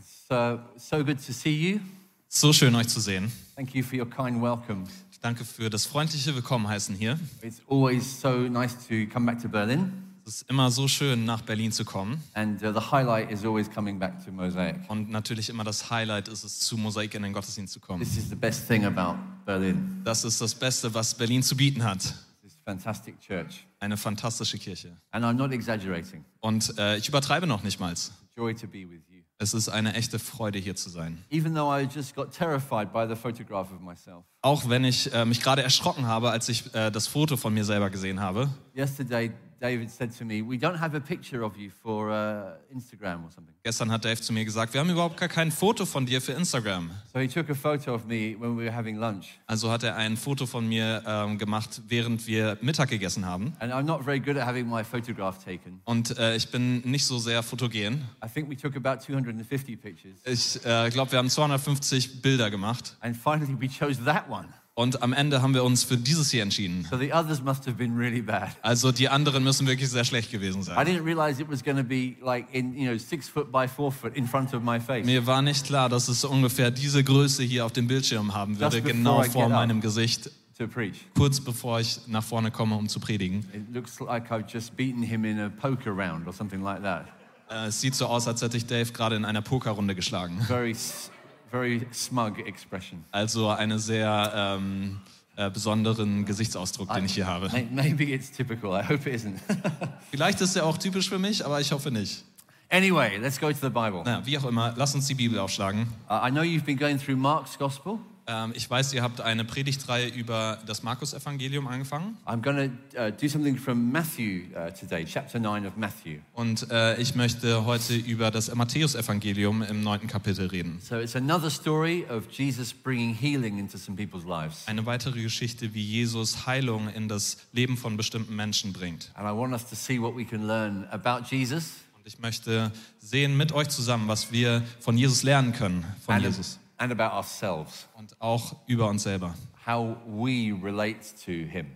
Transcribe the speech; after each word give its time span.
It's 0.00 0.30
uh, 0.30 0.58
so 0.78 1.04
good 1.04 1.18
to 1.26 1.32
see 1.32 1.50
you. 1.72 1.80
So 2.28 2.52
schön, 2.54 2.74
euch 2.74 2.88
zu 2.88 3.00
sehen. 3.00 3.30
Thank 3.54 3.74
you 3.74 3.82
for 3.82 3.98
your 3.98 4.08
kind 4.08 4.40
welcome. 4.40 4.84
Ich 5.12 5.20
danke 5.20 5.44
für 5.44 5.68
das 5.68 5.84
freundliche 5.84 6.34
Willkommenheißen 6.34 6.94
hier. 6.94 7.18
It's 7.42 7.60
always 7.68 8.20
so 8.20 8.30
nice 8.48 8.74
to 8.88 8.94
come 9.12 9.26
back 9.26 9.42
to 9.42 9.48
Berlin, 9.48 9.92
Es 10.24 10.36
ist 10.36 10.48
immer 10.50 10.70
so 10.70 10.88
schön, 10.88 11.26
nach 11.26 11.42
Berlin 11.42 11.70
zu 11.72 11.84
kommen. 11.84 12.22
and 12.32 12.62
uh, 12.62 12.72
the 12.72 12.80
highlight 12.90 13.30
is 13.30 13.44
always 13.44 13.68
coming 13.70 13.98
back 13.98 14.24
to 14.24 14.32
Mosaic. 14.32 14.76
Und 14.88 15.10
natürlich 15.10 15.50
immer 15.50 15.64
das 15.64 15.90
Highlight 15.90 16.28
ist 16.28 16.44
es, 16.44 16.60
zu 16.60 16.78
Mosaik 16.78 17.14
in 17.14 17.22
den 17.24 17.34
Gottesdienst 17.34 17.74
zu 17.74 17.80
kommen. 17.80 18.02
This 18.02 18.16
is 18.16 18.30
the 18.30 18.36
best 18.36 18.66
thing 18.66 18.86
about 18.86 19.18
Berlin. 19.44 20.00
Das 20.04 20.24
ist 20.24 20.40
das 20.40 20.54
Beste, 20.54 20.94
was 20.94 21.14
Berlin 21.14 21.42
zu 21.42 21.54
bieten 21.56 21.82
hat. 21.84 22.00
This 22.42 22.56
fantastic 22.64 23.20
church. 23.20 23.66
Eine 23.80 23.96
fantastische 23.98 24.56
Kirche. 24.56 24.96
And 25.10 25.24
I'm 25.26 25.34
not 25.34 25.52
exaggerating. 25.52 26.24
Und 26.40 26.78
äh, 26.78 26.96
ich 26.96 27.08
übertreibe 27.08 27.46
noch 27.46 27.62
nicht 27.62 27.78
mal. 27.80 27.92
Joy 28.36 28.54
to 28.54 28.66
be 28.68 28.88
with 28.88 29.00
you. 29.09 29.09
Es 29.42 29.54
ist 29.54 29.70
eine 29.70 29.94
echte 29.94 30.18
Freude, 30.18 30.58
hier 30.58 30.76
zu 30.76 30.90
sein. 30.90 31.24
Even 31.30 31.54
though 31.54 31.74
I 31.74 31.88
just 31.90 32.14
got 32.14 32.30
terrified 32.30 32.92
by 32.92 33.06
the 33.08 33.16
photograph 33.16 33.72
of 33.72 33.80
myself. 33.80 34.26
Auch 34.42 34.68
wenn 34.68 34.84
ich 34.84 35.12
äh, 35.12 35.24
mich 35.24 35.42
gerade 35.42 35.62
erschrocken 35.62 36.06
habe, 36.06 36.30
als 36.30 36.48
ich 36.48 36.74
äh, 36.74 36.90
das 36.90 37.06
Foto 37.06 37.36
von 37.36 37.52
mir 37.52 37.64
selber 37.64 37.90
gesehen 37.90 38.20
habe. 38.20 38.48
Yesterday, 38.74 39.32
David 39.60 39.90
said 39.90 40.16
to 40.16 40.24
me, 40.24 40.40
We 40.40 40.56
don't 40.56 40.78
have 40.78 40.94
a 40.96 41.00
picture 41.00 41.44
of 41.44 41.54
you 41.58 41.70
for 41.70 42.10
uh, 42.10 42.56
Instagram 42.72 43.24
or 43.24 43.30
something. 43.30 43.54
Gestern 43.62 43.90
hat 43.90 44.06
Dave 44.06 44.18
zu 44.18 44.32
mir 44.32 44.46
gesagt, 44.46 44.72
wir 44.72 44.80
haben 44.80 44.88
überhaupt 44.88 45.18
gar 45.18 45.28
kein 45.28 45.52
Foto 45.52 45.84
von 45.84 46.06
dir 46.06 46.22
für 46.22 46.32
Instagram. 46.32 46.90
So 47.12 47.20
he 47.20 47.28
took 47.28 47.50
a 47.50 47.54
photo 47.54 47.94
of 47.94 48.06
me 48.06 48.34
when 48.40 48.56
we 48.56 48.64
were 48.64 48.74
having 48.74 48.96
lunch. 48.96 49.38
Also 49.46 49.70
hat 49.70 49.82
er 49.82 49.96
ein 49.96 50.16
Foto 50.16 50.46
von 50.46 50.66
mir 50.66 51.02
ähm, 51.06 51.36
gemacht, 51.36 51.82
während 51.86 52.26
wir 52.26 52.56
Mittag 52.62 52.88
gegessen 52.88 53.26
haben. 53.26 53.52
And 53.58 53.70
I'm 53.70 53.82
not 53.82 54.02
very 54.02 54.18
good 54.18 54.38
at 54.38 54.46
having 54.46 54.66
my 54.66 54.82
photograph 54.82 55.44
taken. 55.44 55.82
Und 55.84 56.16
äh, 56.16 56.36
ich 56.36 56.50
bin 56.50 56.80
nicht 56.90 57.04
so 57.04 57.18
sehr 57.18 57.42
fotogen. 57.42 58.08
I 58.24 58.28
think 58.32 58.48
we 58.48 58.56
took 58.56 58.74
about 58.76 59.04
250 59.04 59.78
pictures. 59.78 60.16
Ich 60.24 60.64
äh, 60.64 60.88
glaube, 60.88 61.12
wir 61.12 61.18
haben 61.18 61.28
250 61.28 62.22
Bilder 62.22 62.50
gemacht. 62.50 62.96
And 63.00 63.14
finally, 63.14 63.54
we 63.60 63.68
chose 63.68 64.02
that. 64.06 64.26
Und 64.74 65.02
am 65.02 65.12
Ende 65.12 65.42
haben 65.42 65.52
wir 65.52 65.62
uns 65.64 65.84
für 65.84 65.98
dieses 65.98 66.30
hier 66.30 66.42
entschieden. 66.42 66.86
So 66.88 66.96
the 66.96 67.12
others 67.12 67.42
must 67.42 67.66
have 67.66 67.74
been 67.76 67.96
really 67.96 68.22
bad. 68.22 68.50
Also 68.62 68.92
die 68.92 69.08
anderen 69.10 69.44
müssen 69.44 69.66
wirklich 69.66 69.90
sehr 69.90 70.04
schlecht 70.04 70.30
gewesen 70.30 70.60
I 70.62 70.64
sein. 70.64 70.86
didn't 70.86 71.04
realize 71.04 71.42
it 71.42 71.50
was 71.50 71.62
going 71.62 71.76
to 71.76 71.82
be 71.84 72.16
like 72.22 72.46
in, 72.54 72.74
you 72.74 72.88
know, 72.88 72.96
six 72.96 73.28
foot 73.28 73.52
by 73.52 73.68
four 73.68 73.92
foot 73.92 74.16
in 74.16 74.26
front 74.26 74.54
of 74.54 74.62
my 74.62 74.80
face. 74.80 75.04
Mir 75.04 75.26
war 75.26 75.42
nicht 75.42 75.66
klar, 75.66 75.88
dass 75.90 76.08
es 76.08 76.24
ungefähr 76.24 76.70
diese 76.70 77.04
Größe 77.04 77.42
hier 77.42 77.66
auf 77.66 77.72
dem 77.72 77.88
Bildschirm 77.88 78.32
haben 78.32 78.58
würde, 78.58 78.76
Just 78.78 78.88
genau 78.88 79.22
vor 79.24 79.48
meinem 79.50 79.82
Gesicht, 79.82 80.30
to 80.56 80.66
preach. 80.66 81.06
kurz 81.14 81.40
bevor 81.40 81.80
ich 81.80 82.00
nach 82.06 82.24
vorne 82.24 82.50
komme, 82.50 82.76
um 82.76 82.88
zu 82.88 83.00
predigen. 83.00 83.40
It 83.52 83.74
looks 83.74 84.00
like 84.00 84.30
I've 84.30 84.46
just 84.50 84.76
beaten 84.76 85.02
him 85.02 85.24
in 85.26 85.38
a 85.40 85.50
poker 85.50 85.90
round 85.90 86.26
or 86.26 86.32
something 86.32 86.62
like 86.62 86.82
that. 86.82 87.06
Äh, 87.50 87.66
Es 87.66 87.80
sieht 87.82 87.94
so 87.96 88.06
aus, 88.06 88.26
als 88.28 88.40
hätte 88.40 88.56
ich 88.56 88.64
Dave 88.66 88.92
gerade 88.92 89.16
in 89.16 89.26
einer 89.26 89.42
Pokerrunde 89.42 89.94
geschlagen. 89.94 90.40
Very, 90.42 90.74
very 91.50 91.86
smug 91.92 92.38
expression. 92.46 93.04
Also 93.12 93.48
einen 93.48 93.78
sehr 93.78 94.32
ähm, 94.34 95.00
äh, 95.36 95.50
besonderen 95.50 96.24
Gesichtsausdruck, 96.24 96.92
den 96.94 97.04
ich 97.06 97.14
hier 97.14 97.26
habe. 97.26 97.48
May- 97.50 97.68
Maybe 97.70 98.04
it's 98.04 98.30
typical. 98.30 98.70
I 98.80 98.84
hope 98.86 99.08
it 99.08 99.16
isn't. 99.22 99.38
Vielleicht 100.10 100.40
ist 100.40 100.56
er 100.56 100.66
auch 100.66 100.78
typisch 100.78 101.08
für 101.08 101.18
mich, 101.18 101.44
aber 101.44 101.60
ich 101.60 101.72
hoffe 101.72 101.90
nicht. 101.90 102.24
anyway, 102.70 103.16
let's 103.18 103.40
go 103.40 103.48
to 103.50 103.58
the 103.60 103.68
Bible. 103.68 104.02
Naja, 104.04 104.22
wie 104.24 104.38
auch 104.38 104.44
immer, 104.44 104.72
lass 104.76 104.94
uns 104.94 105.06
die 105.06 105.14
Bibel 105.14 105.38
aufschlagen. 105.38 105.88
Uh, 106.08 106.26
I 106.26 106.30
know 106.30 106.42
you've 106.42 106.64
been 106.64 106.78
going 106.78 106.98
through 106.98 107.16
Mark's 107.16 107.58
Gospel. 107.58 107.98
Ähm, 108.30 108.52
ich 108.54 108.70
weiß, 108.70 108.92
ihr 108.92 109.02
habt 109.02 109.20
eine 109.20 109.44
Predigtreihe 109.44 110.06
über 110.06 110.58
das 110.64 110.84
Markus-Evangelium 110.84 111.66
angefangen. 111.66 112.16
I'm 112.26 112.40
going 112.40 112.70
to 112.92 112.98
uh, 112.98 113.10
do 113.10 113.28
something 113.28 113.58
from 113.58 113.90
Matthew 113.90 114.42
uh, 114.54 114.70
today, 114.70 115.04
chapter 115.04 115.40
9 115.40 115.66
of 115.66 115.76
Matthew. 115.76 116.20
Und 116.34 116.70
äh, 116.70 117.00
ich 117.00 117.16
möchte 117.16 117.64
heute 117.64 117.96
über 117.96 118.30
das 118.30 118.54
Matthäus-Evangelium 118.54 119.62
im 119.62 119.82
neunten 119.82 120.06
Kapitel 120.06 120.46
reden. 120.46 120.78
So 120.80 121.00
it's 121.00 121.16
another 121.16 121.50
story 121.50 122.06
of 122.08 122.30
Jesus 122.30 122.72
bringing 122.72 123.14
healing 123.14 123.58
into 123.58 123.76
some 123.76 123.96
people's 123.96 124.24
lives. 124.24 124.62
Eine 124.68 124.86
weitere 124.86 125.20
Geschichte, 125.22 125.74
wie 125.74 125.82
Jesus 125.82 126.46
Heilung 126.46 126.88
in 126.88 127.08
das 127.08 127.38
Leben 127.52 127.76
von 127.76 127.96
bestimmten 127.96 128.36
Menschen 128.36 128.72
bringt. 128.72 129.10
And 129.14 129.26
I 129.26 129.36
want 129.36 129.52
us 129.52 129.68
to 129.68 129.74
see 129.74 130.00
what 130.00 130.16
we 130.16 130.24
can 130.24 130.46
learn 130.46 130.86
about 130.92 131.24
Jesus 131.28 131.72
Und 131.96 132.06
ich 132.06 132.20
möchte 132.20 132.70
sehen 133.00 133.36
mit 133.36 133.50
euch 133.50 133.68
zusammen, 133.70 134.06
was 134.06 134.30
wir 134.30 134.62
von 134.78 134.96
Jesus 134.96 135.24
lernen 135.24 135.52
können, 135.52 135.84
von 136.06 136.14
and, 136.14 136.24
Jesus. 136.24 136.59
And 136.80 136.92
about 136.92 137.14
ourselves, 137.14 137.88
Und 137.96 138.20
auch 138.20 138.56
über 138.66 138.88
uns 138.88 139.02
selber. 139.04 139.34
how 139.66 139.96
we 140.06 140.52
relate 140.62 141.00
to 141.24 141.30
him. 141.32 141.66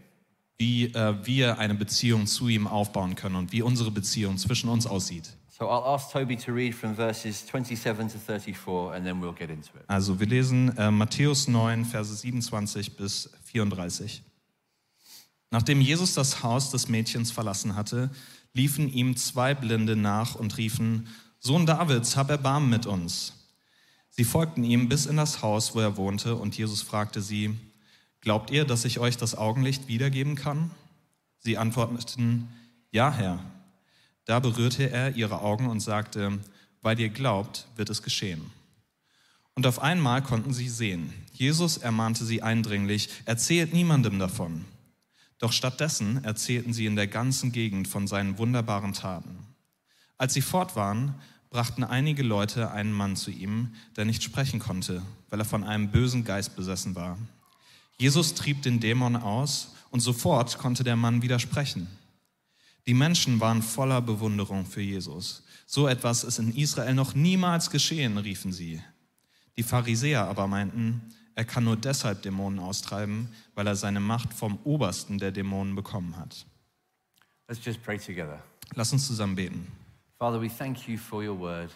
Wie 0.59 0.85
äh, 0.87 1.15
wir 1.27 1.59
eine 1.59 1.75
Beziehung 1.75 2.27
zu 2.27 2.49
ihm 2.49 2.67
aufbauen 2.67 3.15
können 3.15 3.37
und 3.37 3.53
wie 3.53 3.63
unsere 3.63 3.91
Beziehung 3.91 4.39
zwischen 4.39 4.69
uns 4.69 4.87
aussieht. 4.87 5.37
So 5.49 5.67
I'll 5.67 5.85
ask 5.95 6.11
Toby 6.11 6.37
to 6.37 6.53
read 6.53 6.75
from 6.75 6.95
verses 6.97 7.47
27 7.47 8.09
to 8.13 8.19
34 8.19 8.93
and 8.95 9.05
then 9.05 9.21
we'll 9.21 9.35
get 9.35 9.51
into 9.51 9.71
it. 9.77 9.85
Also 9.87 10.19
wir 10.19 10.27
lesen 10.27 10.77
äh, 10.79 10.91
Matthäus 10.91 11.47
9, 11.49 11.85
Verse 11.85 12.15
27 12.15 12.97
bis 12.97 13.31
34. 13.45 14.23
Nachdem 15.51 15.81
Jesus 15.81 16.15
das 16.15 16.43
Haus 16.43 16.71
des 16.71 16.89
Mädchens 16.89 17.31
verlassen 17.31 17.77
hatte, 17.77 18.11
liefen 18.53 18.93
ihm 18.93 19.17
zwei 19.17 19.55
Blinde 19.55 19.95
nach 19.97 20.35
und 20.35 20.57
riefen, 20.57 21.09
Sohn 21.39 21.67
Davids, 21.67 22.17
hab 22.17 22.31
Erbarmen 22.31 22.71
mit 22.71 22.87
uns. 22.87 23.35
Sie 24.17 24.23
folgten 24.23 24.63
ihm 24.63 24.89
bis 24.89 25.07
in 25.07 25.17
das 25.17 25.43
Haus, 25.43 25.75
wo 25.75 25.81
er 25.81 25.97
wohnte, 25.97 26.37
und 26.37 26.57
Jesus 26.57 26.83
fragte 26.83 27.21
sie, 27.21 27.59
Glaubt 28.21 28.53
ihr, 28.53 28.65
dass 28.65 28.85
ich 28.85 29.01
euch 29.01 29.17
das 29.17 29.37
Augenlicht 29.37 29.89
wiedergeben 29.89 30.37
kann? 30.37 30.71
Sie 31.41 31.59
antworteten, 31.59 32.49
Ja, 32.93 33.13
Herr. 33.13 33.41
Da 34.25 34.39
berührte 34.39 34.89
er 34.89 35.17
ihre 35.17 35.41
Augen 35.41 35.67
und 35.67 35.81
sagte, 35.81 36.39
Weil 36.81 37.01
ihr 37.01 37.09
glaubt, 37.09 37.67
wird 37.75 37.91
es 37.91 38.05
geschehen. 38.05 38.53
Und 39.55 39.67
auf 39.67 39.83
einmal 39.83 40.23
konnten 40.23 40.53
sie 40.53 40.69
sehen. 40.69 41.13
Jesus 41.33 41.77
ermahnte 41.77 42.25
sie 42.25 42.41
eindringlich, 42.41 43.09
erzählt 43.25 43.73
niemandem 43.73 44.21
davon. 44.21 44.65
Doch 45.39 45.51
stattdessen 45.51 46.23
erzählten 46.23 46.73
sie 46.73 46.87
in 46.87 46.95
der 46.95 47.09
ganzen 47.09 47.51
Gegend 47.51 47.89
von 47.89 48.07
seinen 48.07 48.39
wunderbaren 48.39 48.93
Taten. 48.93 49.39
Als 50.19 50.35
sie 50.35 50.41
fort 50.41 50.77
waren, 50.77 51.17
brachten 51.55 51.85
einige 51.85 52.25
Leute 52.25 52.73
einen 52.73 52.93
Mann 52.93 53.15
zu 53.15 53.31
ihm, 53.31 53.77
der 53.97 54.05
nicht 54.05 54.25
sprechen 54.25 54.59
konnte, 54.59 55.03
weil 55.31 55.39
er 55.39 55.45
von 55.45 55.63
einem 55.63 55.93
bösen 55.93 56.25
Geist 56.25 56.57
besessen 56.57 56.97
war. 56.97 57.17
Jesus 57.97 58.35
trieb 58.35 58.63
den 58.63 58.81
Dämon 58.81 59.15
aus 59.15 59.73
und 59.93 60.01
sofort 60.01 60.59
konnte 60.59 60.83
der 60.83 60.97
Mann 60.97 61.23
wieder 61.23 61.39
sprechen. 61.39 61.87
Die 62.89 62.95
Menschen 62.95 63.39
waren 63.39 63.63
voller 63.63 64.03
Bewunderung 64.03 64.67
für 64.67 64.81
Jesus. 64.81 65.45
So 65.65 65.87
etwas 65.87 66.25
ist 66.25 66.41
in 66.41 66.57
Israel 66.57 66.95
noch 66.95 67.15
niemals 67.15 67.71
geschehen, 67.71 68.19
riefen 68.19 68.53
sie. 68.53 68.83
Die 69.57 69.63
Pharisäer 69.63 70.25
aber 70.25 70.49
meinten, 70.49 71.03
er 71.37 71.45
kann 71.45 71.63
nur 71.63 71.77
deshalb 71.77 72.23
Dämonen 72.23 72.59
austreiben, 72.59 73.29
weil 73.55 73.69
er 73.69 73.77
seine 73.77 74.01
Macht 74.01 74.35
vom 74.35 74.59
Obersten 74.65 75.19
der 75.19 75.31
Dämonen 75.31 75.77
bekommen 75.77 76.17
hat. 76.17 76.47
Let's 77.47 77.65
just 77.65 77.81
pray 77.85 77.97
together. 77.97 78.43
Lass 78.75 78.93
uns 78.93 79.07
zusammen 79.07 79.37
beten. 79.37 79.84
Father, 80.19 80.41
we 80.41 80.49
thank 80.49 80.89
you 80.89 80.97
for 80.97 81.25
your 81.25 81.39
word. 81.39 81.71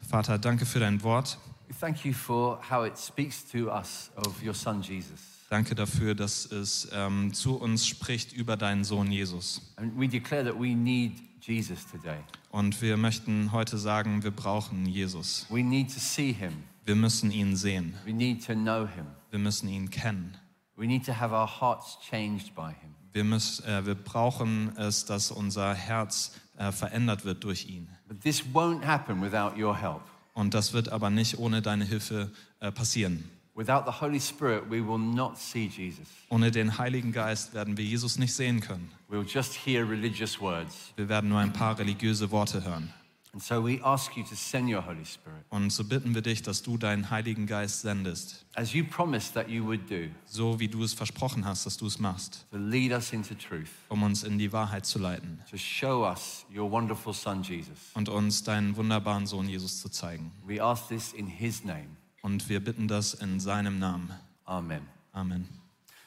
Vater, 0.00 0.38
danke 0.38 0.64
für 0.64 0.80
dein 0.80 1.02
Wort. 1.02 1.36
We 1.68 1.74
thank 1.74 2.04
you 2.04 2.14
for 2.14 2.58
how 2.70 2.84
it 2.84 2.96
speaks 2.96 3.44
to 3.50 3.70
us 3.70 4.10
of 4.16 4.42
your 4.42 4.54
son 4.54 4.80
Jesus. 4.80 5.20
Danke 5.50 5.74
dafür, 5.74 6.14
dass 6.14 6.50
es 6.50 6.88
ähm, 6.92 7.34
zu 7.34 7.56
uns 7.56 7.86
spricht 7.86 8.32
über 8.32 8.56
deinen 8.56 8.84
Sohn 8.84 9.12
Jesus. 9.12 9.60
And 9.76 9.92
we 9.98 10.08
declare 10.08 10.42
that 10.44 10.58
we 10.58 10.74
need 10.74 11.20
Jesus 11.42 11.86
today. 11.86 12.16
Und 12.50 12.80
wir 12.80 12.96
möchten 12.96 13.52
heute 13.52 13.76
sagen, 13.76 14.22
wir 14.22 14.30
brauchen 14.30 14.86
Jesus. 14.86 15.46
We 15.50 15.62
need 15.62 15.92
to 15.92 16.00
see 16.00 16.32
him. 16.32 16.64
Wir 16.86 16.96
müssen 16.96 17.30
ihn 17.30 17.56
sehen. 17.56 17.94
We 18.06 18.14
need 18.14 18.44
to 18.46 18.54
know 18.54 18.86
him. 18.86 19.06
Wir 19.30 19.38
müssen 19.38 19.68
ihn 19.68 19.90
kennen. 19.90 20.34
We 20.76 20.86
need 20.86 21.04
to 21.04 21.12
have 21.12 21.34
our 21.34 21.46
hearts 21.60 21.98
changed 22.00 22.54
by 22.54 22.68
him. 22.68 22.94
Wir, 23.12 23.24
müssen, 23.24 23.66
äh, 23.66 23.84
wir 23.84 23.94
brauchen 23.94 24.74
es, 24.78 25.04
dass 25.04 25.30
unser 25.30 25.74
Herz 25.74 26.32
äh, 26.62 26.70
verändert 26.70 27.24
wird 27.24 27.42
durch 27.42 27.66
ihn. 27.66 27.88
But 28.06 28.20
this 28.20 28.44
won't 28.52 28.84
happen 28.84 29.20
without 29.20 29.60
your 29.60 29.76
help. 29.76 30.02
Und 30.32 30.54
das 30.54 30.72
wird 30.72 30.90
aber 30.90 31.10
nicht 31.10 31.38
ohne 31.38 31.60
deine 31.60 31.84
Hilfe 31.84 32.30
äh, 32.60 32.70
passieren. 32.70 33.28
Without 33.54 33.82
the 33.84 34.00
Holy 34.00 34.20
Spirit, 34.20 34.70
we 34.70 34.80
will 34.80 34.98
not 34.98 35.36
see 35.36 35.66
Jesus. 35.66 36.06
Ohne 36.28 36.52
den 36.52 36.78
Heiligen 36.78 37.12
Geist 37.12 37.52
werden 37.52 37.76
wir 37.76 37.84
Jesus 37.84 38.16
nicht 38.16 38.32
sehen 38.32 38.60
können. 38.60 38.90
We'll 39.10 39.26
just 39.26 39.54
hear 39.66 39.86
religious 39.86 40.40
words. 40.40 40.92
Wir 40.96 41.08
werden 41.08 41.28
nur 41.28 41.40
ein 41.40 41.52
paar 41.52 41.76
religiöse 41.78 42.30
Worte 42.30 42.64
hören. 42.64 42.94
And 43.34 43.42
so 43.42 43.64
we 43.64 43.80
ask 43.82 44.14
you 44.14 44.24
to 44.24 44.34
send 44.34 44.68
your 44.68 44.84
Holy 44.84 45.06
Spirit, 45.06 45.46
Und 45.48 45.70
so 45.70 45.84
bitten 45.84 46.14
wir 46.14 46.20
dich, 46.20 46.42
dass 46.42 46.62
du 46.62 46.76
deinen 46.76 47.08
Heiligen 47.08 47.46
Geist 47.46 47.80
sendest, 47.80 48.44
as 48.54 48.74
you 48.74 48.84
promised 48.84 49.32
that 49.32 49.48
you 49.48 49.64
would 49.64 49.90
do, 49.90 50.08
so 50.26 50.60
wie 50.60 50.68
du 50.68 50.82
es 50.84 50.92
versprochen 50.92 51.46
hast, 51.46 51.64
dass 51.64 51.78
du 51.78 51.86
es 51.86 51.98
machst, 51.98 52.44
to 52.50 52.58
lead 52.58 52.92
us 52.92 53.14
into 53.14 53.34
truth, 53.34 53.70
um 53.88 54.02
uns 54.02 54.22
in 54.22 54.36
die 54.38 54.52
Wahrheit 54.52 54.84
zu 54.84 54.98
leiten 54.98 55.40
to 55.50 55.56
show 55.56 56.04
us 56.04 56.44
your 56.54 56.70
wonderful 56.70 57.14
Son 57.14 57.42
Jesus. 57.42 57.78
und 57.94 58.10
uns 58.10 58.42
deinen 58.44 58.76
wunderbaren 58.76 59.26
Sohn 59.26 59.48
Jesus 59.48 59.80
zu 59.80 59.88
zeigen. 59.88 60.30
We 60.46 60.62
ask 60.62 60.88
this 60.88 61.14
in 61.14 61.26
his 61.26 61.64
name. 61.64 61.96
Und 62.20 62.50
wir 62.50 62.60
bitten 62.62 62.86
das 62.86 63.14
in 63.14 63.40
seinem 63.40 63.78
Namen. 63.78 64.10
Amen. 64.44 64.86
Amen. 65.12 65.48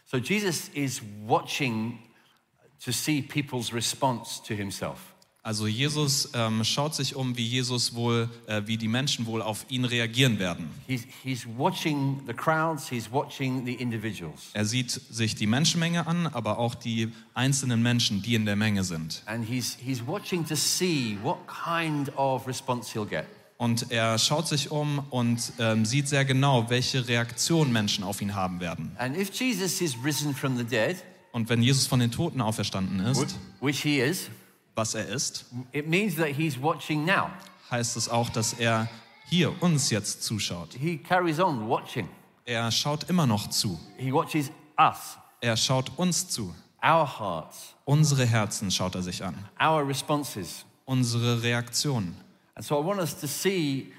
So 0.05 0.17
Jesus 0.17 0.69
is 0.75 1.01
watching 1.25 1.97
to 2.83 2.91
see 2.91 3.23
people's 3.23 3.73
response 3.73 4.39
to 4.43 4.53
himself. 4.53 5.14
Also 5.45 5.67
Jesus 5.67 6.29
ähm, 6.33 6.63
schaut 6.63 6.95
sich 6.95 7.15
um, 7.15 7.37
wie 7.37 7.45
Jesus 7.45 7.93
wohl, 7.93 8.31
äh, 8.47 8.63
wie 8.65 8.77
die 8.77 8.87
Menschen 8.87 9.27
wohl 9.27 9.43
auf 9.43 9.67
ihn 9.69 9.85
reagieren 9.85 10.39
werden. 10.39 10.71
He's, 10.87 11.03
he's 11.23 11.45
watching 11.55 12.19
the 12.25 12.33
crowds, 12.33 12.89
he's 12.89 13.11
watching 13.11 13.63
the 13.63 13.75
individuals. 13.75 14.49
Er 14.53 14.65
sieht 14.65 14.89
sich 14.89 15.35
die 15.35 15.45
Menschenmenge 15.45 16.07
an, 16.07 16.25
aber 16.25 16.57
auch 16.57 16.73
die 16.73 17.11
einzelnen 17.35 17.83
Menschen, 17.83 18.23
die 18.23 18.33
in 18.33 18.47
der 18.47 18.55
Menge 18.55 18.83
sind. 18.83 19.21
And 19.27 19.47
he's, 19.47 19.77
he's 19.79 20.01
watching 20.07 20.43
to 20.47 20.55
see 20.55 21.15
what 21.21 21.37
kind 21.45 22.11
of 22.17 22.47
response 22.47 22.91
he'll 22.91 23.05
get. 23.05 23.25
Und 23.57 23.91
er 23.91 24.17
schaut 24.17 24.47
sich 24.47 24.71
um 24.71 24.97
und 25.11 25.53
ähm, 25.59 25.85
sieht 25.85 26.07
sehr 26.07 26.25
genau, 26.25 26.71
welche 26.71 27.07
Reaktion 27.07 27.71
Menschen 27.71 28.03
auf 28.03 28.19
ihn 28.19 28.33
haben 28.33 28.59
werden. 28.61 28.95
And 28.97 29.15
if 29.15 29.29
Jesus 29.31 29.79
is 29.79 29.95
risen 30.03 30.33
from 30.33 30.57
the 30.57 30.63
dead, 30.63 30.95
Und 31.33 31.49
wenn 31.49 31.61
Jesus 31.61 31.85
von 31.85 31.99
den 31.99 32.09
Toten 32.09 32.41
auferstanden 32.41 32.99
ist, 33.01 33.37
which 33.61 33.83
he 33.83 33.99
is, 33.99 34.31
was 34.75 34.93
er 34.95 35.07
ist, 35.07 35.45
it 35.71 35.87
means 35.87 36.15
that 36.15 36.27
he's 36.29 36.61
watching 36.61 37.05
now. 37.05 37.29
heißt 37.71 37.97
es 37.97 38.09
auch, 38.09 38.29
dass 38.29 38.53
er 38.53 38.87
hier 39.29 39.59
uns 39.61 39.89
jetzt 39.89 40.23
zuschaut. 40.23 40.73
He 40.73 40.97
carries 40.97 41.39
on 41.39 41.67
watching. 41.67 42.07
Er 42.45 42.71
schaut 42.71 43.09
immer 43.09 43.25
noch 43.25 43.49
zu. 43.49 43.79
He 43.97 44.11
watches 44.13 44.51
us, 44.77 45.17
Er 45.41 45.57
schaut 45.57 45.91
uns 45.97 46.27
zu. 46.29 46.53
our 46.83 47.07
hearts, 47.19 47.73
Unsere 47.85 48.25
Herzen 48.25 48.69
schaut 48.71 48.93
er 48.95 49.01
sich 49.03 49.23
an. 49.23 49.35
our 49.59 49.87
responses. 49.87 50.65
Unsere 50.85 51.41
Reaktionen. 51.41 52.15
And 52.53 52.63
so 52.65 52.79
I 52.79 52.85
want 52.85 52.99
us 52.99 53.19
to 53.19 53.27
see 53.27 53.91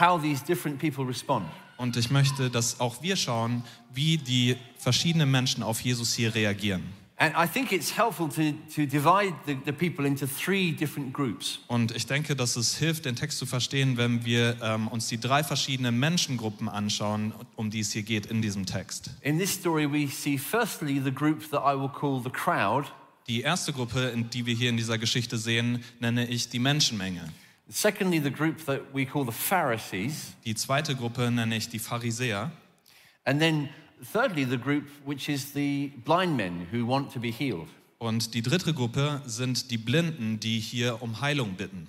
how 0.00 0.20
these 0.20 0.42
different 0.44 0.78
people 0.80 1.04
respond. 1.06 1.46
Und 1.76 1.96
ich 1.96 2.10
möchte, 2.10 2.50
dass 2.50 2.78
auch 2.80 3.00
wir 3.02 3.16
schauen, 3.16 3.62
wie 3.94 4.18
die 4.18 4.56
verschiedenen 4.76 5.30
Menschen 5.30 5.62
auf 5.62 5.80
Jesus 5.80 6.12
hier 6.14 6.34
reagieren. 6.34 6.82
And 7.22 7.34
I 7.36 7.46
think 7.46 7.70
it's 7.70 7.94
helpful 7.94 8.30
to, 8.30 8.52
to 8.74 8.86
divide 8.86 9.34
the, 9.44 9.54
the 9.66 9.72
people 9.72 10.06
into 10.06 10.26
three 10.26 10.72
different 10.72 11.12
groups. 11.12 11.58
Und 11.66 11.94
ich 11.94 12.06
denke, 12.06 12.34
dass 12.34 12.56
es 12.56 12.76
hilft, 12.78 13.04
den 13.04 13.14
Text 13.14 13.36
zu 13.36 13.44
verstehen, 13.44 13.98
wenn 13.98 14.24
wir 14.24 14.56
ähm, 14.62 14.88
uns 14.88 15.08
die 15.08 15.20
drei 15.20 15.44
verschiedenen 15.44 15.98
Menschengruppen 15.98 16.66
anschauen, 16.70 17.34
um 17.56 17.68
die 17.68 17.80
es 17.80 17.92
hier 17.92 18.04
geht 18.04 18.24
in 18.24 18.40
diesem 18.40 18.64
Text. 18.64 19.10
In 19.20 19.38
this 19.38 19.52
story, 19.52 19.86
we 19.86 20.08
see 20.08 20.38
firstly 20.38 20.98
the 20.98 21.12
group 21.12 21.42
that 21.50 21.60
I 21.62 21.78
will 21.78 21.90
call 21.90 22.22
the 22.22 22.30
crowd, 22.30 22.86
Die 23.28 23.42
erste 23.42 23.74
Gruppe, 23.74 24.14
die 24.32 24.46
wir 24.46 24.54
hier 24.54 24.70
in 24.70 24.78
dieser 24.78 24.96
Geschichte 24.96 25.36
sehen, 25.36 25.84
nenne 26.00 26.26
ich 26.26 26.48
die 26.48 26.58
Menschenmenge. 26.58 27.30
secondly, 27.68 28.18
the 28.18 28.30
group 28.30 28.64
that 28.64 28.80
we 28.94 29.04
call 29.04 29.26
the 29.26 29.30
Pharisees, 29.32 30.32
Die 30.46 30.54
zweite 30.54 30.96
Gruppe 30.96 31.30
nenne 31.30 31.54
ich 31.58 31.68
die 31.68 31.78
Pharisäer. 31.78 32.50
and 33.26 33.38
then 33.38 33.68
thirdly, 34.02 34.44
the 34.44 34.58
group 34.58 34.84
which 35.04 35.28
is 35.28 35.52
the 35.52 35.92
blind 36.04 36.36
men 36.36 36.66
who 36.72 36.86
want 36.86 37.12
to 37.12 37.20
be 37.20 37.30
healed. 37.30 37.68
Und 37.98 38.32
die 38.34 38.42
dritte 38.42 38.72
Gruppe 38.72 39.20
sind 39.26 39.70
die 39.70 39.76
Blinden, 39.76 40.40
die 40.40 40.58
hier 40.58 41.02
um 41.02 41.20
Heilung 41.20 41.54
bitten. 41.54 41.86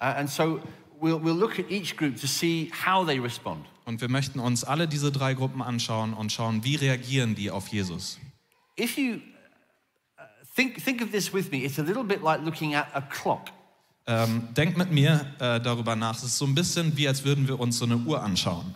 Uh, 0.00 0.04
and 0.04 0.30
so 0.30 0.60
we'll, 1.00 1.22
we'll 1.22 1.36
look 1.36 1.58
at 1.58 1.70
each 1.70 1.96
group 1.96 2.16
to 2.16 2.26
see 2.26 2.70
how 2.86 3.06
they 3.06 3.18
respond. 3.18 3.66
Und 3.84 4.00
wir 4.00 4.08
möchten 4.08 4.38
uns 4.38 4.64
alle 4.64 4.88
diese 4.88 5.12
drei 5.12 5.34
Gruppen 5.34 5.60
anschauen 5.60 6.14
und 6.14 6.32
schauen, 6.32 6.64
wie 6.64 6.76
reagieren 6.76 7.34
die 7.34 7.50
auf 7.50 7.68
Jesus. 7.68 8.18
If 8.78 8.96
you 8.96 9.16
uh, 10.18 10.22
think, 10.56 10.82
think 10.82 11.02
of 11.02 11.10
this 11.10 11.34
with 11.34 11.50
me, 11.50 11.58
it's 11.58 11.78
a 11.78 11.82
little 11.82 12.04
bit 12.04 12.22
like 12.22 12.42
looking 12.42 12.74
at 12.74 12.86
a 12.94 13.02
clock. 13.02 13.48
Ähm, 14.06 14.48
denkt 14.56 14.78
mit 14.78 14.90
mir 14.90 15.26
äh, 15.38 15.60
darüber 15.60 15.94
nach. 15.94 16.16
Es 16.16 16.24
ist 16.24 16.38
so 16.38 16.46
ein 16.46 16.54
bisschen 16.54 16.96
wie, 16.96 17.06
als 17.06 17.24
würden 17.24 17.46
wir 17.46 17.60
uns 17.60 17.78
so 17.78 17.84
eine 17.84 17.96
Uhr 17.96 18.22
anschauen. 18.22 18.74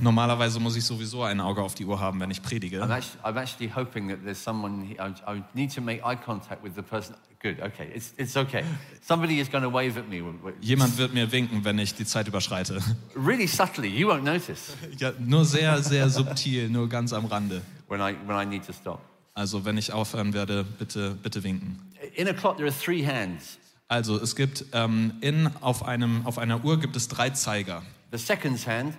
Normalerweise 0.00 0.60
muss 0.60 0.76
ich 0.76 0.84
sowieso 0.84 1.22
ein 1.22 1.40
Auge 1.40 1.62
auf 1.62 1.74
die 1.74 1.84
Uhr 1.84 1.98
haben, 1.98 2.20
wenn 2.20 2.30
ich 2.30 2.38
I'm 2.38 2.42
predige. 2.42 2.80
actually, 2.82 3.20
I'm 3.24 3.36
actually 3.36 3.72
hoping 3.74 4.08
that 4.08 4.22
there's 4.24 4.42
someone, 4.42 4.82
he- 4.84 4.96
I, 4.98 5.12
I 5.26 5.42
need 5.54 5.74
to 5.74 5.80
make 5.80 6.02
eye 6.04 6.16
contact 6.16 6.62
with 6.62 6.74
the 6.74 6.82
person. 6.82 7.14
Good, 7.40 7.60
okay, 7.60 7.88
it's, 7.94 8.14
it's 8.16 8.36
okay. 8.36 8.64
Somebody 9.00 9.38
is 9.38 9.48
going 9.48 9.62
to 9.62 9.70
wave 9.72 9.96
at 9.96 10.08
me. 10.08 10.20
Jemand 10.60 10.98
wird 10.98 11.14
mir 11.14 11.30
winken, 11.30 11.64
wenn 11.64 11.78
ich 11.78 11.94
die 11.94 12.04
Zeit 12.04 12.26
überschreite. 12.26 12.80
Really 13.14 13.46
subtly, 13.46 13.88
you 13.88 14.08
won't 14.08 14.24
notice 14.24 14.74
Ja, 14.98 15.12
nur 15.20 15.44
sehr, 15.44 15.80
sehr 15.82 16.08
subtil, 16.10 16.68
nur 16.68 16.88
ganz 16.88 17.12
am 17.12 17.26
Rande. 17.26 17.62
when 17.88 18.00
I, 18.00 18.16
when 18.26 18.36
I 18.36 18.44
need 18.44 18.66
to 18.66 18.72
stop. 18.72 19.00
Also 19.34 19.64
wenn 19.64 19.78
ich 19.78 19.92
aufhören 19.92 20.32
werde, 20.34 20.64
bitte, 20.64 21.14
bitte 21.22 21.44
winken. 21.44 21.78
In 22.16 22.26
a 22.26 22.32
clock, 22.32 22.56
there 22.56 22.68
are 22.68 22.76
three 22.76 23.04
hands. 23.06 23.56
Also 23.88 24.20
es 24.20 24.36
gibt 24.36 24.66
ähm, 24.72 25.14
in, 25.20 25.50
auf, 25.60 25.82
einem, 25.84 26.26
auf 26.26 26.38
einer 26.38 26.62
Uhr 26.64 26.78
gibt 26.78 26.94
es 26.96 27.08
drei 27.08 27.30
Zeiger. 27.30 27.82
The 28.12 28.18
seconds 28.18 28.66
hand, 28.66 28.94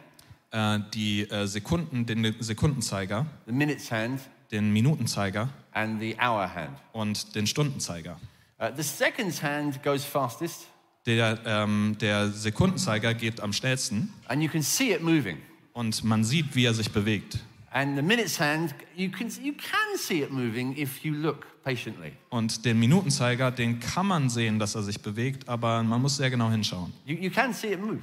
Äh, 0.52 0.80
die 0.96 1.30
äh, 1.30 1.46
Sekunden, 1.46 2.08
den 2.08 2.36
Sekundenzeiger, 2.40 3.28
the 3.46 3.52
minutes 3.52 3.92
hand, 3.92 4.20
den 4.52 4.74
Minutenzeiger 4.74 5.48
and 5.74 6.00
the 6.02 6.16
hour 6.20 6.52
hand. 6.52 6.76
und 6.92 7.36
den 7.36 7.46
Stundenzeiger. 7.46 8.20
Uh, 8.60 8.70
the 8.76 8.82
seconds 8.82 9.44
hand 9.44 9.84
goes 9.84 10.04
fastest, 10.04 10.66
Der, 11.06 11.40
ähm, 11.46 11.96
der 12.02 12.30
Sekundenzeiger 12.32 13.14
geht 13.14 13.42
am 13.42 13.54
schnellsten 13.54 14.12
and 14.28 14.42
you 14.42 14.50
can 14.50 14.64
see 14.64 14.92
it 14.92 15.04
moving. 15.04 15.38
und 15.74 16.04
man 16.04 16.24
sieht, 16.24 16.56
wie 16.56 16.66
er 16.66 16.74
sich 16.74 16.92
bewegt. 16.92 17.38
And 17.72 17.96
the 17.96 18.02
minutes 18.02 18.40
hand, 18.40 18.74
you 18.96 19.10
can, 19.10 19.30
you 19.42 19.54
can 19.54 19.98
see 19.98 20.22
it 20.22 20.32
moving 20.32 20.76
if 20.78 21.04
you 21.04 21.14
look 21.14 21.46
patiently. 21.64 22.14
Und 22.30 22.66
den 22.66 22.80
Minutenzeiger, 22.80 23.52
den 23.52 23.80
kann 23.80 24.08
man 24.08 24.30
sehen, 24.30 24.58
dass 24.58 24.76
er 24.76 24.84
sich 24.84 25.00
bewegt, 25.02 25.48
aber 25.48 25.84
man 25.84 26.02
muss 26.02 26.18
sehr 26.18 26.30
genau 26.30 26.50
hinschauen. 26.50 26.92
You, 27.06 27.16
you 27.16 27.30
can 27.30 27.54
see 27.54 27.74
it 27.74 27.82
move. 27.82 28.00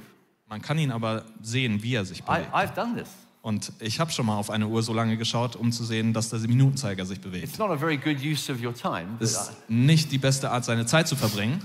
Man 0.49 0.61
kann 0.61 0.77
ihn 0.77 0.91
aber 0.91 1.25
sehen, 1.41 1.83
wie 1.83 1.95
er 1.95 2.05
sich 2.05 2.19
I, 2.19 2.23
bewegt. 2.23 2.53
I've 2.53 2.73
done 2.73 2.95
this. 2.95 3.09
Und 3.41 3.71
ich 3.79 3.99
habe 3.99 4.11
schon 4.11 4.25
mal 4.25 4.37
auf 4.37 4.49
eine 4.49 4.67
Uhr 4.67 4.83
so 4.83 4.93
lange 4.93 5.15
geschaut, 5.17 5.55
um 5.55 5.71
zu 5.71 5.83
sehen, 5.83 6.13
dass 6.13 6.29
der 6.29 6.39
Minutenzeiger 6.39 7.05
sich 7.05 7.19
bewegt. 7.19 7.45
It's 7.45 7.57
not 7.57 7.69
a 7.69 7.77
very 7.77 7.97
good 7.97 8.21
use 8.21 8.51
of 8.51 8.61
your 8.61 8.73
time. 8.73 9.07
Das 9.19 9.35
uh, 9.35 9.51
ist 9.51 9.69
nicht 9.69 10.11
die 10.11 10.17
beste 10.17 10.51
Art, 10.51 10.65
seine 10.65 10.85
Zeit 10.85 11.07
zu 11.07 11.15
verbringen, 11.15 11.61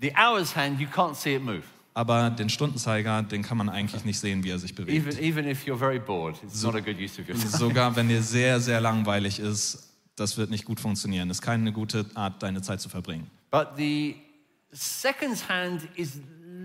the 0.00 0.12
hours 0.16 0.54
hand, 0.54 0.80
you 0.80 0.86
can't 0.86 1.14
see 1.14 1.34
it 1.34 1.42
move. 1.42 1.62
Aber 1.94 2.30
den 2.30 2.48
Stundenzeiger, 2.48 3.22
den 3.22 3.42
kann 3.42 3.58
man 3.58 3.68
eigentlich 3.68 4.04
nicht 4.04 4.20
sehen, 4.20 4.44
wie 4.44 4.50
er 4.50 4.58
sich 4.58 4.74
bewegt. 4.74 5.18
Even, 5.20 5.44
even 5.46 6.04
bored. 6.04 6.36
Sogar 6.46 7.96
wenn 7.96 8.08
dir 8.08 8.22
sehr, 8.22 8.60
sehr 8.60 8.80
langweilig 8.80 9.40
ist, 9.40 9.88
das 10.16 10.36
wird 10.36 10.50
nicht 10.50 10.64
gut 10.64 10.80
funktionieren. 10.80 11.28
Das 11.28 11.38
ist 11.38 11.42
keine 11.42 11.72
gute 11.72 12.06
Art, 12.14 12.42
deine 12.42 12.62
Zeit 12.62 12.80
zu 12.80 12.88
verbringen. 12.88 13.30
But 13.50 13.68
the 13.76 14.16
seconds 14.72 15.48
hand 15.48 15.88
is 15.96 16.20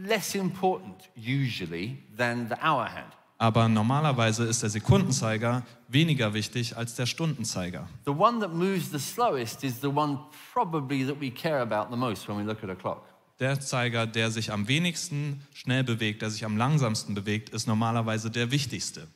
less 0.06 0.36
important 0.36 1.10
usually 1.16 1.98
than 2.18 2.48
the 2.50 2.56
hour 2.56 2.86
hand. 2.86 3.14
Aber 3.38 3.68
normalerweise 3.68 4.46
ist 4.46 4.64
der 4.64 4.70
Sekundenzeiger 4.70 5.64
weniger 5.90 6.34
wichtig 6.34 6.78
als 6.78 6.96
der 6.96 7.06
Stundenzeiger. 7.06 7.88
The 8.06 8.12
one 8.12 8.40
that 8.40 8.54
moves 8.54 8.92
the 8.92 9.00
slowest 9.00 9.64
is 9.64 9.82
the 9.82 9.88
one 9.88 10.20
probably 10.54 11.06
that 11.06 11.20
we 11.20 11.30
care 11.30 11.62
about 11.62 11.92
the 11.92 11.98
most 11.98 12.28
when 12.30 12.38
we 12.38 12.44
look 12.44 12.64
at 12.64 12.70
a 12.70 12.76
clock. 12.76 13.04
Der 13.40 13.60
Zeiger, 13.60 14.06
der 14.06 14.32
sich 14.32 14.52
am 14.52 14.68
wenigsten 14.68 15.42
schnell 15.54 15.84
bewegt, 15.84 16.22
der 16.22 16.30
sich 16.30 16.46
am 16.46 16.56
langsamsten 16.56 17.16
bewegt, 17.16 17.50
ist 17.50 17.68
normalerweise 17.68 18.30
der 18.30 18.52
wichtigste. 18.52 19.08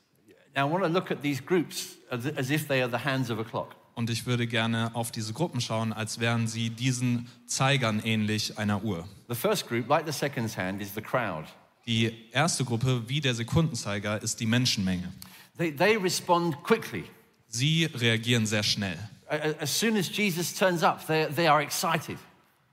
Now, 0.55 0.67
I 0.67 0.71
want 0.71 0.83
to 0.83 0.89
look 0.89 1.11
at 1.11 1.21
these 1.21 1.41
groups 1.41 1.97
as, 2.09 2.25
as 2.35 2.49
if 2.49 2.67
they 2.67 2.81
are 2.81 2.89
the 2.89 3.03
hands 3.03 3.29
of 3.29 3.37
a 3.39 3.43
clock. 3.43 3.75
Und 3.93 4.09
ich 4.09 4.25
würde 4.25 4.47
gerne 4.47 4.95
auf 4.95 5.11
diese 5.11 5.33
Gruppen 5.33 5.61
schauen, 5.61 5.91
als 5.93 6.19
wären 6.19 6.47
sie 6.47 6.69
diesen 6.69 7.27
Zeigern 7.45 7.99
ähnlich 8.03 8.57
einer 8.57 8.83
Uhr. 8.83 9.07
The 9.27 9.35
first 9.35 9.67
group, 9.67 9.87
like 9.87 10.05
the 10.05 10.11
seconds 10.11 10.57
hand, 10.57 10.81
is 10.81 10.93
the 10.93 11.01
crowd. 11.01 11.45
Die 11.85 12.11
erste 12.31 12.65
Gruppe, 12.65 13.03
wie 13.07 13.21
der 13.21 13.33
Sekundenzeiger, 13.33 14.21
ist 14.21 14.39
die 14.39 14.45
Menschenmenge. 14.45 15.13
They, 15.57 15.71
they 15.71 15.95
respond 15.95 16.63
quickly. 16.63 17.05
Sie 17.47 17.85
reagieren 17.85 18.45
sehr 18.45 18.63
schnell. 18.63 18.97
As 19.59 19.79
soon 19.79 19.97
as 19.97 20.09
Jesus 20.15 20.53
turns 20.53 20.83
up, 20.83 21.05
they, 21.07 21.27
they 21.35 21.47
are 21.47 21.61
excited. 21.61 22.17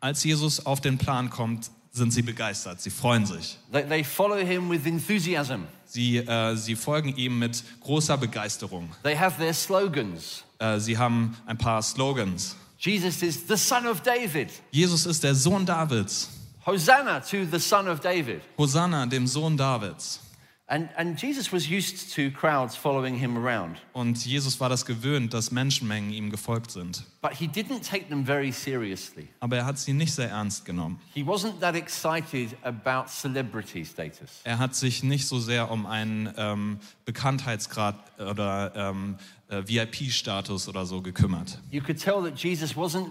Als 0.04 0.22
Jesus 0.22 0.66
auf 0.66 0.82
den 0.82 0.98
Plan 0.98 1.30
kommt, 1.30 1.70
sind 1.90 2.12
sie 2.12 2.20
begeistert, 2.20 2.78
sie 2.78 2.90
freuen 2.90 3.24
sich. 3.24 3.56
They, 3.72 4.04
follow 4.04 4.36
him 4.36 4.68
with 4.68 4.84
enthusiasm. 4.84 5.62
Sie, 5.86 6.18
äh, 6.18 6.54
sie 6.56 6.76
folgen 6.76 7.16
ihm 7.16 7.38
mit 7.38 7.64
großer 7.80 8.18
Begeisterung. 8.18 8.90
They 9.02 9.16
have 9.16 9.40
their 9.40 9.54
slogans. 9.54 10.44
Äh, 10.58 10.78
sie 10.78 10.98
haben 10.98 11.34
ein 11.46 11.56
paar 11.56 11.80
Slogans. 11.80 12.54
Jesus 12.78 13.22
is 13.22 13.48
the 13.48 13.56
son 13.56 13.86
of 13.86 14.02
David. 14.02 14.50
Jesus 14.72 15.06
ist 15.06 15.24
der 15.24 15.34
Sohn 15.34 15.64
Davids. 15.64 16.28
Hosanna 16.66 17.20
to 17.20 17.46
the 17.50 17.58
son 17.58 17.88
of 17.88 18.00
David. 18.00 18.42
Hosanna, 18.58 19.06
dem 19.06 19.26
Sohn 19.26 19.56
Davids. 19.56 20.20
And, 20.66 20.88
and 20.96 21.20
Jesus 21.20 21.52
was 21.52 21.68
used 21.70 22.14
to 22.14 22.30
crowds 22.30 22.74
following 22.74 23.14
him 23.16 23.36
around, 23.36 23.76
Und 23.92 24.24
Jesus 24.24 24.58
war 24.60 24.70
das 24.70 24.86
gewöhnt, 24.86 25.34
dass 25.34 25.50
Menschenmengen 25.50 26.10
ihm 26.10 26.30
gefolgt 26.30 26.70
sind. 26.70 27.04
but 27.20 27.32
he 27.32 27.46
didn't 27.46 27.82
take 27.82 28.08
them 28.08 28.24
very 28.24 28.50
seriously. 28.50 29.28
Aber 29.40 29.58
er 29.58 29.66
hat 29.66 29.78
sie 29.78 29.92
nicht 29.92 30.14
sehr 30.14 30.30
ernst 30.30 30.64
genommen. 30.64 30.98
He 31.12 31.22
wasn't 31.22 31.60
that 31.60 31.74
excited 31.74 32.56
about 32.62 33.08
celebrity 33.10 33.84
status. 33.84 34.40
Er 34.44 34.58
hat 34.58 34.74
sich 34.74 35.02
nicht 35.02 35.26
so 35.26 35.38
sehr 35.38 35.70
um 35.70 35.84
einen 35.84 36.32
ähm, 36.38 36.78
Bekanntheitsgrad 37.04 37.96
oder 38.18 38.72
ähm, 38.74 39.16
äh, 39.48 39.62
VIP-Status 39.66 40.68
oder 40.68 40.86
so 40.86 41.02
gekümmert. 41.02 41.58
You 41.70 41.82
could 41.82 42.00
tell 42.00 42.22
that 42.22 42.38
Jesus 42.38 42.74
wasn't 42.74 43.08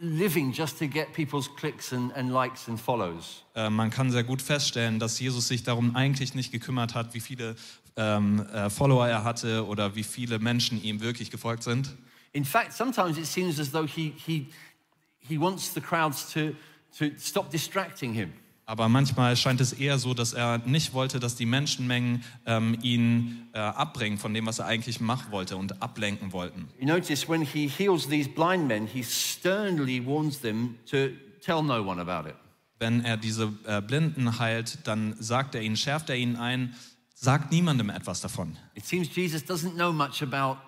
living 0.00 0.52
just 0.52 0.78
to 0.78 0.86
get 0.86 1.12
people's 1.12 1.48
clicks 1.48 1.92
and, 1.92 2.12
and 2.16 2.32
likes 2.32 2.68
and 2.68 2.80
follows. 2.80 3.44
Äh, 3.54 3.70
man 3.70 3.90
kann 3.90 4.10
sehr 4.10 4.24
gut 4.24 4.42
feststellen, 4.42 4.98
dass 4.98 5.18
Jesus 5.20 5.48
sich 5.48 5.62
darum 5.62 5.94
eigentlich 5.96 6.34
nicht 6.34 6.52
gekümmert 6.52 6.94
hat, 6.94 7.14
wie 7.14 7.20
viele 7.20 7.56
ähm, 7.96 8.40
äh, 8.52 8.70
Follower 8.70 9.06
er 9.06 9.24
hatte 9.24 9.66
oder 9.66 9.94
wie 9.94 10.02
viele 10.02 10.38
Menschen 10.38 10.82
ihm 10.82 11.00
wirklich 11.00 11.30
gefolgt 11.30 11.62
sind. 11.62 11.94
In 12.32 12.44
fact, 12.44 12.72
sometimes 12.72 13.16
it 13.16 13.26
seems 13.26 13.60
as 13.60 13.70
though 13.70 13.86
he, 13.86 14.12
he, 14.16 14.48
he 15.20 15.38
wants 15.38 15.72
the 15.72 15.80
crowds 15.80 16.32
to, 16.32 16.54
to 16.98 17.16
stop 17.18 17.50
distracting 17.50 18.12
him. 18.12 18.32
Aber 18.66 18.88
manchmal 18.88 19.36
scheint 19.36 19.60
es 19.60 19.74
eher 19.74 19.98
so, 19.98 20.14
dass 20.14 20.32
er 20.32 20.58
nicht 20.58 20.94
wollte, 20.94 21.20
dass 21.20 21.36
die 21.36 21.44
Menschenmengen 21.44 22.24
ähm, 22.46 22.78
ihn 22.82 23.48
äh, 23.52 23.58
abbringen 23.58 24.18
von 24.18 24.32
dem, 24.32 24.46
was 24.46 24.58
er 24.58 24.66
eigentlich 24.66 25.00
machen 25.00 25.30
wollte 25.32 25.56
und 25.56 25.82
ablenken 25.82 26.32
wollten. 26.32 26.68
You 26.80 26.86
notice 26.86 27.28
when 27.28 27.42
he 27.42 27.68
heals 27.68 28.08
these 28.08 28.28
blind 28.28 28.66
men, 28.66 28.86
he 28.86 29.02
sternly 29.02 30.04
warns 30.04 30.40
them 30.40 30.76
to 30.90 31.08
tell 31.44 31.62
no 31.62 31.82
one 31.82 32.00
about 32.00 32.28
it. 32.28 32.36
Wenn 32.78 33.04
er 33.04 33.16
diese 33.18 33.52
äh, 33.66 33.82
Blinden 33.82 34.38
heilt, 34.38 34.78
dann 34.84 35.14
sagt 35.20 35.54
er 35.54 35.60
ihnen, 35.60 35.76
schärft 35.76 36.08
er 36.08 36.16
ihnen 36.16 36.36
ein, 36.36 36.74
sagt 37.14 37.52
niemandem 37.52 37.90
etwas 37.90 38.20
davon. 38.22 38.56
It 38.74 38.86
seems 38.86 39.14
Jesus 39.14 39.42
doesn't 39.42 39.74
know 39.74 39.92
much 39.92 40.22
about 40.22 40.58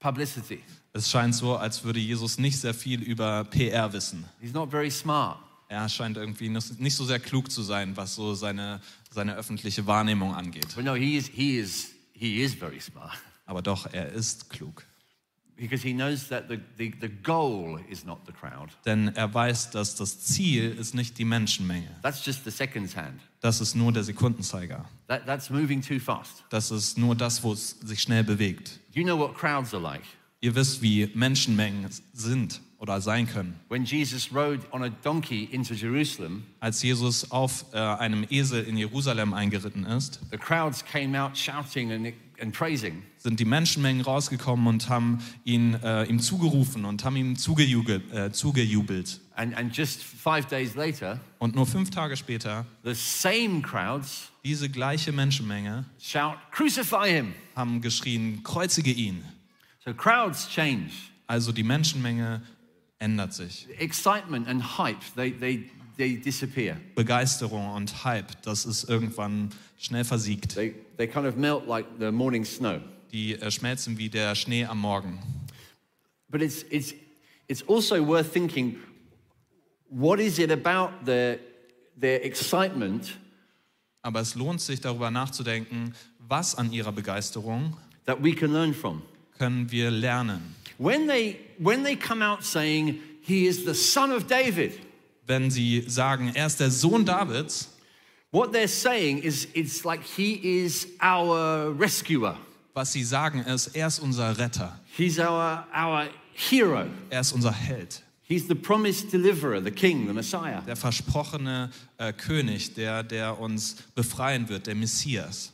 publicity. 0.00 0.62
Es 0.94 1.10
scheint 1.10 1.34
so, 1.34 1.56
als 1.56 1.84
würde 1.84 2.00
Jesus 2.00 2.38
nicht 2.38 2.58
sehr 2.58 2.72
viel 2.72 3.02
über 3.02 3.44
PR 3.44 3.92
wissen. 3.92 4.24
He's 4.40 4.54
not 4.54 4.70
very 4.70 4.90
smart. 4.90 5.38
Er 5.68 5.88
scheint 5.88 6.16
irgendwie 6.16 6.48
nicht 6.48 6.96
so 6.96 7.04
sehr 7.04 7.18
klug 7.18 7.50
zu 7.50 7.62
sein, 7.62 7.96
was 7.96 8.14
so 8.14 8.34
seine, 8.34 8.80
seine 9.10 9.34
öffentliche 9.34 9.86
Wahrnehmung 9.86 10.34
angeht. 10.34 10.74
But 10.76 10.84
no, 10.84 10.94
he 10.94 11.16
is, 11.16 11.26
he 11.26 11.58
is, 11.58 11.92
he 12.12 12.42
is 12.42 12.54
very 12.54 12.80
smart 12.80 13.18
Aber 13.46 13.62
doch, 13.62 13.86
er 13.92 14.12
ist 14.12 14.48
klug. 14.50 14.84
because 15.56 15.82
he 15.82 15.92
knows 15.92 16.28
that 16.28 16.48
the, 16.48 16.60
the, 16.76 16.92
the 17.00 17.08
goal 17.08 17.80
is 17.88 18.04
not 18.04 18.20
the 18.26 18.32
crowd. 18.32 18.70
Denn 18.84 19.08
er 19.16 19.32
weiß, 19.32 19.70
dass 19.70 19.96
das 19.96 20.20
Ziel 20.20 20.70
ist 20.78 20.94
nicht 20.94 21.18
die 21.18 21.24
Menschenmenge. 21.24 21.88
That's 22.02 22.24
just 22.24 22.44
the 22.44 22.50
second 22.50 22.94
hand. 22.94 23.20
Das 23.40 23.60
ist 23.60 23.74
nur 23.74 23.92
der 23.92 24.04
Sekundenzeiger. 24.04 24.84
That, 25.08 25.26
that's 25.26 25.50
moving 25.50 25.80
too 25.80 25.98
fast. 25.98 26.44
Das 26.50 26.70
ist 26.70 26.98
nur 26.98 27.14
das, 27.14 27.42
wo 27.42 27.52
es 27.52 27.70
sich 27.80 28.02
schnell 28.02 28.22
bewegt. 28.22 28.78
You 28.92 29.02
know 29.02 29.18
what 29.18 29.34
crowds 29.34 29.72
are 29.72 29.82
like. 29.82 30.02
Ihr 30.40 30.54
wisst, 30.54 30.82
wie 30.82 31.10
Menschenmengen 31.14 31.88
sind 32.12 32.60
oder 32.78 33.00
sein 33.00 33.26
können. 33.26 33.58
When 33.68 33.84
Jesus 33.84 34.30
rode 34.34 34.60
on 34.70 34.82
a 34.84 34.88
donkey 35.02 35.44
into 35.44 35.74
Jerusalem, 35.74 36.44
Als 36.60 36.82
Jesus 36.82 37.30
auf 37.30 37.64
äh, 37.72 37.78
einem 37.78 38.26
Esel 38.30 38.64
in 38.64 38.76
Jerusalem 38.76 39.32
eingeritten 39.34 39.84
ist, 39.86 40.20
the 40.30 40.36
crowds 40.38 40.84
came 40.84 41.18
out 41.20 41.36
shouting 41.36 41.90
and, 41.92 42.12
and 42.40 42.52
praising. 42.52 43.02
sind 43.18 43.40
die 43.40 43.44
Menschenmengen 43.44 44.02
rausgekommen 44.02 44.66
und 44.66 44.88
haben 44.88 45.18
ihn, 45.44 45.74
äh, 45.82 46.04
ihm 46.04 46.20
zugerufen 46.20 46.84
und 46.84 47.04
haben 47.04 47.16
ihm 47.16 47.36
zugejubelt, 47.36 48.12
äh, 48.12 48.30
zugejubelt. 48.32 49.20
And, 49.36 49.56
and 49.56 49.74
just 49.76 50.02
five 50.02 50.46
days 50.46 50.74
later, 50.74 51.20
Und 51.38 51.54
nur 51.54 51.66
fünf 51.66 51.90
Tage 51.90 52.16
später, 52.16 52.66
the 52.84 52.94
same 52.94 53.62
crowds 53.62 54.30
diese 54.44 54.68
gleiche 54.70 55.12
Menschenmenge 55.12 55.84
shout, 56.00 56.36
Crucify 56.52 57.08
him! 57.10 57.34
haben 57.54 57.80
geschrien, 57.80 58.42
kreuzige 58.44 58.92
ihn. 58.92 59.22
So 59.84 59.92
crowds 59.94 60.48
change. 60.48 60.90
Also 61.26 61.50
die 61.52 61.64
Menschenmenge 61.64 62.42
ändert 62.98 63.34
sich. 63.34 63.66
Excitement 63.78 64.48
and 64.48 64.78
hype, 64.78 65.00
they, 65.16 65.30
they, 65.32 65.70
they 65.96 66.16
disappear. 66.16 66.76
Begeisterung 66.94 67.74
und 67.74 68.04
Hype, 68.04 68.40
das 68.42 68.64
ist 68.64 68.88
irgendwann 68.88 69.50
schnell 69.78 70.04
versiegt. 70.04 70.54
They, 70.54 70.74
they 70.96 71.06
kind 71.06 71.26
of 71.26 71.36
melt 71.36 71.66
like 71.66 71.86
the 71.98 72.10
morning 72.10 72.44
snow. 72.44 72.80
Die 73.12 73.34
äh, 73.34 73.50
schmelzen 73.50 73.98
wie 73.98 74.08
der 74.08 74.34
Schnee 74.34 74.64
am 74.64 74.80
Morgen. 74.80 75.18
But 76.28 76.42
it's, 76.42 76.64
it's, 76.70 76.94
it's 77.48 77.62
also 77.68 78.04
worth 78.06 78.32
thinking 78.32 78.76
what 79.88 80.18
is 80.18 80.38
it 80.38 80.50
about 80.50 81.04
their, 81.04 81.38
their 81.98 82.24
excitement 82.24 83.16
Aber 84.02 84.20
es 84.20 84.36
lohnt 84.36 84.60
sich 84.60 84.80
darüber 84.80 85.10
nachzudenken, 85.10 85.92
was 86.28 86.54
an 86.54 86.72
ihrer 86.72 86.92
Begeisterung 86.92 87.76
that 88.04 88.22
we 88.22 88.32
can 88.32 88.52
learn 88.52 88.72
from? 88.72 89.02
können 89.38 89.70
wir 89.70 89.90
lernen. 89.90 90.54
When 90.78 91.06
they, 91.06 91.40
when 91.58 91.82
they 91.82 91.96
come 91.96 92.22
out 92.22 92.44
saying, 92.44 93.00
He 93.22 93.46
is 93.46 93.64
the 93.64 93.74
Son 93.74 94.12
of 94.12 94.26
David, 94.26 94.72
Wenn 95.26 95.50
sie 95.50 95.82
sagen, 95.88 96.30
er 96.36 96.46
ist 96.46 96.60
der 96.60 96.70
Sohn 96.70 97.04
Davids, 97.04 97.68
what 98.30 98.52
they're 98.52 98.68
saying 98.68 99.18
is 99.18 99.48
it's 99.54 99.84
like 99.84 100.02
He 100.04 100.34
is 100.62 100.86
our 101.00 101.72
rescuer, 101.72 102.36
was 102.74 102.92
sie 102.92 103.02
sagen 103.02 103.40
ist, 103.40 103.74
er 103.74 103.88
ist 103.88 103.98
unser 103.98 104.38
Retter, 104.38 104.78
He's 104.96 105.18
our, 105.18 105.66
our 105.74 106.08
hero, 106.34 106.86
er 107.10 107.20
ist 107.20 107.32
unser 107.32 107.50
Held, 107.52 108.02
He's 108.22 108.46
the 108.46 108.54
promised 108.54 109.10
deliverer, 109.10 109.60
the 109.60 109.70
King, 109.72 110.06
the 110.06 110.12
Messiah. 110.12 110.60
der 110.60 110.76
versprochene 110.76 111.70
äh, 111.98 112.12
König, 112.12 112.74
der, 112.74 113.02
der 113.02 113.40
uns 113.40 113.76
befreien 113.94 114.48
wird, 114.48 114.66
der 114.66 114.74
Messias. 114.76 115.52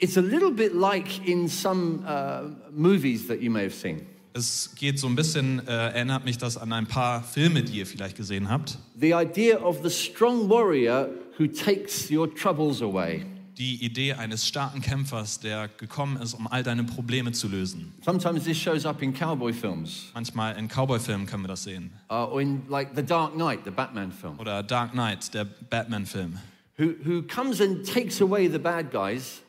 It's 0.00 0.16
a 0.16 0.22
little 0.22 0.50
bit 0.50 0.74
like 0.74 1.26
in 1.28 1.48
some 1.48 2.04
uh, 2.06 2.48
movies 2.72 3.26
that 3.28 3.40
you 3.42 3.50
may 3.50 3.64
have 3.64 3.74
seen. 3.74 4.06
Es 4.32 4.70
geht 4.76 4.98
so 4.98 5.08
ein 5.08 5.16
bisschen, 5.16 5.58
äh, 5.66 5.70
erinnert 5.92 6.24
mich 6.24 6.38
das 6.38 6.56
an 6.56 6.72
ein 6.72 6.86
paar 6.86 7.22
Filme, 7.22 7.62
die 7.64 7.78
ihr 7.78 7.86
vielleicht 7.86 8.16
gesehen 8.16 8.48
habt. 8.48 8.78
The 8.98 9.12
idea 9.12 9.58
of 9.60 9.80
the 9.82 9.90
strong 9.90 10.48
warrior 10.48 11.08
who 11.38 11.46
takes 11.48 12.10
your 12.10 12.32
troubles 12.32 12.80
away. 12.80 13.24
Die 13.58 13.84
Idee 13.84 14.14
eines 14.14 14.46
starken 14.46 14.80
Kämpfers, 14.80 15.40
der 15.40 15.68
gekommen 15.68 16.16
ist, 16.22 16.32
um 16.32 16.46
all 16.46 16.62
deine 16.62 16.84
Probleme 16.84 17.32
zu 17.32 17.48
lösen. 17.48 17.92
Sometimes 18.02 18.44
this 18.44 18.56
shows 18.56 18.86
up 18.86 19.02
in 19.02 19.12
cowboy 19.12 19.52
films, 19.52 20.06
Manchmal 20.14 20.56
in 20.56 20.68
Cowboy-Filmen 20.68 21.26
können 21.26 21.42
wir 21.42 21.48
das 21.48 21.64
sehen. 21.64 21.90
uh, 22.08 22.24
or 22.30 22.40
in 22.40 22.62
like 22.70 22.94
The 22.94 23.02
Dark 23.02 23.34
Knight, 23.34 23.60
the 23.64 23.70
Batman 23.70 24.12
film, 24.12 24.38
Oder 24.38 24.62
Dark 24.62 24.92
Knight, 24.92 25.34
der 25.34 25.44
Batman-Film. 25.44 26.38
who, 26.78 26.94
who 27.04 27.20
comes 27.22 27.60
and 27.60 27.84
takes 27.84 28.22
away 28.22 28.48
the 28.48 28.58
bad 28.58 28.90
guys, 28.90 29.42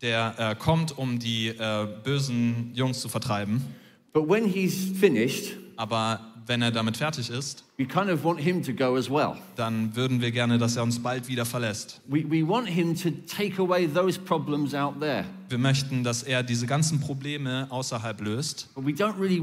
Der 0.00 0.34
äh, 0.38 0.54
kommt, 0.54 0.96
um 0.96 1.18
die 1.18 1.48
äh, 1.48 1.86
bösen 2.04 2.70
Jungs 2.74 3.00
zu 3.00 3.08
vertreiben. 3.08 3.62
but 4.12 4.28
when 4.28 4.44
he's 4.44 4.90
finished, 4.98 5.56
Aber 5.76 6.20
wenn 6.48 6.62
er 6.62 6.70
damit 6.72 6.96
fertig 6.96 7.28
ist, 7.30 7.62
we 7.76 7.84
kind 7.84 8.10
of 8.10 8.24
want 8.24 8.40
him 8.40 8.62
to 8.62 8.72
go 8.72 8.96
as 8.96 9.08
well. 9.10 9.34
dann 9.54 9.94
würden 9.94 10.20
wir 10.20 10.30
gerne, 10.32 10.56
dass 10.58 10.76
er 10.76 10.82
uns 10.82 10.98
bald 11.00 11.28
wieder 11.28 11.44
verlässt. 11.44 12.00
We, 12.08 12.24
we 12.28 12.48
Wir 15.48 15.58
möchten, 15.58 16.04
dass 16.04 16.22
er 16.22 16.42
diese 16.42 16.66
ganzen 16.66 17.00
Probleme 17.00 17.66
außerhalb 17.70 18.20
löst. 18.22 18.68
really. 18.76 19.42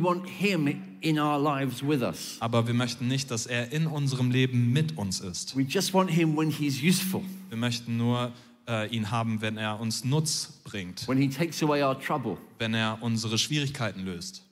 Aber 2.39 2.67
wir 2.67 2.73
möchten 2.73 3.07
nicht, 3.07 3.31
dass 3.31 3.45
er 3.45 3.71
in 3.71 3.87
unserem 3.87 4.31
Leben 4.31 4.73
mit 4.73 4.97
uns 4.97 5.19
ist. 5.21 5.55
We 5.55 5.61
just 5.61 5.93
want 5.93 6.09
him 6.09 6.35
when 6.35 6.49
he's 6.49 6.81
useful, 6.81 7.21
Wir 7.49 7.57
möchten 7.57 7.97
nur 7.97 8.31
äh, 8.67 8.87
ihn 8.95 9.11
haben, 9.11 9.41
wenn 9.41 9.57
er 9.57 9.79
uns 9.79 10.03
Nutz 10.03 10.61
bringt, 10.63 11.07
when 11.07 11.17
he 11.17 11.29
takes 11.29 11.61
away 11.61 11.83
our 11.83 11.99
trouble. 11.99 12.37
wenn 12.59 12.73
er 12.73 12.97
unsere 13.01 13.37
Schwierigkeiten 13.37 14.05
löst. 14.05 14.43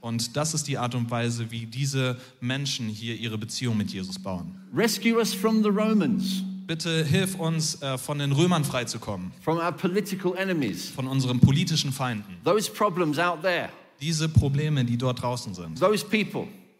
Und 0.00 0.36
das 0.36 0.54
ist 0.54 0.68
die 0.68 0.78
Art 0.78 0.94
und 0.94 1.10
Weise, 1.10 1.50
wie 1.50 1.66
diese 1.66 2.16
Menschen 2.40 2.88
hier 2.88 3.16
ihre 3.16 3.36
Beziehung 3.38 3.76
mit 3.76 3.90
Jesus 3.90 4.18
bauen. 4.18 4.54
Rescue 4.74 5.14
us 5.16 5.34
from 5.34 5.62
the 5.62 5.68
Romans, 5.68 6.42
Bitte 6.66 7.04
hilf 7.04 7.34
uns, 7.38 7.82
äh, 7.82 7.98
von 7.98 8.18
den 8.20 8.30
Römern 8.32 8.64
freizukommen, 8.64 9.32
from 9.42 9.58
our 9.58 9.72
political 9.72 10.34
enemies, 10.36 10.88
von 10.88 11.06
unseren 11.08 11.40
politischen 11.40 11.92
Feinden. 11.92 12.36
those 12.44 12.70
problems 12.70 13.18
out 13.18 13.42
there, 13.42 13.68
Diese 14.00 14.28
Probleme, 14.28 14.84
die 14.84 14.96
dort 14.96 15.20
draußen 15.22 15.54
sind. 15.54 15.78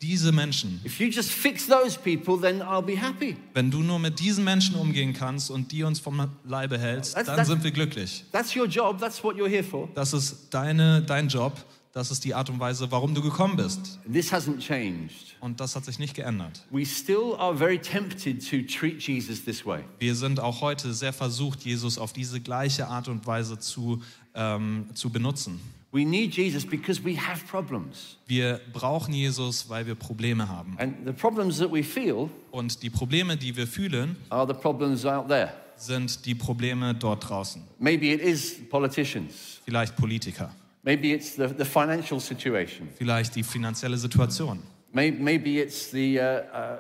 Diese 0.03 0.33
Menschen. 0.33 0.81
If 0.85 0.99
you 0.99 1.07
just 1.07 1.31
fix 1.31 1.67
those 1.69 1.97
people, 1.97 2.37
then 2.41 2.61
I'll 2.61 2.83
be 2.83 3.01
happy. 3.01 3.37
Wenn 3.55 3.71
du 3.71 3.83
nur 3.83 4.01
mit 4.01 4.19
diesen 4.19 4.43
Menschen 4.43 4.75
umgehen 4.75 5.13
kannst 5.13 5.51
und 5.51 5.71
die 5.71 5.85
uns 5.85 6.01
vom 6.01 6.29
Leibe 6.45 6.77
hältst, 6.79 7.17
That's- 7.17 7.25
dann 7.27 7.39
that's- 7.39 7.47
sind 7.47 7.63
wir 7.63 7.71
glücklich. 7.71 8.25
That's 8.33 8.55
your 8.57 8.67
job, 8.67 8.99
that's 9.01 9.23
what 9.23 9.37
you're 9.37 9.49
here 9.49 9.63
for. 9.63 9.89
Das 9.95 10.13
ist 10.13 10.49
deine, 10.51 11.03
dein 11.03 11.29
Job. 11.29 11.55
Das 11.95 12.11
ist 12.11 12.25
die 12.25 12.35
Art 12.35 12.49
und 12.49 12.59
Weise, 12.59 12.91
warum 12.91 13.15
du 13.15 13.21
gekommen 13.21 13.55
bist. 13.57 13.99
This 14.11 14.33
hasn't 14.33 14.59
changed. 14.61 15.37
Und 15.41 15.61
das 15.61 15.77
hat 15.77 15.85
sich 15.85 15.99
nicht 15.99 16.15
geändert. 16.15 16.63
We 16.71 16.87
still 16.87 17.35
are 17.39 17.55
very 17.55 17.79
tempted 17.79 18.41
to 18.49 18.63
treat 18.63 19.03
Jesus 19.03 19.45
this 19.45 19.67
way. 19.67 19.85
Wir 19.99 20.15
sind 20.15 20.41
auch 20.41 20.63
heute 20.63 20.95
sehr 20.95 21.13
versucht, 21.13 21.61
Jesus 21.65 21.99
auf 21.99 22.15
diese 22.15 22.41
gleiche 22.41 22.89
Art 22.89 23.09
und 23.09 23.27
Weise 23.27 23.59
zu, 23.59 24.01
ähm, 24.35 24.87
zu 24.95 25.11
benutzen. 25.11 25.61
We 25.93 26.07
need 26.07 26.35
Jesus 26.35 26.65
because 26.65 27.05
we 27.05 27.19
have 27.19 27.45
problems. 27.47 28.17
Wir 28.27 28.61
brauchen 28.73 29.13
Jesus, 29.13 29.69
weil 29.69 29.87
wir 29.87 29.95
Probleme 29.95 30.49
haben. 30.49 30.75
And 30.79 30.95
the 31.05 31.13
problems 31.13 31.59
that 31.59 31.71
we 31.71 31.83
feel 31.83 32.31
Und 32.51 32.83
die 32.83 32.89
Probleme, 32.89 33.37
die 33.37 33.55
wir 33.55 33.67
fühlen, 33.67 34.17
are 34.31 34.47
the 34.47 34.55
problems 34.55 35.05
out 35.05 35.29
there. 35.29 35.53
sind 35.77 36.25
die 36.25 36.35
Probleme 36.35 36.95
dort 36.95 37.29
draußen. 37.29 37.63
Maybe 37.79 38.07
it 38.07 38.23
is 38.23 38.57
politicians. 38.71 39.61
Vielleicht 39.67 39.95
Politiker, 39.97 40.55
Maybe 40.83 41.13
it's 41.13 41.37
the, 41.37 41.47
the 41.59 41.65
financial 41.65 42.19
situation. 42.19 42.89
vielleicht 42.97 43.37
die 43.37 43.43
finanzielle 43.43 43.99
Situation 43.99 44.63
Maybe, 44.95 45.23
maybe 45.23 45.61
it's 45.61 45.91
the 45.91 46.19
uh, 46.19 46.23
uh, 46.23 46.79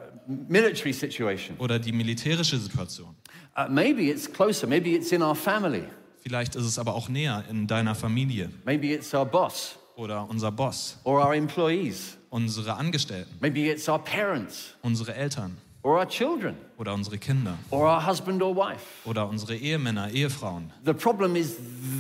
military 0.49 0.93
situation. 0.93 1.57
oder 1.59 1.79
die 1.79 1.93
militärische 1.93 2.59
Situation. 2.59 3.15
Uh, 3.57 3.69
maybe 3.71 4.11
it's 4.11 4.31
closer. 4.31 4.67
Maybe 4.67 4.95
it's 4.95 5.13
in 5.13 5.23
our 5.23 5.35
family. 5.35 5.85
Vielleicht 6.23 6.55
ist 6.55 6.65
es 6.65 6.79
aber 6.79 6.95
auch 6.95 7.09
näher 7.09 7.45
in 7.51 7.67
deiner 7.67 7.95
Familie 7.95 8.51
Maybe 8.65 8.89
it's 8.95 9.13
our 9.15 9.25
boss 9.27 9.77
oder 9.97 10.29
unser 10.29 10.51
Boss, 10.53 10.99
or 11.05 11.21
our 11.25 11.35
employees. 11.35 12.17
unsere 12.31 12.75
Angestellten, 12.75 13.35
Maybe 13.41 13.71
it's 13.71 13.89
our 13.89 13.99
parents 14.03 14.75
unsere 14.83 15.15
Eltern 15.15 15.57
or 15.83 15.99
our 15.99 16.07
children 16.09 16.55
oder 16.79 16.95
unsere 16.95 17.19
Kinder 17.19 17.59
or 17.71 17.83
our 17.87 18.07
husband 18.07 18.41
or 18.43 18.55
wife. 18.57 18.83
oder 19.05 19.29
unsere 19.29 19.57
Ehemänner, 19.57 20.11
Ehefrauen. 20.11 20.73
The 20.85 20.95
problem 20.95 21.37
is 21.37 21.57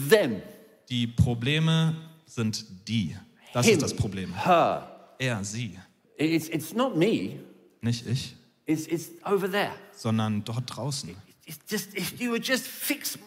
them. 0.08 0.40
Die 0.88 1.06
Probleme 1.06 1.94
sind 2.26 2.64
die. 2.88 3.16
Das 3.52 3.66
Him, 3.66 3.74
ist 3.74 3.82
das 3.82 3.94
Problem. 3.94 4.34
her. 4.44 4.88
Er, 5.18 5.44
sie. 5.44 5.78
It's, 6.16 6.48
it's 6.48 6.72
not 6.74 6.96
me, 6.96 7.40
Nicht 7.80 8.06
ich, 8.06 8.34
it's, 8.66 8.86
it's 8.86 9.10
over 9.24 9.50
there. 9.50 9.72
sondern 9.94 10.42
dort 10.44 10.64
draußen. 10.66 11.10
It's 11.44 11.58
just, 11.70 11.94
if 11.96 12.18
you 12.20 12.30
would 12.30 12.46
just 12.46 12.66
fix 12.66 13.18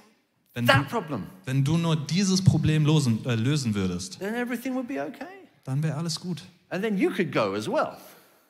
Wenn 0.56 0.68
du, 0.68 0.84
problem, 0.86 1.24
wenn 1.44 1.66
du 1.66 1.78
nur 1.78 1.98
dieses 1.98 2.42
Problem 2.42 2.86
losen, 2.86 3.20
äh, 3.26 3.36
lösen 3.36 3.76
würdest, 3.76 4.20
then 4.20 4.34
everything 4.36 4.74
would 4.74 4.88
be 4.88 5.02
okay. 5.02 5.26
dann 5.66 5.84
wäre 5.84 5.98
alles 5.98 6.18
gut. 6.18 6.44
And 6.70 6.82
then 6.82 6.98
you 6.98 7.12
could 7.12 7.34
go 7.34 7.54
as 7.54 7.68
well. 7.68 7.98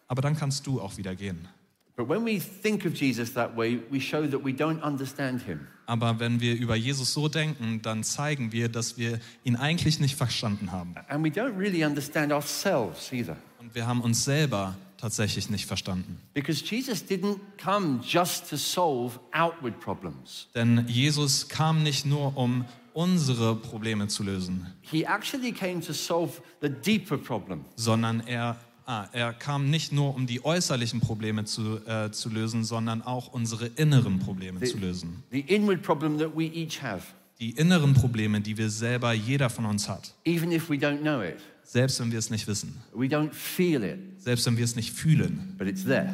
Aber 0.07 0.21
dann 0.21 0.35
kannst 0.35 0.67
du 0.67 0.79
auch 0.79 0.97
wieder 0.97 1.15
gehen. 1.15 1.47
But 1.95 2.07
when 2.07 2.23
we 2.23 2.39
think 2.39 2.85
of 2.85 2.93
Jesus 2.93 3.33
that 3.33 3.57
way, 3.57 3.79
we 3.89 3.99
show 3.99 4.27
that 4.27 4.45
we 4.45 4.51
don't 4.51 4.83
understand 4.83 5.41
him. 5.41 5.61
Aber 5.87 6.19
wenn 6.19 6.39
wir 6.39 6.55
über 6.55 6.75
Jesus 6.75 7.11
so 7.11 7.27
denken, 7.27 7.81
dann 7.81 8.03
zeigen 8.03 8.51
wir, 8.51 8.69
dass 8.69 8.97
wir 8.97 9.19
ihn 9.43 9.55
eigentlich 9.55 9.99
nicht 9.99 10.15
verstanden 10.15 10.71
haben. 10.71 10.93
And 11.07 11.25
we 11.25 11.29
don't 11.29 11.57
really 11.57 11.83
understand 11.83 12.31
ourselves 12.31 13.11
either. 13.11 13.37
Und 13.59 13.73
wir 13.73 13.87
haben 13.87 14.01
uns 14.01 14.23
selber 14.25 14.75
tatsächlich 14.97 15.49
nicht 15.49 15.65
verstanden. 15.65 16.19
Because 16.33 16.63
Jesus 16.65 17.03
didn't 17.03 17.39
come 17.61 17.99
just 18.03 18.49
to 18.49 18.55
solve 18.57 19.19
outward 19.31 19.79
problems. 19.79 20.47
Denn 20.55 20.85
Jesus 20.87 21.47
kam 21.47 21.83
nicht 21.83 22.05
nur, 22.05 22.35
um 22.37 22.65
unsere 22.93 23.55
Probleme 23.55 24.07
zu 24.07 24.23
lösen, 24.23 24.67
He 24.81 25.03
actually 25.03 25.51
came 25.51 25.81
to 25.81 25.91
solve 25.93 26.41
the 26.61 26.69
deeper 26.69 27.17
problem. 27.17 27.65
sondern 27.75 28.21
er, 28.21 28.57
ah, 28.85 29.07
er 29.11 29.33
kam 29.33 29.69
nicht 29.69 29.91
nur, 29.91 30.15
um 30.15 30.27
die 30.27 30.43
äußerlichen 30.45 31.01
Probleme 31.01 31.43
zu, 31.43 31.85
äh, 31.85 32.11
zu 32.11 32.29
lösen, 32.29 32.63
sondern 32.63 33.01
auch 33.01 33.27
unsere 33.33 33.67
inneren 33.67 34.19
Probleme 34.19 34.61
zu 34.61 34.77
lösen. 34.77 35.23
The 35.31 35.41
inward 35.41 35.81
problem 35.81 36.17
that 36.19 36.35
we 36.35 36.45
each 36.45 36.81
have, 36.81 37.03
Die 37.41 37.49
inneren 37.51 37.93
Probleme, 37.93 38.39
die 38.39 38.55
wir 38.57 38.69
selber, 38.69 39.11
jeder 39.11 39.49
von 39.49 39.65
uns 39.65 39.89
hat. 39.89 40.13
even 40.23 40.53
if 40.53 40.69
we 40.69 40.75
don't 40.75 40.99
know 41.01 41.21
it. 41.21 41.35
Selbst 41.65 41.99
wenn 41.99 42.11
wir 42.11 42.19
es 42.19 42.29
nicht 42.29 42.47
wissen, 42.47 42.79
We 42.93 43.05
don't 43.07 43.33
feel 43.33 43.83
it, 43.83 43.99
selbst 44.21 44.45
wenn 44.45 44.55
wir 44.57 44.63
es 44.63 44.75
nicht 44.75 44.91
fühlen, 44.93 45.55
but 45.57 45.67
it's 45.67 45.83
there. 45.83 46.13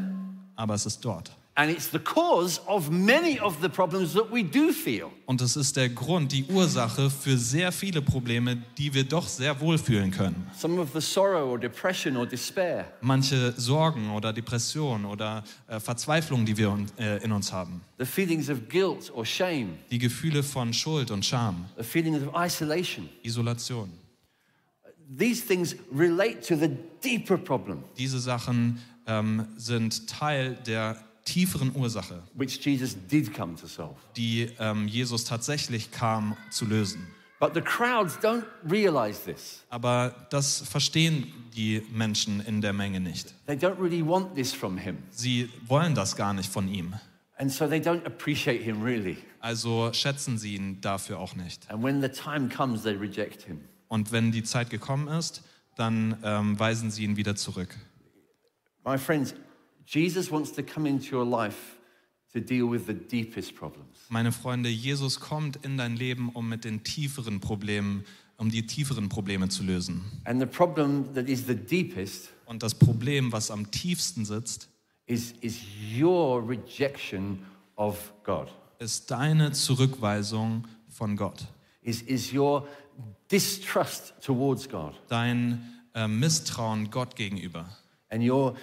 aber 0.55 0.73
es 0.73 0.85
ist 0.85 1.01
dort. 1.03 1.31
And 1.53 1.69
it's 1.69 1.91
the 1.91 1.99
cause 1.99 2.61
of 2.65 2.89
many 2.89 3.37
of 3.41 3.57
the 3.61 3.67
problems 3.67 4.13
that 4.13 4.31
we 4.31 4.41
do 4.41 4.71
feel. 4.71 5.07
Und 5.25 5.41
es 5.41 5.57
ist 5.57 5.75
der 5.75 5.89
Grund, 5.89 6.31
die 6.31 6.45
Ursache 6.45 7.09
für 7.09 7.37
sehr 7.37 7.73
viele 7.73 8.01
Probleme, 8.01 8.63
die 8.77 8.93
wir 8.93 9.03
doch 9.03 9.27
sehr 9.27 9.59
wohl 9.59 9.77
fühlen 9.77 10.11
können. 10.11 10.47
Some 10.57 10.79
of 10.79 10.91
the 10.93 11.01
sorrow 11.01 11.51
or 11.51 11.59
depression 11.59 12.15
or 12.15 12.25
despair. 12.25 12.85
Manche 13.01 13.53
Sorgen 13.57 14.09
oder 14.11 14.31
Depressionen 14.31 15.05
oder 15.05 15.43
äh, 15.67 15.77
Verzweiflung, 15.81 16.45
die 16.45 16.55
wir 16.55 16.73
äh, 16.97 17.21
in 17.21 17.33
uns 17.33 17.51
haben. 17.51 17.81
The 17.99 18.05
feelings 18.05 18.49
of 18.49 18.69
guilt 18.69 19.11
or 19.13 19.25
shame. 19.25 19.73
Die 19.91 19.99
Gefühle 19.99 20.43
von 20.43 20.71
Schuld 20.73 21.11
und 21.11 21.25
Scham, 21.25 21.65
The 21.77 21.83
feelings 21.83 22.25
of 22.25 22.33
isolation. 22.33 23.09
Isolation. 23.25 23.89
These 25.17 25.45
things 25.45 25.75
relate 25.91 26.41
to 26.47 26.55
the 26.55 26.69
deeper 27.03 27.37
problem, 27.37 27.83
Diese 27.97 28.19
Sachen 28.19 28.79
ähm, 29.07 29.47
sind 29.57 30.07
Teil 30.07 30.55
der 30.65 30.97
tieferen 31.25 31.75
Ursache, 31.75 32.23
which 32.33 32.59
Jesus 32.63 32.95
did 33.09 33.33
come 33.33 33.55
to 33.55 33.67
solve. 33.67 33.95
die 34.15 34.49
ähm, 34.59 34.87
Jesus 34.87 35.23
tatsächlich 35.25 35.91
kam 35.91 36.35
zu 36.49 36.65
lösen. 36.65 37.05
But 37.39 37.55
the 37.55 37.61
crowds 37.61 38.17
don't 38.19 38.43
realize 38.69 39.19
this. 39.25 39.63
Aber 39.69 40.13
das 40.29 40.61
verstehen 40.61 41.33
die 41.55 41.81
Menschen 41.91 42.39
in 42.41 42.61
der 42.61 42.71
Menge 42.71 42.99
nicht. 42.99 43.33
They 43.47 43.55
don't 43.55 43.79
really 43.81 44.05
want 44.05 44.35
this 44.35 44.53
from 44.53 44.77
him. 44.77 44.97
Sie 45.09 45.49
wollen 45.67 45.95
das 45.95 46.15
gar 46.15 46.33
nicht 46.33 46.51
von 46.51 46.67
ihm. 46.67 46.93
And 47.37 47.51
so 47.51 47.67
they 47.67 47.79
don't 47.79 48.05
appreciate 48.05 48.61
him 48.63 48.83
really. 48.83 49.17
Also 49.39 49.91
schätzen 49.93 50.37
sie 50.37 50.55
ihn 50.55 50.79
dafür 50.81 51.17
auch 51.17 51.35
nicht. 51.35 51.69
And 51.71 51.83
when 51.83 51.99
the 51.99 52.09
time 52.09 52.47
comes, 52.47 52.83
they 52.83 52.93
reject 52.95 53.41
him. 53.41 53.61
Und 53.91 54.13
wenn 54.13 54.31
die 54.31 54.43
Zeit 54.43 54.69
gekommen 54.69 55.09
ist, 55.09 55.43
dann 55.75 56.15
ähm, 56.23 56.57
weisen 56.57 56.91
sie 56.91 57.03
ihn 57.03 57.17
wieder 57.17 57.35
zurück. 57.35 57.75
My 58.85 58.97
friends, 58.97 59.35
Jesus 59.85 60.31
wants 60.31 60.53
to 60.53 60.63
come 60.63 60.87
into 60.87 61.17
your 61.17 61.25
life 61.25 61.75
to 62.31 62.39
deal 62.39 62.71
with 62.71 62.83
the 62.87 62.93
deepest 62.93 63.53
problems. 63.53 63.97
Meine 64.07 64.31
Freunde, 64.31 64.69
Jesus 64.69 65.19
kommt 65.19 65.57
in 65.65 65.77
dein 65.77 65.97
Leben, 65.97 66.29
um 66.29 66.47
mit 66.47 66.63
den 66.63 66.85
tieferen 66.85 67.41
Problemen, 67.41 68.05
um 68.37 68.49
die 68.49 68.65
tieferen 68.65 69.09
Probleme 69.09 69.49
zu 69.49 69.61
lösen. 69.61 70.05
And 70.23 70.39
the 70.39 70.45
problem 70.45 71.13
that 71.13 71.27
is 71.27 71.45
the 71.45 71.55
deepest 71.55 72.29
Und 72.45 72.63
das 72.63 72.73
Problem, 72.73 73.33
was 73.33 73.51
am 73.51 73.71
tiefsten 73.71 74.23
sitzt, 74.23 74.69
is, 75.05 75.33
is 75.41 75.59
your 76.01 76.41
rejection 76.47 77.39
of 77.75 78.13
God, 78.23 78.47
ist 78.79 79.11
deine 79.11 79.51
Zurückweisung 79.51 80.65
von 80.87 81.17
Gott. 81.17 81.45
is, 81.81 82.01
is 82.03 82.31
your 82.33 82.65
distrust 83.31 84.13
towards 84.21 84.67
God, 84.69 84.93
Dein 85.07 85.61
äh, 85.93 86.07
Misstrauen 86.07 86.89
Gott 86.91 87.15
gegenüber. 87.15 87.65
and 88.09 88.23
your 88.23 88.55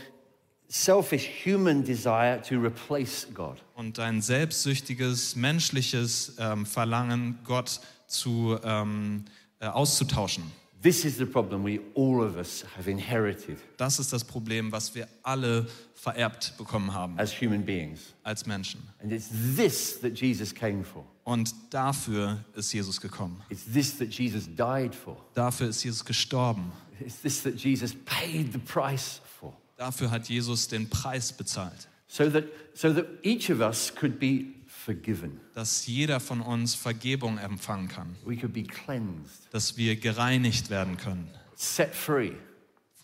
selfish 0.68 1.26
human 1.44 1.82
desire 1.82 2.40
to 2.42 2.56
replace 2.60 3.26
God. 3.32 3.56
Und 3.74 3.96
dein 3.98 4.20
selbstsüchtiges, 4.20 5.34
menschliches 5.36 6.34
ähm, 6.38 6.66
Verlangen, 6.66 7.38
Gott 7.44 7.80
zu, 8.06 8.58
ähm, 8.62 9.24
äh, 9.60 9.66
auszutauschen. 9.66 10.44
This 10.80 11.04
is 11.04 11.16
the 11.16 11.24
problem 11.24 11.64
we 11.64 11.80
all 11.96 12.20
of 12.20 12.36
us 12.36 12.64
have 12.76 12.88
inherited 12.88 13.58
Das 13.78 13.98
ist 13.98 14.12
das 14.12 14.22
Problem, 14.22 14.70
was 14.70 14.94
wir 14.94 15.08
alle 15.24 15.66
vererbt 15.94 16.54
bekommen 16.56 16.94
haben 16.94 17.18
as 17.18 17.32
human 17.40 17.64
beings. 17.64 18.14
als 18.22 18.46
Menschen. 18.46 18.80
And 19.02 19.10
it's 19.10 19.28
this 19.56 19.98
that 20.00 20.20
Jesus 20.20 20.54
came 20.54 20.84
for. 20.84 21.04
Und 21.28 21.54
dafür 21.68 22.42
ist 22.54 22.72
Jesus 22.72 23.02
gekommen. 23.02 23.42
It's 23.50 23.70
this 23.70 23.98
that 23.98 24.08
Jesus 24.08 24.46
died 24.56 24.94
for. 24.94 25.14
Dafür 25.34 25.68
ist 25.68 25.82
Jesus 25.84 26.02
gestorben. 26.02 26.72
It's 27.00 27.20
this 27.20 27.42
that 27.42 27.54
Jesus 27.62 27.94
paid 28.06 28.50
the 28.54 28.58
price 28.58 29.20
for. 29.38 29.54
Dafür 29.76 30.10
hat 30.10 30.30
Jesus 30.30 30.68
den 30.68 30.88
Preis 30.88 31.30
bezahlt, 31.30 31.86
So 32.06 32.30
that, 32.30 32.44
so 32.72 32.94
that 32.94 33.04
each 33.22 33.50
of 33.50 33.60
us 33.60 33.94
could 33.94 34.18
be 34.18 34.46
forgiven. 34.66 35.38
dass 35.52 35.86
jeder 35.86 36.18
von 36.18 36.40
uns 36.40 36.74
Vergebung 36.74 37.36
empfangen 37.36 37.88
kann, 37.88 38.16
We 38.24 38.34
could 38.34 38.54
be 38.54 38.62
cleansed, 38.64 39.48
dass 39.50 39.76
wir 39.76 39.96
gereinigt 39.96 40.70
werden 40.70 40.96
können, 40.96 41.28
set 41.54 41.94
free, 41.94 42.32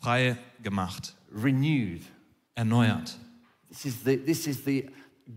frei 0.00 0.38
gemacht, 0.62 1.14
renewed. 1.30 2.00
erneuert. 2.54 3.18
This 3.68 3.84
is 3.84 3.94
the, 4.02 4.16
this 4.16 4.46
is 4.46 4.64
the 4.64 4.88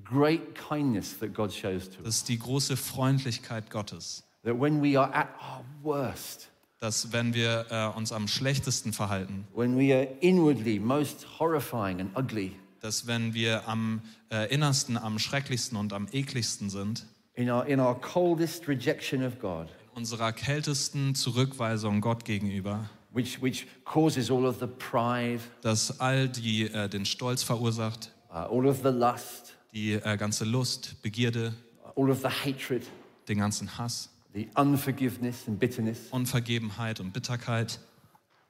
great 0.03 0.55
kindness 0.55 1.17
that 1.19 1.33
God 1.33 1.51
shows 1.51 1.89
to 1.89 1.97
us. 1.97 2.03
Das 2.03 2.15
ist 2.17 2.29
die 2.29 2.39
große 2.39 2.77
Freundlichkeit 2.77 3.69
Gottes, 3.69 4.23
That 4.43 4.59
when 4.59 4.81
we 4.81 4.97
are 4.97 5.13
at 5.13 5.29
our 5.41 5.65
worst, 5.83 6.49
dass 6.79 7.11
wenn 7.11 7.33
wir 7.33 7.65
äh, 7.69 7.97
uns 7.97 8.11
am 8.11 8.27
schlechtesten 8.27 8.93
verhalten, 8.93 9.47
when 9.53 9.77
we 9.77 9.93
are 9.93 10.07
inwardly 10.21 10.79
most 10.79 11.25
horrifying 11.39 11.99
and 11.99 12.17
ugly, 12.17 12.53
dass 12.79 13.07
wenn 13.07 13.33
wir 13.33 13.67
am 13.67 14.01
äh, 14.31 14.53
innersten, 14.53 14.97
am 14.97 15.19
schrecklichsten 15.19 15.77
und 15.77 15.91
am 15.91 16.07
ekligsten 16.11 16.69
sind, 16.69 17.05
in 17.33 17.49
our, 17.49 17.65
in 17.65 17.79
our 17.79 17.99
coldest 17.99 18.67
rejection 18.67 19.23
of 19.23 19.39
God, 19.39 19.67
unserer 19.95 20.31
kältesten 20.31 21.15
Zurückweisung 21.15 22.01
Gott 22.01 22.23
gegenüber, 22.23 22.89
which, 23.11 23.41
which 23.41 23.65
causes 23.83 24.29
all 24.29 24.45
of 24.45 24.59
the 24.59 24.67
pride, 24.67 25.41
dass 25.61 25.99
all 25.99 26.29
die 26.29 26.71
äh, 26.71 26.87
den 26.87 27.05
Stolz 27.05 27.43
verursacht, 27.43 28.13
uh, 28.29 28.47
all 28.49 28.67
of 28.67 28.77
the 28.83 28.89
lust, 28.89 29.56
die 29.73 29.93
äh, 29.93 30.17
ganze 30.17 30.45
Lust, 30.45 31.01
Begierde, 31.01 31.53
all 31.95 32.09
of 32.09 32.21
the 32.21 32.27
hatred, 32.29 32.83
den 33.27 33.39
ganzen 33.39 33.77
Hass, 33.77 34.09
the 34.33 34.47
unforgiveness 34.55 35.47
and 35.47 35.59
bitterness, 35.59 36.07
Unvergebenheit 36.11 36.99
und 36.99 37.11
Bitterkeit, 37.13 37.79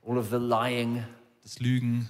all 0.06 0.18
of 0.18 0.30
the 0.30 0.38
lying 0.38 1.04
das 1.44 1.60
Lügen 1.60 2.08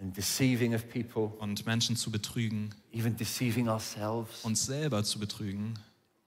and 0.00 0.16
deceiving 0.16 0.74
of 0.74 0.88
people, 0.88 1.32
und 1.38 1.64
Menschen 1.66 1.96
zu 1.96 2.10
betrügen, 2.10 2.74
even 2.92 3.16
deceiving 3.16 3.68
ourselves. 3.68 4.44
uns 4.44 4.66
selber 4.66 5.04
zu 5.04 5.18
betrügen. 5.18 5.74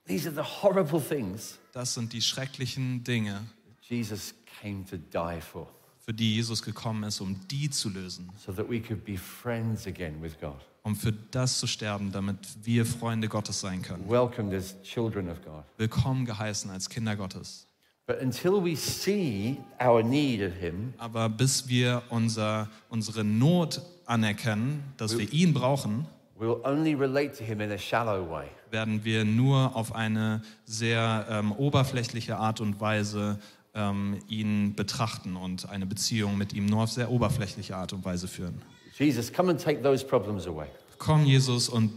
These 0.06 0.28
are 0.28 0.34
the 0.34 0.62
horrible 0.62 1.00
things 1.00 1.58
Das 1.72 1.94
sind 1.94 2.12
die 2.12 2.22
schrecklichen 2.22 3.02
Dinge, 3.04 3.44
Jesus 3.82 4.34
came 4.60 4.84
to 4.84 4.96
die 4.96 5.40
for, 5.40 5.68
für 5.98 6.14
die 6.14 6.36
Jesus 6.36 6.62
gekommen 6.62 7.02
ist, 7.02 7.20
um 7.20 7.36
die 7.48 7.68
zu 7.68 7.90
lösen, 7.90 8.30
so 8.44 8.52
that 8.52 8.68
we 8.70 8.80
could 8.80 9.04
be 9.04 9.18
friends 9.18 9.86
again 9.86 10.22
with 10.22 10.38
God, 10.40 10.60
um 10.86 10.94
für 10.94 11.12
das 11.32 11.58
zu 11.58 11.66
sterben, 11.66 12.12
damit 12.12 12.38
wir 12.62 12.86
Freunde 12.86 13.26
Gottes 13.28 13.60
sein 13.60 13.82
können. 13.82 14.08
welcomed 14.08 14.54
as 14.54 14.80
children 14.84 15.28
of 15.28 15.42
God. 15.42 15.64
Willkommen 15.78 16.24
geheißen 16.24 16.70
als 16.70 16.88
Kinder 16.88 17.16
Gottes. 17.16 17.66
But 18.06 18.22
until 18.22 18.62
we 18.62 18.76
see 18.76 19.56
our 19.84 20.00
need 20.00 20.40
of 20.40 20.54
Him, 20.54 20.94
Aber 20.98 21.28
bis 21.28 21.66
wir 21.66 22.04
unser, 22.08 22.68
unsere 22.88 23.24
Not 23.24 23.82
anerkennen, 24.04 24.84
dass 24.96 25.18
wir 25.18 25.32
ihn 25.32 25.52
brauchen, 25.52 26.06
we'll 26.38 26.64
only 26.64 26.94
relate 26.94 27.36
to 27.36 27.42
Him 27.42 27.60
in 27.60 27.72
a 27.72 27.78
shallow 27.78 28.30
way. 28.30 28.46
werden 28.70 29.02
wir 29.02 29.24
nur 29.24 29.74
auf 29.74 29.92
eine 29.92 30.40
sehr 30.66 31.26
ähm, 31.28 31.50
oberflächliche 31.50 32.36
Art 32.36 32.60
und 32.60 32.80
Weise 32.80 33.40
ähm, 33.74 34.20
ihn 34.28 34.76
betrachten 34.76 35.34
und 35.34 35.68
eine 35.68 35.84
Beziehung 35.86 36.38
mit 36.38 36.52
ihm 36.52 36.66
nur 36.66 36.84
auf 36.84 36.92
sehr 36.92 37.10
oberflächliche 37.10 37.74
Art 37.74 37.92
und 37.92 38.04
Weise 38.04 38.28
führen. 38.28 38.62
Jesus, 38.98 39.30
come 39.30 39.50
and 39.50 39.60
take 39.62 39.82
those 39.82 40.04
problems 40.04 40.46
away. 40.46 40.68
Komm, 40.98 41.24
Jesus, 41.24 41.68
und 41.68 41.92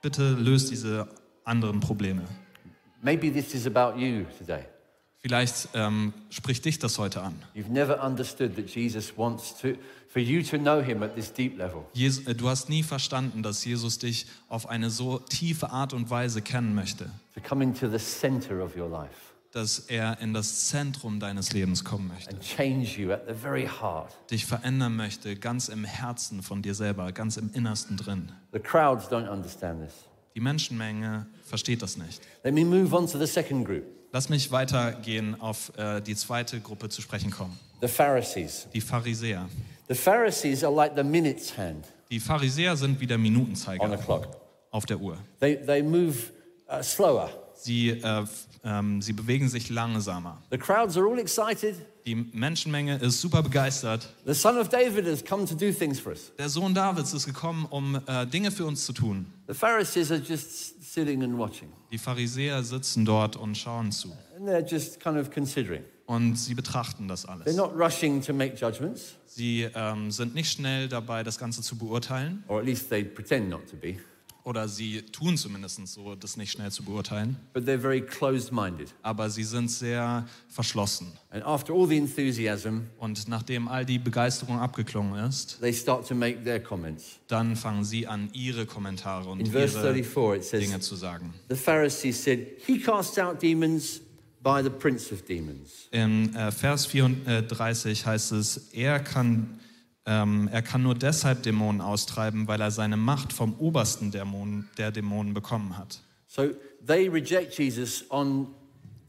bitte 0.00 0.32
löst 0.32 0.70
diese 0.70 1.06
anderen 1.44 1.80
Probleme. 1.80 2.22
Maybe 3.02 3.30
this 3.30 3.54
is 3.54 3.66
about 3.66 3.98
you 3.98 4.24
today. 4.38 4.64
Vielleicht 5.20 5.68
ähm, 5.74 6.12
spricht 6.30 6.64
dich 6.64 6.78
das 6.78 6.98
heute 6.98 7.22
an. 7.22 7.34
You've 7.54 7.70
never 7.70 8.02
understood 8.02 8.56
that 8.56 8.68
Jesus 8.68 9.16
wants 9.16 9.54
to, 9.60 9.74
for 10.08 10.20
you 10.20 10.42
to 10.42 10.58
know 10.58 10.82
him 10.82 11.02
at 11.02 11.14
this 11.14 11.32
deep 11.32 11.58
level. 11.58 11.84
Jes 11.92 12.26
äh, 12.26 12.34
du 12.34 12.48
hast 12.48 12.68
nie 12.68 12.82
verstanden, 12.82 13.42
dass 13.42 13.64
Jesus 13.64 13.98
dich 13.98 14.26
auf 14.48 14.68
eine 14.68 14.90
so 14.90 15.18
tiefe 15.18 15.70
Art 15.70 15.92
und 15.92 16.10
Weise 16.10 16.40
kennen 16.42 16.74
möchte, 16.74 17.10
to 17.34 17.40
come 17.46 17.62
into 17.62 17.88
the 17.88 17.98
center 17.98 18.62
of 18.62 18.76
your 18.76 18.88
life 18.88 19.33
dass 19.54 19.78
er 19.78 20.18
in 20.20 20.34
das 20.34 20.68
Zentrum 20.68 21.20
deines 21.20 21.52
Lebens 21.52 21.84
kommen 21.84 22.08
möchte, 22.08 22.34
dich 24.30 24.46
verändern 24.46 24.96
möchte, 24.96 25.36
ganz 25.36 25.68
im 25.68 25.84
Herzen 25.84 26.42
von 26.42 26.60
dir 26.60 26.74
selber, 26.74 27.12
ganz 27.12 27.36
im 27.36 27.50
Innersten 27.54 27.96
drin. 27.96 28.32
The 28.52 28.58
crowds 28.58 29.06
don't 29.06 29.28
understand 29.28 29.86
this. 29.86 29.94
Die 30.34 30.40
Menschenmenge 30.40 31.26
versteht 31.44 31.82
das 31.82 31.96
nicht. 31.96 32.20
Let 32.42 32.52
me 32.52 32.64
move 32.64 32.94
on 32.96 33.06
to 33.06 33.16
the 33.18 33.26
second 33.26 33.64
group 33.64 33.84
Lass 34.12 34.28
mich 34.28 34.50
weitergehen 34.50 35.40
auf 35.40 35.72
äh, 35.76 36.00
die 36.00 36.16
zweite 36.16 36.60
Gruppe 36.60 36.88
zu 36.88 37.00
sprechen 37.00 37.30
kommen. 37.30 37.56
the 37.80 37.88
Pharisees. 37.88 38.66
Die 38.74 38.80
Pharisäer. 38.80 39.48
The 39.88 39.94
Pharisees 39.94 40.64
are 40.64 40.74
like 40.74 40.96
the 40.96 41.04
minute's 41.04 41.56
hand 41.56 41.84
Die 42.10 42.18
Pharisäer 42.18 42.76
sind 42.76 43.00
wie 43.00 43.06
der 43.06 43.18
Minutenzeiger 43.18 43.84
auf 44.70 44.86
der 44.86 45.00
Uhr. 45.00 45.16
They, 45.38 45.64
they 45.64 45.82
move 45.82 46.16
uh, 46.68 46.82
slower. 46.82 47.43
Sie, 47.56 47.90
äh, 47.90 48.24
ähm, 48.64 49.00
sie 49.02 49.12
bewegen 49.12 49.48
sich 49.48 49.70
langsamer. 49.70 50.42
The 50.50 50.58
crowds 50.58 50.96
are 50.96 51.06
all 51.10 51.18
excited. 51.18 51.76
Die 52.06 52.14
Menschenmenge 52.14 52.96
ist 52.98 53.20
super 53.20 53.42
begeistert. 53.42 54.12
The 54.26 54.34
Son 54.34 54.58
of 54.58 54.68
David 54.68 55.06
has 55.06 55.24
come 55.24 55.46
to 55.46 55.54
do 55.54 55.72
things 55.72 55.98
for 55.98 56.12
us. 56.12 56.32
Der 56.38 56.48
Sohn 56.50 56.74
Davids 56.74 57.14
ist 57.14 57.24
gekommen, 57.26 57.66
um 57.70 57.98
äh, 58.06 58.26
Dinge 58.26 58.50
für 58.50 58.66
uns 58.66 58.84
zu 58.84 58.92
tun. 58.92 59.26
The 59.48 59.54
Pharisees 59.54 60.10
are 60.10 60.20
just 60.20 60.82
sitting 60.92 61.22
and 61.22 61.38
watching, 61.38 61.68
Die 61.90 61.98
Pharisäer 61.98 62.62
sitzen 62.62 63.04
dort 63.04 63.36
und 63.36 63.56
schauen 63.56 63.90
zu. 63.92 64.10
and 64.36 64.46
they're 64.48 64.66
just 64.66 65.00
kind 65.00 65.16
of 65.18 65.30
considering. 65.30 65.82
Und 66.06 66.36
sie 66.36 66.54
betrachten 66.54 67.08
das 67.08 67.24
They're 67.26 67.30
alles. 67.30 67.56
not 67.56 67.72
rushing 67.74 68.20
to 68.20 68.34
make 68.34 68.56
judgments, 68.56 69.14
Sie 69.26 69.62
ähm, 69.74 70.10
sind 70.10 70.34
nicht 70.34 70.52
schnell 70.52 70.86
dabei, 70.88 71.22
das 71.22 71.38
Ganze 71.38 71.62
zu 71.62 71.76
beurteilen. 71.78 72.44
or 72.48 72.58
at 72.60 72.66
least 72.66 72.90
they 72.90 73.02
pretend 73.02 73.48
not 73.48 73.66
to 73.70 73.76
be, 73.76 73.96
Oder 74.44 74.68
sie 74.68 75.00
tun 75.00 75.38
zumindest 75.38 75.86
so, 75.86 76.14
das 76.14 76.36
nicht 76.36 76.52
schnell 76.52 76.70
zu 76.70 76.82
beurteilen. 76.82 77.36
but 77.54 77.64
they're 77.64 77.78
very 77.80 78.02
closed 78.02 78.52
minded. 78.52 78.92
Aber 79.02 79.30
sie 79.30 79.42
sind 79.42 79.70
sehr 79.70 80.26
verschlossen. 80.48 81.06
And 81.30 81.42
after 81.44 81.72
all 81.72 81.88
the 81.88 81.96
enthusiasm, 81.96 82.82
Und 82.98 83.26
nachdem 83.26 83.68
all 83.68 83.86
die 83.86 83.98
Begeisterung 83.98 84.58
abgeklungen 84.58 85.24
ist, 85.26 85.58
they 85.60 85.72
start 85.72 86.06
to 86.06 86.14
make 86.14 86.44
their 86.44 86.60
comments. 86.60 87.20
dann 87.28 87.56
fangen 87.56 87.84
sie 87.84 88.06
an, 88.06 88.28
ihre 88.34 88.66
Kommentare 88.66 89.30
und 89.30 89.40
In 89.40 89.46
verse 89.46 89.78
ihre 89.78 89.94
34, 89.94 90.52
it 90.52 90.60
Dinge 90.60 90.74
says, 90.74 90.86
zu 90.88 90.96
sagen. 90.96 91.32
The 91.48 91.56
Pharisees 91.56 92.22
said, 92.22 92.40
He 92.66 92.78
casts 92.78 93.18
out 93.18 93.40
demons 93.40 94.02
by 94.42 94.62
the 94.62 94.68
prince 94.68 95.10
of 95.10 95.22
demons. 95.22 95.88
In 95.90 96.34
äh, 96.36 96.52
Vers 96.52 96.84
34 96.84 98.04
heißt 98.04 98.32
es, 98.32 98.68
er 98.74 99.00
kann, 99.00 99.58
ähm, 100.06 100.48
er 100.52 100.62
kann 100.62 100.82
nur 100.82 100.94
deshalb 100.94 101.42
Dämonen 101.42 101.80
austreiben, 101.80 102.46
weil 102.46 102.60
er 102.60 102.70
seine 102.70 102.96
Macht 102.96 103.32
vom 103.32 103.54
obersten 103.58 104.10
Dämon, 104.10 104.68
der 104.76 104.90
Dämonen 104.90 105.34
bekommen 105.34 105.78
hat. 105.78 106.00
So 106.26 106.48
they 106.86 107.08
reject 107.08 107.56
Jesus 107.58 108.04
on 108.10 108.48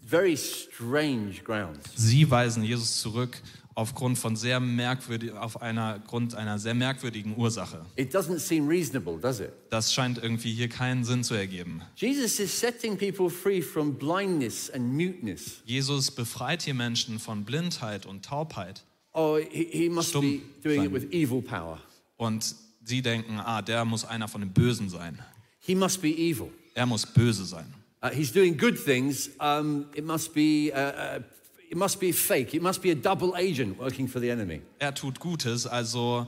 very 0.05 0.37
strange 0.37 1.41
grounds. 1.43 1.89
Sie 1.95 2.29
weisen 2.29 2.63
Jesus 2.63 3.01
zurück 3.01 3.41
aufgrund 3.75 4.17
von 4.17 4.35
sehr 4.37 4.59
merkwürdig, 4.61 5.33
auf 5.33 5.61
einer 5.61 5.99
Grund 5.99 6.33
einer 6.33 6.57
sehr 6.59 6.73
merkwürdigen 6.73 7.35
Ursache. 7.37 7.85
It 7.97 8.15
doesn't 8.15 8.39
seem 8.39 8.67
reasonable, 8.67 9.19
does 9.19 9.41
it? 9.41 9.51
Das 9.69 9.93
scheint 9.93 10.17
irgendwie 10.17 10.53
hier 10.53 10.69
keinen 10.69 11.03
Sinn 11.03 11.23
zu 11.23 11.33
ergeben. 11.33 11.81
Jesus 11.95 12.39
is 12.39 12.57
setting 12.57 12.97
people 12.97 13.29
free 13.29 13.61
from 13.61 13.95
blindness 13.95 14.69
and 14.71 14.93
muteness. 14.93 15.61
Jesus 15.65 16.09
befreit 16.09 16.61
hier 16.61 16.73
Menschen 16.73 17.19
von 17.19 17.43
Blindheit 17.43 18.05
und 18.05 18.23
Taubheit. 18.23 18.85
Oh, 19.17 19.37
he, 19.37 19.63
he 19.71 19.89
must 19.89 20.09
Stumm 20.09 20.21
be 20.21 20.41
doing 20.61 20.77
sein. 20.81 20.85
it 20.87 20.91
with 20.91 21.11
evil 21.11 21.41
power. 21.41 21.79
Und 22.17 22.53
sie 22.83 23.01
denken, 23.01 23.39
ah, 23.39 23.61
der 23.61 23.85
muss 23.85 24.03
einer 24.05 24.27
von 24.27 24.41
den 24.41 24.51
Bösen 24.51 24.89
sein. 24.89 25.19
He 25.59 25.73
must 25.73 26.01
be 26.01 26.09
evil. 26.09 26.51
Er 26.73 26.85
muss 26.85 27.05
böse 27.05 27.45
sein. 27.45 27.65
Uh, 28.03 28.09
he's 28.09 28.31
doing 28.31 28.57
good 28.57 28.75
things. 28.77 29.29
Um, 29.39 29.85
it 29.95 30.05
must 30.05 30.33
be. 30.33 30.71
Uh, 30.73 31.17
uh, 31.17 31.19
it 31.71 31.77
must 31.77 31.99
be 31.99 32.11
fake. 32.11 32.53
It 32.53 32.61
must 32.61 32.81
be 32.81 32.91
a 32.91 32.95
double 32.95 33.33
agent 33.35 33.79
working 33.79 34.07
for 34.07 34.19
the 34.21 34.29
enemy. 34.29 34.61
Er 34.79 34.93
tut 34.93 35.19
Gutes, 35.19 35.65
also 35.65 36.27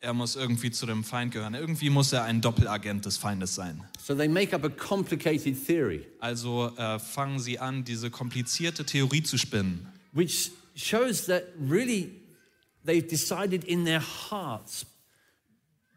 er 0.00 0.14
muss 0.14 0.36
irgendwie 0.36 0.70
zu 0.70 0.86
dem 0.86 1.04
Feind 1.04 1.32
gehören. 1.32 1.52
Irgendwie 1.54 1.90
muss 1.90 2.12
er 2.12 2.22
ein 2.24 2.40
Doppelagent 2.40 3.04
des 3.04 3.18
Feindes 3.18 3.54
sein. 3.54 3.82
So 4.02 4.14
they 4.14 4.28
make 4.28 4.54
up 4.54 4.64
a 4.64 4.70
complicated 4.70 5.66
theory, 5.66 6.06
Also 6.20 6.72
äh, 6.78 6.98
fangen 6.98 7.38
sie 7.40 7.58
an, 7.58 7.84
diese 7.84 8.10
komplizierte 8.10 8.86
Theorie 8.86 9.22
zu 9.22 9.36
spinnen. 9.36 9.86
which 10.12 10.52
shows 10.74 11.26
that 11.26 11.42
really 11.68 12.10
they've 12.84 13.06
decided 13.06 13.64
in 13.64 13.84
their 13.84 14.00
hearts 14.00 14.86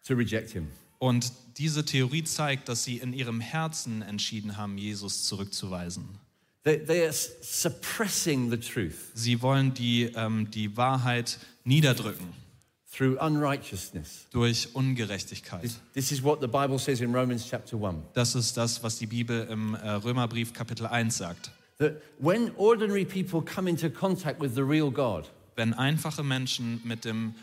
to 0.07 0.15
reject 0.15 0.51
him. 0.51 0.69
Und 0.99 1.33
diese 1.57 1.83
Theorie 1.83 2.23
zeigt, 2.23 2.69
dass 2.69 2.83
sie 2.83 2.97
in 2.97 3.13
ihrem 3.13 3.41
Herzen 3.41 4.01
entschieden 4.01 4.57
haben, 4.57 4.77
Jesus 4.77 5.23
zurückzuweisen. 5.23 6.07
They, 6.63 6.77
they 6.77 7.03
are 7.03 7.11
suppressing 7.11 8.49
the 8.49 8.57
truth 8.57 9.11
Sie 9.13 9.41
wollen 9.41 9.73
die, 9.73 10.03
ähm, 10.15 10.49
die 10.49 10.77
Wahrheit 10.77 11.39
niederdrücken 11.65 12.27
through 12.89 13.17
unrighteousness. 13.19 14.27
durch 14.31 14.69
Ungerechtigkeit. 14.73 15.71
This 15.93 16.11
is 16.11 16.23
what 16.23 16.39
the 16.39 16.47
Bible 16.47 16.79
says 16.79 17.01
in 17.01 17.13
Romans 17.13 17.45
chapter 17.49 17.75
1. 17.75 17.97
Das 18.13 18.35
ist 18.35 18.55
das, 18.55 18.81
was 18.81 18.97
die 18.97 19.07
Bibel 19.07 19.45
im 19.49 19.75
äh, 19.75 19.89
Römerbrief 19.89 20.53
Kapitel 20.53 20.85
1 20.87 21.17
sagt. 21.17 21.51
That 21.79 22.01
when 22.19 22.51
ordinary 22.55 23.03
people 23.03 23.41
come 23.41 23.69
into 23.69 23.89
contact 23.89 24.39
with 24.39 24.53
the 24.55 24.63
real 24.63 24.89
God, 24.89 25.29
Wenn 25.55 25.73
einfache 25.73 26.23
Menschen 26.23 26.81
mit 26.83 27.05
dem 27.05 27.35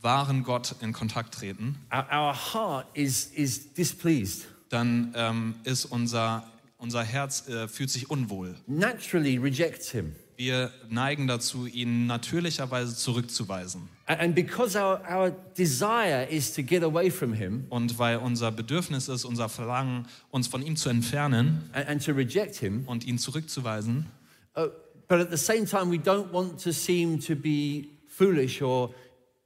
wahren 0.00 0.42
Gott 0.42 0.76
in 0.80 0.92
Kontakt 0.92 1.34
treten, 1.34 1.76
our, 1.92 2.34
heart 2.54 2.86
is, 2.94 3.26
is 3.34 3.72
displeased, 3.74 4.46
dann 4.68 5.12
ähm, 5.16 5.54
ist 5.64 5.86
unser, 5.86 6.44
unser 6.78 7.02
Herz 7.02 7.48
äh, 7.48 7.68
fühlt 7.68 7.90
sich 7.90 8.10
unwohl. 8.10 8.54
naturally 8.66 9.38
rejects 9.38 9.90
him. 9.90 10.14
Wir 10.36 10.70
neigen 10.88 11.26
dazu, 11.26 11.66
ihn 11.66 12.06
natürlicherweise 12.06 12.94
zurückzuweisen. 12.94 13.88
And 14.06 14.36
because 14.36 14.78
our, 14.78 15.00
our 15.10 15.32
desire 15.56 16.26
is 16.30 16.54
to 16.54 16.62
get 16.62 16.84
away 16.84 17.10
from 17.10 17.32
him 17.32 17.66
Und 17.70 17.98
weil 17.98 18.18
unser 18.18 18.52
Bedürfnis 18.52 19.08
ist, 19.08 19.24
unser 19.24 19.48
Verlangen, 19.48 20.06
uns 20.30 20.46
von 20.46 20.62
ihm 20.62 20.76
zu 20.76 20.90
entfernen 20.90 21.68
and, 21.72 21.88
and 21.88 22.04
to 22.04 22.12
reject 22.12 22.54
him, 22.54 22.84
und 22.86 23.04
ihn 23.04 23.18
zurückzuweisen, 23.18 24.06
uh, 24.56 24.68
but 25.08 25.20
at 25.20 25.30
the 25.30 25.36
same 25.36 25.66
time, 25.66 25.90
we 25.90 25.98
don't 25.98 26.30
want 26.32 26.58
to 26.64 26.72
seem 26.72 27.18
to 27.20 27.34
be 27.34 27.88
foolish 28.06 28.62
or 28.62 28.90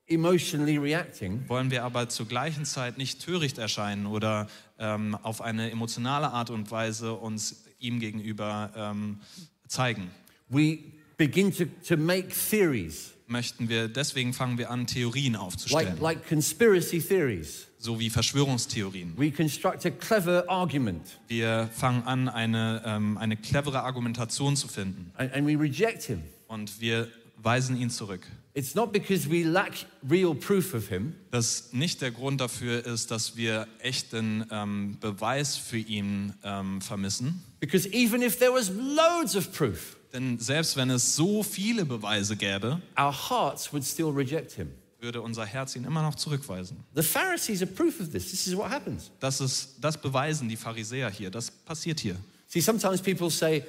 emotionally 0.08 0.78
reacting, 0.78 1.48
wollen 1.48 1.70
wir 1.70 1.84
aber 1.84 2.08
zur 2.08 2.26
gleichen 2.26 2.64
Zeit 2.64 2.98
nicht 2.98 3.24
töricht 3.24 3.58
erscheinen 3.58 4.06
oder 4.06 4.48
ähm, 4.78 5.16
auf 5.22 5.40
eine 5.40 5.70
emotionale 5.70 6.30
Art 6.30 6.50
und 6.50 6.70
Weise 6.70 7.14
uns 7.14 7.64
ihm 7.78 8.00
gegenüber 8.00 8.72
ähm, 8.76 9.20
zeigen. 9.68 10.10
we 10.52 10.78
begin 11.16 11.50
to, 11.50 11.64
to 11.86 11.96
make 11.96 12.28
theories, 12.28 13.14
Möchten 13.32 13.68
wir, 13.68 13.88
deswegen 13.88 14.32
fangen 14.32 14.58
wir 14.58 14.70
an, 14.70 14.86
Theorien 14.86 15.34
aufzustellen, 15.34 15.98
like, 16.00 16.18
like 16.18 16.28
conspiracy 16.28 17.00
theories. 17.00 17.66
so 17.78 17.98
wie 17.98 18.10
Verschwörungstheorien. 18.10 19.14
We 19.16 19.30
construct 19.32 19.84
a 19.86 19.90
clever 19.90 20.44
argument 20.48 21.18
Wir 21.28 21.68
fangen 21.72 22.04
an, 22.04 22.28
eine, 22.28 22.82
ähm, 22.86 23.18
eine 23.18 23.36
clevere 23.36 23.82
Argumentation 23.82 24.54
zu 24.56 24.68
finden 24.68 25.10
and, 25.16 25.32
and 25.32 25.46
we 25.48 25.58
reject 25.58 26.04
him. 26.04 26.22
und 26.46 26.80
wir 26.80 27.08
weisen 27.38 27.76
ihn 27.76 27.90
zurück. 27.90 28.20
It's 28.54 28.74
not 28.74 28.92
because 28.92 29.30
we 29.30 29.42
lack 29.44 29.72
real 30.08 30.34
proof 30.34 30.74
of 30.74 30.88
him, 30.88 31.14
Das 31.30 31.72
nicht 31.72 32.02
der 32.02 32.10
Grund 32.10 32.40
dafür 32.40 32.84
ist, 32.84 33.10
dass 33.10 33.34
wir 33.34 33.66
echten 33.78 34.44
ähm, 34.50 34.98
Beweis 35.00 35.56
für 35.56 35.78
ihn 35.78 36.34
ähm, 36.44 36.80
vermissen. 36.82 37.42
because 37.60 37.88
even 37.92 38.20
if 38.22 38.38
there 38.38 38.52
was 38.52 38.70
loads 38.70 39.34
of 39.34 39.50
proof, 39.52 39.96
Denn 40.12 40.38
selbst 40.38 40.76
wenn 40.76 40.90
es 40.90 41.16
so 41.16 41.42
viele 41.42 41.84
Beweise 41.84 42.36
gäbe, 42.36 42.80
our 42.98 43.12
hearts 43.12 43.72
would 43.72 43.84
still 43.84 44.10
reject 44.10 44.52
him. 44.52 44.70
würde 45.00 45.20
unser 45.20 45.44
Herz 45.44 45.74
ihn 45.74 45.84
immer 45.84 46.02
noch 46.02 46.14
zurückweisen. 46.14 46.84
The 46.94 47.02
Pharisees 47.02 47.62
are 47.62 47.70
proof 47.70 48.00
of 48.00 48.10
this. 48.10 48.30
This 48.30 48.46
is 48.46 48.56
what 48.56 48.70
happens. 48.70 49.10
Das, 49.20 49.40
ist, 49.40 49.76
das 49.80 49.96
beweisen 50.00 50.48
die 50.48 50.56
Pharisäer 50.56 51.10
hier. 51.10 51.30
Das 51.30 51.50
passiert 51.50 51.98
hier. 52.00 52.16
See, 52.46 52.60
sometimes 52.60 53.00
people 53.00 53.30
say, 53.30 53.64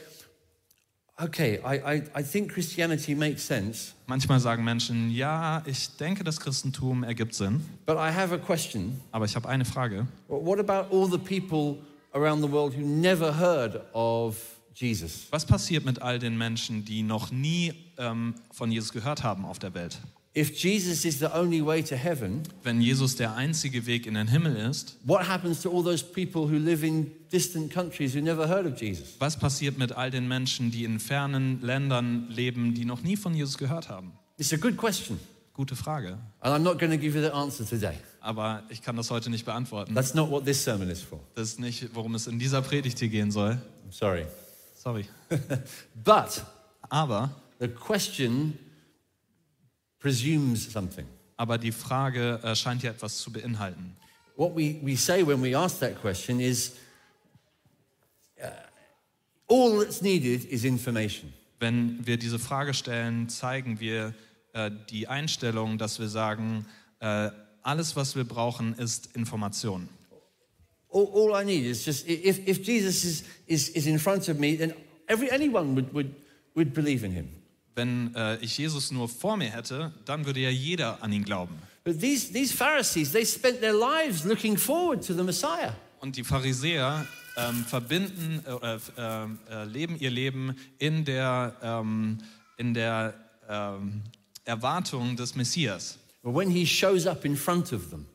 okay, 1.18 1.60
I, 1.64 1.80
I, 1.80 2.04
I 2.20 2.24
think 2.24 2.52
Christianity 2.52 3.16
makes 3.16 3.46
sense, 3.46 3.94
Manchmal 4.08 4.40
sagen 4.40 4.64
Menschen, 4.64 5.10
ja, 5.10 5.64
ich 5.66 5.96
denke, 5.96 6.24
das 6.24 6.40
Christentum 6.40 7.04
ergibt 7.04 7.34
Sinn, 7.34 7.66
but 7.86 7.96
I 7.96 8.12
have 8.14 8.34
a 8.34 8.38
question. 8.38 9.00
aber 9.12 9.26
ich 9.26 9.36
habe 9.36 9.48
eine 9.48 9.66
Frage. 9.66 10.06
What 10.28 10.60
about 10.60 10.94
all 10.96 11.10
the 11.10 11.18
people 11.18 11.82
around 12.14 12.44
the 12.44 12.52
world 12.52 12.76
who 12.76 12.82
never 12.82 13.38
heard 13.40 13.82
of 13.94 14.36
Jesus? 14.76 15.28
Was 15.32 15.46
passiert 15.46 15.86
mit 15.86 16.02
all 16.02 16.20
den 16.20 16.38
Menschen, 16.38 16.84
die 16.86 17.04
noch 17.04 17.32
nie 17.32 17.74
ähm, 17.98 18.36
von 18.52 18.72
Jesus 18.72 18.92
gehört 18.92 19.24
haben 19.24 19.46
auf 19.46 19.60
der 19.60 19.74
Welt? 19.74 19.98
if 20.36 20.50
Jesus 20.58 21.06
is 21.06 21.20
the 21.20 21.28
only 21.28 21.64
way 21.64 21.84
to 21.84 21.96
heaven, 21.96 22.42
Wenn 22.64 22.82
Jesus 22.82 23.16
der 23.16 23.36
einzige 23.36 23.86
Weg 23.86 24.08
in 24.08 24.16
den 24.16 24.28
Himmel 24.28 24.56
ist, 24.56 24.98
what 25.04 25.28
happens 25.28 25.62
to 25.62 25.70
all 25.70 25.84
those 25.84 26.04
people 26.04 26.42
who 26.52 26.58
live 26.58 26.84
in 26.84 27.12
distant 27.32 27.72
countries 27.72 28.16
who 28.16 28.20
never 28.20 28.48
heard 28.50 28.66
of 28.66 28.82
Jesus? 28.82 29.16
was 29.20 29.38
passiert 29.38 29.78
mit 29.78 29.92
all 29.92 30.10
den 30.10 30.28
Menschen, 30.28 30.72
die 30.72 30.86
in 30.86 31.00
fernen 31.00 31.62
Ländern 31.62 32.28
leben, 32.30 32.74
die 32.74 32.84
noch 32.84 33.04
nie 33.04 33.16
von 33.16 33.36
Jesus 33.36 33.60
gehört 33.60 33.90
haben? 33.90 34.14
It's 34.38 34.52
a 34.52 34.58
good 34.58 34.76
question, 34.76 35.20
Gute 35.54 35.76
Frage. 35.76 36.18
and 36.40 36.52
I'm 36.56 36.64
not 36.64 36.80
going 36.80 36.92
to 36.92 36.98
give 36.98 37.16
you 37.16 37.22
the 37.24 37.32
answer 37.32 37.64
today. 37.64 37.94
Aber 38.20 38.64
ich 38.70 38.82
kann 38.82 38.96
das 38.98 39.12
heute 39.12 39.30
nicht 39.30 39.46
beantworten. 39.46 39.94
That's 39.94 40.16
not 40.16 40.32
what 40.32 40.46
this 40.46 40.64
sermon 40.64 40.90
is 40.90 41.00
for. 41.04 41.20
Das 41.36 41.50
ist 41.50 41.60
nicht, 41.60 41.94
worum 41.94 42.16
es 42.16 42.26
in 42.26 42.40
dieser 42.40 42.64
Predigt 42.64 42.98
hier 42.98 43.10
gehen 43.10 43.30
soll. 43.30 43.62
I'm 43.88 43.92
sorry. 43.92 44.26
Sorry. 44.84 45.06
But 46.04 46.44
Aber, 46.90 47.30
the 47.60 47.70
question 47.70 48.60
presumes 50.00 50.72
something. 50.72 51.08
aber 51.38 51.58
die 51.58 51.72
Frage 51.72 52.40
äh, 52.44 52.54
scheint 52.56 52.84
ja 52.84 52.92
etwas 52.92 53.18
zu 53.18 53.32
beinhalten. 53.32 53.96
What 54.36 54.56
we, 54.56 54.76
we 54.84 54.98
say 54.98 55.26
when 55.26 55.42
we 55.42 55.58
ask 55.58 55.80
that 55.80 56.00
question 56.02 56.40
is 56.40 56.74
uh, 58.40 58.48
all 59.48 59.80
that's 59.80 60.02
needed 60.02 60.44
is 60.46 60.66
information. 60.66 61.34
Wenn 61.60 62.06
wir 62.06 62.18
diese 62.18 62.38
Frage 62.38 62.74
stellen, 62.74 63.30
zeigen 63.30 63.80
wir 63.80 64.14
äh, 64.52 64.70
die 64.90 65.08
Einstellung, 65.08 65.78
dass 65.78 66.00
wir 66.00 66.10
sagen, 66.10 66.66
äh, 67.00 67.32
alles, 67.62 67.96
was 67.96 68.18
wir 68.18 68.26
brauchen, 68.26 68.74
ist 68.74 69.16
Information. 69.16 69.88
All, 70.94 71.10
all 71.14 71.36
I 71.36 71.44
need 71.44 71.66
is 71.66 71.84
just 71.84 72.08
if, 72.08 72.48
if 72.48 72.62
Jesus 72.64 73.04
is, 73.04 73.24
is, 73.48 73.70
is 73.70 73.88
in 73.88 73.98
front 73.98 74.30
of 74.30 74.40
me, 74.40 74.56
then 74.56 74.74
every, 75.08 75.30
anyone 75.32 75.76
would, 75.76 75.94
would, 75.94 76.14
would 76.56 76.74
believe 76.74 77.04
in 77.04 77.12
him. 77.12 77.30
Wenn 77.76 78.14
äh, 78.16 78.38
ich 78.38 78.58
Jesus 78.58 78.92
nur 78.92 79.10
vor 79.10 79.36
mir 79.36 79.50
hätte, 79.50 79.92
dann 80.06 80.26
würde 80.26 80.40
ja 80.40 80.50
jeder 80.50 81.02
an 81.02 81.12
ihn 81.12 81.24
glauben. 81.24 81.56
But 81.84 82.00
these, 82.00 82.32
these 82.32 82.54
Pharisees, 82.54 83.12
they 83.12 83.26
spent 83.26 83.60
their 83.60 83.74
lives 83.74 84.24
looking 84.24 84.56
forward 84.56 85.02
to 85.08 85.14
the 85.14 85.24
Messiah. 85.24 85.74
Und 86.00 86.16
die 86.16 86.24
Pharisäer 86.24 87.08
ähm, 87.36 87.66
verbinden 87.66 88.44
äh, 88.46 88.76
äh, 88.76 89.28
äh, 89.50 89.66
leben 89.66 89.98
ihr 90.00 90.12
Leben 90.12 90.56
in 90.78 91.04
der, 91.04 91.56
ähm, 91.64 92.20
in 92.58 92.74
der 92.76 93.16
ähm, 93.50 94.04
Erwartung 94.46 95.16
des 95.16 95.36
Messias. 95.36 95.98
But 96.22 96.36
when 96.36 96.52
he 96.52 96.66
shows 96.66 97.08
up 97.08 97.26
in 97.26 97.36
front 97.36 97.74
of 97.74 97.90
them, 97.90 98.06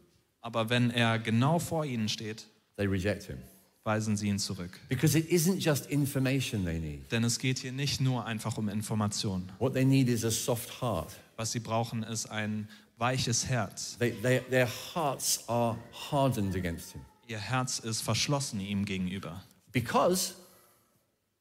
Aber 0.41 0.71
wenn 0.71 0.91
er 0.91 1.19
genau 1.19 1.59
vor 1.59 1.85
ihnen 1.85 2.09
steht, 2.09 2.47
they 2.79 2.87
reject 2.87 3.25
him. 3.25 3.37
weisen 3.85 4.17
sie 4.17 4.29
ihn 4.29 4.38
zurück. 4.38 4.79
Because 4.88 5.19
it 5.19 5.31
isn't 5.31 5.61
just 5.61 5.87
information 5.87 6.64
they 6.64 6.79
need. 6.79 7.11
Denn 7.11 7.25
es 7.25 7.38
geht 7.38 7.59
hier 7.59 7.73
nicht 7.73 8.01
nur 8.01 8.25
einfach 8.25 8.57
um 8.57 8.69
Information. 8.69 9.51
What 9.59 9.75
they 9.75 9.85
need 9.85 10.09
is 10.09 10.25
a 10.25 10.31
soft 10.31 10.81
heart. 10.81 11.14
Was 11.37 11.53
sie 11.53 11.61
brauchen, 11.61 12.03
ist 12.03 12.27
ein 12.27 12.69
weiches 12.99 13.47
Herz. 13.47 13.97
They, 13.99 14.12
they, 14.23 14.41
their 14.51 14.69
hearts 14.95 15.43
are 15.49 15.79
hardened 16.11 16.55
against 16.55 16.93
him. 16.93 17.01
Ihr 17.27 17.38
Herz 17.38 17.79
ist 17.79 18.03
verschlossen 18.03 18.61
ihm 18.61 18.85
gegenüber. 18.85 19.43
Because, 19.73 20.35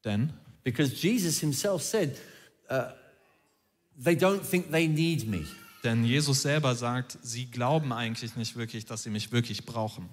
Denn, 0.04 0.34
because 0.64 0.94
Jesus 0.94 1.40
himself 1.40 1.82
said, 1.82 2.18
uh, 2.70 2.92
they 4.02 4.16
don't 4.16 4.42
think 4.42 4.72
they 4.72 4.88
need 4.88 5.28
me. 5.28 5.46
denn 5.84 6.04
Jesus 6.04 6.42
selber 6.42 6.76
sagt, 6.76 7.18
sie 7.22 7.46
glauben 7.46 7.94
eigentlich 7.94 8.36
nicht 8.36 8.56
wirklich, 8.56 8.86
dass 8.86 9.04
sie 9.04 9.10
mich 9.10 9.32
wirklich 9.32 9.66
brauchen. 9.66 10.10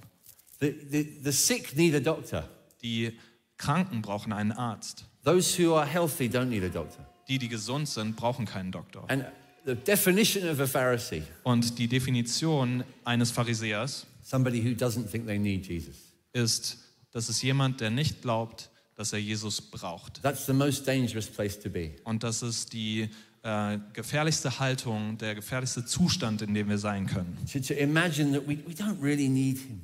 The, 0.61 0.73
the, 0.91 1.21
the 1.25 1.33
sick 1.33 1.77
need 1.77 1.95
a 1.95 2.01
doctor. 2.01 2.49
Die 2.83 3.13
Kranken 3.57 4.03
brauchen 4.03 4.33
einen 4.33 4.53
Arzt. 4.53 5.07
Those 5.25 5.59
who 5.59 5.75
are 5.75 5.87
healthy 5.87 6.29
don't 6.29 6.47
need 6.47 6.63
a 6.65 6.69
doctor. 6.69 7.07
Die, 7.29 7.39
die 7.39 7.49
gesund 7.49 7.89
sind, 7.89 8.17
brauchen 8.17 8.45
keinen 8.45 8.71
Doktor. 8.71 9.09
And 9.09 9.25
the 9.65 9.75
definition 9.75 10.49
of 10.49 10.61
a 10.61 10.67
Pharisee, 10.67 11.23
Und 11.43 11.79
die 11.79 11.89
Definition 11.89 12.85
eines 13.05 13.31
Pharisäers 13.31 14.07
somebody 14.23 14.63
who 14.63 14.71
doesn't 14.75 15.11
think 15.11 15.27
they 15.27 15.39
need 15.39 15.67
Jesus. 15.67 15.97
ist, 16.33 16.79
das 17.13 17.29
ist 17.29 17.43
jemand, 17.43 17.81
der 17.81 17.91
nicht 17.91 18.23
glaubt, 18.23 18.71
dass 18.97 19.13
er 19.13 19.19
Jesus 19.19 19.61
braucht. 19.61 20.23
That's 20.23 20.47
the 20.47 20.53
most 20.53 20.87
dangerous 20.87 21.27
place 21.27 21.59
to 21.61 21.71
be. 21.71 21.93
Und 22.05 22.23
das 22.23 22.43
ist 22.43 22.73
die 22.73 23.09
äh, 23.43 23.79
gefährlichste 23.93 24.59
Haltung, 24.59 25.19
der 25.19 25.35
gefährlichste 25.35 25.85
Zustand, 25.85 26.43
in 26.43 26.55
dem 26.55 26.69
wir 26.69 26.79
sein 26.79 27.07
können. 27.07 27.37
To, 27.53 27.61
to 27.61 27.75
imagine 27.75 28.33
that 28.33 28.47
we, 28.47 28.59
we 28.67 28.75
don't 28.75 29.01
really 29.03 29.29
need 29.29 29.59
him. 29.59 29.81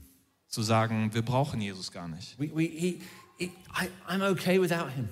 Zu 0.50 0.62
sagen, 0.62 1.14
wir 1.14 1.22
brauchen 1.22 1.60
Jesus 1.60 1.90
gar 1.92 2.08
nicht. 2.08 2.38
We, 2.38 2.50
we, 2.54 2.64
he, 2.64 3.00
he, 3.38 3.52
I, 3.72 3.88
I'm 4.08 4.20
okay 4.32 4.60
without 4.60 4.90
him. 4.90 5.08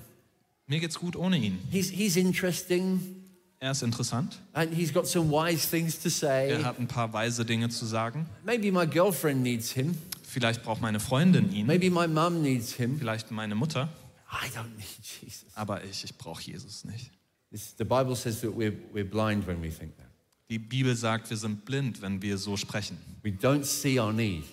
Mir 0.67 0.79
geht's 0.79 0.99
gut 0.99 1.15
ohne 1.15 1.37
ihn. 1.37 1.57
He's, 1.71 1.89
he's 1.89 2.15
interesting 2.15 3.15
Er 3.61 3.71
ist 3.71 3.81
interessant. 3.81 4.39
and 4.53 4.73
he's 4.73 4.93
got 4.93 5.07
some 5.07 5.31
wise 5.31 5.67
things 5.67 5.97
to 5.99 6.09
say. 6.09 6.51
Er 6.51 6.63
hat 6.63 6.77
ein 6.79 6.87
paar 6.87 7.11
weise 7.11 7.45
Dinge 7.45 7.69
zu 7.69 7.85
sagen. 7.85 8.25
Maybe 8.45 8.71
my 8.71 8.85
girlfriend 8.85 9.41
needs 9.41 9.71
him. 9.71 9.97
Vielleicht 10.23 10.61
braucht 10.63 10.81
meine 10.81 10.99
Freundin 10.99 11.51
ihn. 11.51 11.65
Maybe 11.65 11.89
my 11.89 12.07
mum 12.07 12.41
needs 12.41 12.73
him. 12.73 12.99
Vielleicht 12.99 13.31
meine 13.31 13.55
Mutter. 13.55 13.89
I 14.31 14.47
don't 14.55 14.75
need 14.77 15.21
Jesus. 15.21 15.45
Aber 15.55 15.83
ich, 15.83 16.03
ich 16.03 16.15
brauche 16.17 16.43
Jesus 16.43 16.85
nicht. 16.85 17.11
This, 17.51 17.73
the 17.77 17.83
Bible 17.83 18.15
says 18.15 18.41
that 18.41 18.51
we're, 18.51 18.73
we're 18.93 19.09
blind 19.09 19.47
when 19.47 19.61
we 19.61 19.69
think 19.69 19.97
that. 19.97 20.05
Die 20.49 20.59
Bibel 20.59 20.95
sagt, 20.95 21.29
wir 21.29 21.37
sind 21.37 21.65
blind, 21.65 22.01
wenn 22.01 22.21
wir 22.21 22.37
so 22.37 22.57
sprechen. 22.57 22.97
We 23.23 23.31
don't 23.31 23.63
see 23.63 23.99
our 23.99 24.13
need 24.13 24.43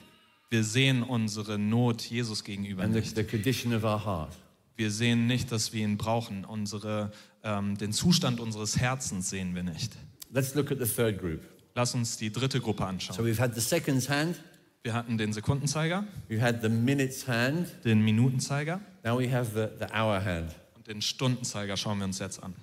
Wir 0.51 0.63
sehen 0.65 1.03
unsere 1.03 1.59
Not 1.59 2.03
Jesus 2.03 2.45
gegenüber 2.45 2.87
nicht. 2.87 3.17
the 3.17 3.25
condition 3.25 3.75
of 3.75 3.83
our 3.85 4.05
heart. 4.05 4.33
Wir 4.77 4.91
sehen 4.91 5.27
nicht, 5.27 5.51
dass 5.51 5.73
wir 5.73 5.83
ihn 5.85 5.97
brauchen. 5.97 6.45
Unsere, 6.45 7.11
ähm, 7.43 7.77
den 7.79 7.93
Zustand 7.93 8.41
unseres 8.41 8.79
Herzens 8.79 9.31
sehen 9.31 9.55
wir 9.55 9.63
nicht. 9.63 9.93
Let's 10.33 10.55
look 10.55 10.71
at 10.71 10.79
the 10.79 10.85
third 10.87 11.19
group. 11.19 11.41
Lass 11.75 11.95
uns 11.95 12.17
die 12.17 12.31
dritte 12.31 12.61
Gruppe 12.61 12.83
So 12.83 12.85
anschauen. 12.89 13.27
we've 13.27 13.39
had 13.41 13.55
the 13.55 13.61
seconds 13.61 14.09
hand, 14.09 14.41
Wir 14.83 14.95
hatten 14.95 15.19
den 15.19 15.33
Sekundenzeiger, 15.33 16.05
we've 16.29 16.41
had 16.41 16.63
the 16.63 16.69
minutes 16.69 17.27
hand, 17.27 17.69
den 17.85 18.03
Minutenzeiger 18.05 18.81
now 19.05 19.19
we 19.19 19.31
have 19.31 19.51
the, 19.53 19.67
the 19.85 19.93
hour 19.93 20.23
hand. 20.25 20.55
und 20.77 20.87
den 20.87 21.03
Stundenzeiger 21.03 21.77
schauen 21.77 21.99
wir 21.99 22.05
uns 22.05 22.19
jetzt 22.21 22.43
an. 22.43 22.55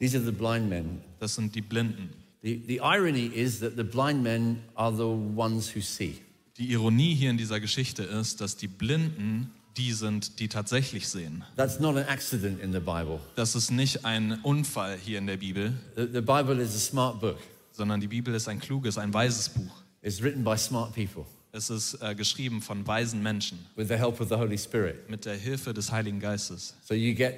These 0.00 0.16
are 0.18 0.24
the 0.26 0.32
blind 0.32 0.68
men. 0.68 1.00
Das 1.20 1.36
sind 1.36 1.54
die 1.54 1.60
Blinden. 1.62 2.10
The, 2.42 2.62
the 2.66 2.80
irony 2.82 3.26
is 3.26 3.60
that 3.60 3.74
the 3.76 3.84
blind 3.84 4.22
men 4.22 4.58
are 4.74 4.94
the 4.94 5.04
ones 5.36 5.74
who 5.74 5.80
see. 5.80 6.18
Die 6.56 6.70
Ironie 6.70 7.14
hier 7.14 7.30
in 7.30 7.36
dieser 7.36 7.58
Geschichte 7.60 8.02
ist, 8.04 8.40
dass 8.40 8.56
die 8.56 8.68
Blinden 8.68 9.50
die 9.76 9.92
sind, 9.92 10.38
die 10.38 10.48
tatsächlich 10.48 11.08
sehen. 11.08 11.42
That's 11.56 11.80
not 11.80 11.96
an 11.96 12.04
accident 12.04 12.60
in 12.60 12.72
the 12.72 12.78
Bible. 12.78 13.18
Das 13.34 13.56
ist 13.56 13.70
nicht 13.72 14.04
ein 14.04 14.38
Unfall 14.44 14.96
hier 14.96 15.18
in 15.18 15.26
der 15.26 15.36
Bibel, 15.36 15.72
The, 15.96 16.02
the 16.12 16.20
Bible 16.20 16.60
is 16.62 16.76
a 16.76 16.78
smart 16.78 17.20
book. 17.20 17.38
sondern 17.72 18.00
die 18.00 18.06
Bibel 18.06 18.32
ist 18.34 18.46
ein 18.46 18.60
kluges, 18.60 18.98
ein 18.98 19.12
weises 19.12 19.48
Buch. 19.48 19.82
It's 20.02 20.22
written 20.22 20.44
by 20.44 20.56
smart 20.56 20.94
people 20.94 21.24
Es 21.50 21.70
ist 21.70 21.94
äh, 22.00 22.14
geschrieben 22.14 22.62
von 22.62 22.86
weisen 22.86 23.20
Menschen 23.20 23.58
with 23.74 23.88
the 23.88 23.94
help 23.96 24.20
of 24.20 24.28
the 24.28 24.36
Holy 24.36 24.56
Spirit. 24.58 25.10
mit 25.10 25.24
der 25.24 25.34
Hilfe 25.36 25.74
des 25.74 25.90
Heiligen 25.90 26.20
Geistes. 26.20 26.74
So 26.84 26.94
you 26.94 27.14
get 27.14 27.34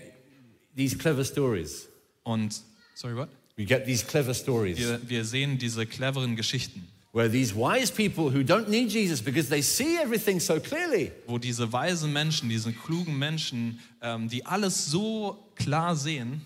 these 0.76 0.94
clever 0.96 1.24
stories. 1.24 1.88
Und, 2.22 2.60
sorry, 2.94 3.16
what? 3.16 3.30
You 3.56 3.64
get 3.64 3.86
these 3.86 4.04
clever 4.04 4.34
stories 4.34 4.76
Wir, 4.76 5.00
wir 5.08 5.24
sehen 5.24 5.56
diese 5.56 5.86
cleveren 5.86 6.36
Geschichten, 6.36 6.86
where 7.16 7.30
these 7.30 7.54
wise 7.54 7.90
people 7.90 8.28
who 8.28 8.42
don't 8.44 8.68
need 8.68 8.90
Jesus 8.90 9.22
because 9.22 9.48
they 9.48 9.62
see 9.62 9.96
everything 9.96 10.38
so 10.38 10.60
clearly, 10.60 11.10
wo 11.26 11.38
diese 11.38 11.72
weisen 11.72 12.12
Menschen, 12.12 12.50
diese 12.50 12.72
klugen 12.72 13.18
Menschen, 13.18 13.80
ähm, 14.02 14.28
die 14.28 14.44
alles 14.44 14.90
so 14.90 15.38
klar 15.54 15.96
sehen 15.96 16.42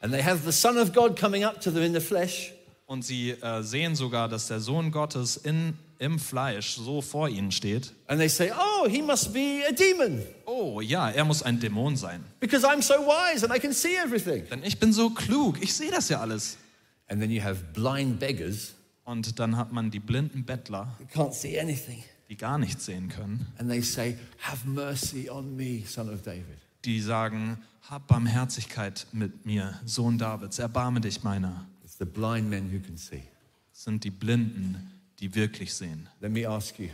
and 0.00 0.14
they 0.14 0.22
have 0.22 0.42
the 0.42 0.52
Son 0.52 0.78
of 0.78 0.94
God 0.94 1.18
coming 1.20 1.44
up 1.44 1.60
to 1.60 1.70
them 1.70 1.82
in 1.82 1.92
the 1.92 2.00
flesh, 2.00 2.52
und 2.86 3.04
sie 3.04 3.32
äh, 3.32 3.62
sehen 3.62 3.94
sogar, 3.94 4.28
dass 4.28 4.46
der 4.46 4.60
Sohn 4.60 4.90
Gottes 4.90 5.36
in, 5.36 5.74
im 5.98 6.18
Fleisch 6.18 6.76
so 6.76 7.02
vor 7.02 7.28
ihnen 7.28 7.52
steht. 7.52 7.92
and 8.06 8.18
they 8.18 8.28
say, 8.28 8.50
Oh, 8.56 8.88
he 8.88 9.02
must 9.02 9.34
be 9.34 9.60
a 9.68 9.72
demon 9.72 10.22
Oh 10.46 10.80
ja, 10.80 11.10
er 11.10 11.26
muss 11.26 11.42
ein 11.42 11.60
Dämon 11.60 11.94
sein. 11.96 12.24
because 12.40 12.64
I'm 12.66 12.80
so 12.80 12.94
wise 12.94 13.44
and 13.44 13.54
I 13.54 13.58
can 13.58 13.74
see 13.74 13.96
everything. 13.96 14.46
Denn 14.48 14.62
ich 14.64 14.78
bin 14.78 14.94
so 14.94 15.10
klug, 15.10 15.60
ich 15.60 15.74
sehe 15.74 15.90
das 15.90 16.08
ja 16.08 16.20
alles. 16.20 16.56
And 17.08 17.20
then 17.20 17.30
you 17.30 17.42
have 17.42 17.60
blind 17.74 18.18
beggars 18.18 18.72
Und 19.06 19.38
dann 19.38 19.56
hat 19.56 19.72
man 19.72 19.90
die 19.90 20.00
blinden 20.00 20.44
Bettler, 20.44 20.94
can't 21.14 21.32
see 21.32 21.58
anything. 21.58 22.02
die 22.28 22.36
gar 22.36 22.58
nichts 22.58 22.84
sehen 22.86 23.08
können, 23.08 23.46
And 23.58 23.70
they 23.70 23.80
say, 23.80 24.18
Have 24.42 24.68
mercy 24.68 25.30
on 25.30 25.56
me, 25.56 25.82
son 25.86 26.10
of 26.12 26.22
David. 26.22 26.58
die 26.84 27.00
sagen, 27.00 27.56
hab 27.88 28.06
Barmherzigkeit 28.08 29.06
mit 29.12 29.46
mir, 29.46 29.80
Sohn 29.84 30.18
Davids, 30.18 30.58
erbarme 30.58 31.00
dich 31.00 31.22
meiner. 31.22 31.66
It's 31.84 31.96
the 31.98 32.04
blind 32.04 32.50
men 32.50 32.70
who 32.72 32.80
can 32.84 32.96
see. 32.98 33.22
Sind 33.72 34.02
die 34.04 34.10
Blinden, 34.10 34.90
die 35.20 35.34
wirklich 35.34 35.72
sehen. 35.72 36.08
Let 36.20 36.32
me 36.32 36.46
ask 36.48 36.78
you, 36.78 36.88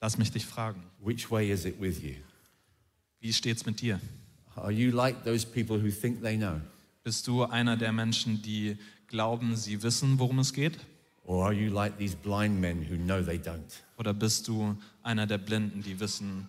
Lass 0.00 0.18
mich 0.18 0.30
dich 0.30 0.44
fragen, 0.44 0.82
which 1.00 1.30
way 1.30 1.50
is 1.50 1.64
it 1.64 1.80
with 1.80 2.02
you? 2.02 2.14
wie 3.20 3.32
steht's 3.32 3.64
mit 3.64 3.80
dir? 3.80 3.98
Are 4.54 4.70
you 4.70 4.90
like 4.94 5.24
those 5.24 5.46
people 5.46 5.82
who 5.82 5.90
think 5.90 6.20
they 6.22 6.36
know? 6.36 6.60
Bist 7.02 7.26
du 7.26 7.44
einer 7.44 7.78
der 7.78 7.90
Menschen, 7.92 8.42
die 8.42 8.76
glauben, 9.08 9.56
sie 9.56 9.82
wissen, 9.82 10.18
worum 10.18 10.38
es 10.40 10.52
geht? 10.52 10.78
Or 11.24 11.46
are 11.46 11.52
you 11.52 11.70
like 11.70 11.96
these 11.98 12.14
blind 12.14 12.60
men 12.60 12.82
who 12.82 12.96
know 12.96 13.22
they 13.22 13.38
don't? 13.38 13.82
Oder 13.98 14.12
bist 14.12 14.46
du 14.48 14.76
einer 15.02 15.26
der 15.26 15.38
Blinden, 15.38 15.82
die 15.82 15.98
wissen, 15.98 16.48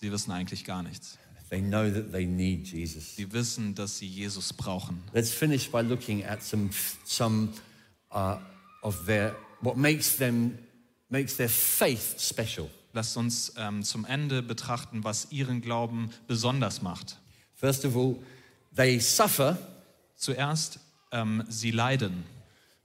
sie 0.00 0.12
wissen 0.12 0.30
eigentlich 0.30 0.64
gar 0.64 0.82
nichts? 0.82 1.18
They 1.50 1.62
know 1.62 1.88
that 1.90 2.12
they 2.12 2.26
need 2.26 2.66
Jesus. 2.66 3.16
Sie 3.16 3.32
wissen, 3.32 3.74
dass 3.74 3.96
sie 3.98 4.06
Jesus 4.06 4.52
brauchen. 4.52 5.02
Let's 5.14 5.30
finish 5.30 5.70
by 5.70 5.80
looking 5.80 6.22
at 6.24 6.42
some, 6.42 6.68
some 7.04 7.48
uh, 8.12 8.36
of 8.82 9.06
their, 9.06 9.34
what 9.62 9.78
makes 9.78 10.18
them, 10.18 10.58
makes 11.08 11.36
their 11.38 11.48
faith 11.48 12.20
special. 12.20 12.68
Lasst 12.92 13.16
uns 13.16 13.54
ähm, 13.56 13.82
zum 13.82 14.04
Ende 14.04 14.42
betrachten, 14.42 15.04
was 15.04 15.28
ihren 15.30 15.62
Glauben 15.62 16.10
besonders 16.26 16.82
macht. 16.82 17.18
First 17.54 17.86
of 17.86 17.96
all, 17.96 18.16
they 18.76 19.00
suffer, 19.00 19.56
Zuerst, 20.18 20.80
ähm, 21.12 21.44
sie 21.48 21.70
leiden, 21.70 22.24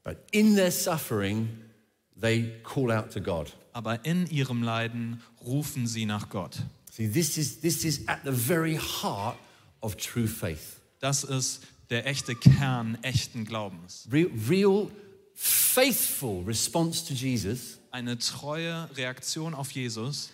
but 0.03 0.27
in 0.31 0.55
their 0.55 0.71
suffering, 0.71 1.47
they 2.19 2.61
call 2.63 2.91
out 2.91 3.11
to 3.11 3.19
God. 3.19 3.51
aber 3.73 4.05
in 4.05 4.27
ihrem 4.27 4.63
Leiden 4.63 5.21
rufen 5.43 5.87
sie 5.87 6.05
nach 6.05 6.29
Gott. 6.29 6.61
See, 6.91 7.07
this 7.07 7.37
is, 7.37 7.59
this 7.59 7.83
is 7.83 8.07
at 8.07 8.19
the 8.23 8.31
very 8.31 8.75
heart 8.75 9.37
of 9.81 9.97
true 9.97 10.27
faith. 10.27 10.79
Das 10.99 11.23
ist 11.23 11.63
der 11.89 12.05
echte 12.05 12.35
Kern 12.35 12.97
echten 13.01 13.45
Glaubens. 13.45 14.07
Real, 14.11 14.29
real 14.47 14.91
faithful 15.33 16.43
response 16.45 17.05
to 17.05 17.13
Jesus 17.13 17.79
Eine 17.91 18.17
treue 18.17 18.89
Reaktion 18.95 19.53
auf 19.53 19.71
Jesus, 19.71 20.31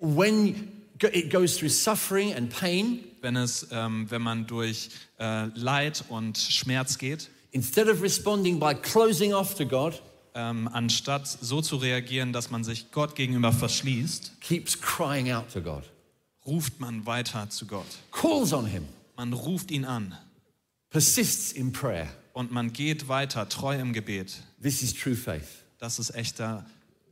when 0.00 0.72
it 1.00 1.30
goes 1.30 1.56
through 1.56 1.70
suffering 1.70 2.34
and 2.34 2.50
pain, 2.50 3.04
wenn, 3.20 3.36
es, 3.36 3.68
ähm, 3.70 4.10
wenn 4.10 4.22
man 4.22 4.46
durch 4.46 4.90
äh, 5.18 5.46
Leid 5.54 6.04
und 6.08 6.36
Schmerz 6.38 6.98
geht, 6.98 7.30
instead 7.56 7.88
of 7.88 8.02
responding 8.02 8.58
by 8.60 8.74
closing 8.74 9.32
off 9.32 9.54
to 9.54 9.64
God, 9.66 10.00
ähm, 10.34 10.68
anstatt 10.72 11.26
so 11.26 11.62
zu 11.62 11.76
reagieren, 11.76 12.32
dass 12.34 12.50
man 12.50 12.62
sich 12.62 12.90
Gott 12.92 13.14
gegenüber 13.16 13.52
verschließt, 13.52 14.40
keeps 14.42 14.78
crying 14.80 15.32
out 15.32 15.50
to 15.52 15.62
God, 15.62 15.82
ruft 16.46 16.78
man 16.80 17.06
weiter 17.06 17.48
zu 17.48 17.66
Gott. 17.66 17.86
calls 18.12 18.52
on 18.52 18.66
Him, 18.66 18.84
Man 19.16 19.32
ruft 19.32 19.70
ihn 19.70 19.86
an 19.86 20.14
persists 20.90 21.52
in 21.52 21.72
prayer. 21.72 22.08
und 22.34 22.52
man 22.52 22.72
geht 22.74 23.08
weiter 23.08 23.48
treu 23.48 23.74
im 23.78 23.94
Gebet. 23.94 24.34
This 24.62 24.82
is 24.82 24.92
true 24.92 25.16
faith. 25.16 25.64
Das 25.78 25.98
ist 25.98 26.10
echter, 26.14 26.66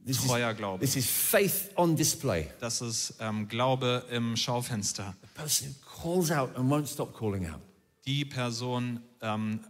This 0.07 0.19
treuer 0.27 0.51
is, 0.51 0.57
Glaube. 0.59 0.81
this 0.85 0.97
is 0.97 1.07
faith 1.07 1.71
on 1.77 1.97
display. 1.97 2.51
Das 2.61 2.83
ist 2.83 3.15
ähm, 3.21 3.49
Glaube 3.49 4.05
im 4.11 4.37
Schaufenster. 4.37 5.15
A 5.23 5.41
person 5.41 5.75
who 5.81 6.03
calls 6.03 6.31
out 6.31 6.55
and 6.57 6.71
won't 6.71 6.87
stop 6.89 7.15
calling 7.15 7.47
out. 7.49 7.61
Die 8.07 8.27
Personen 8.27 9.01
ähm, 9.23 9.61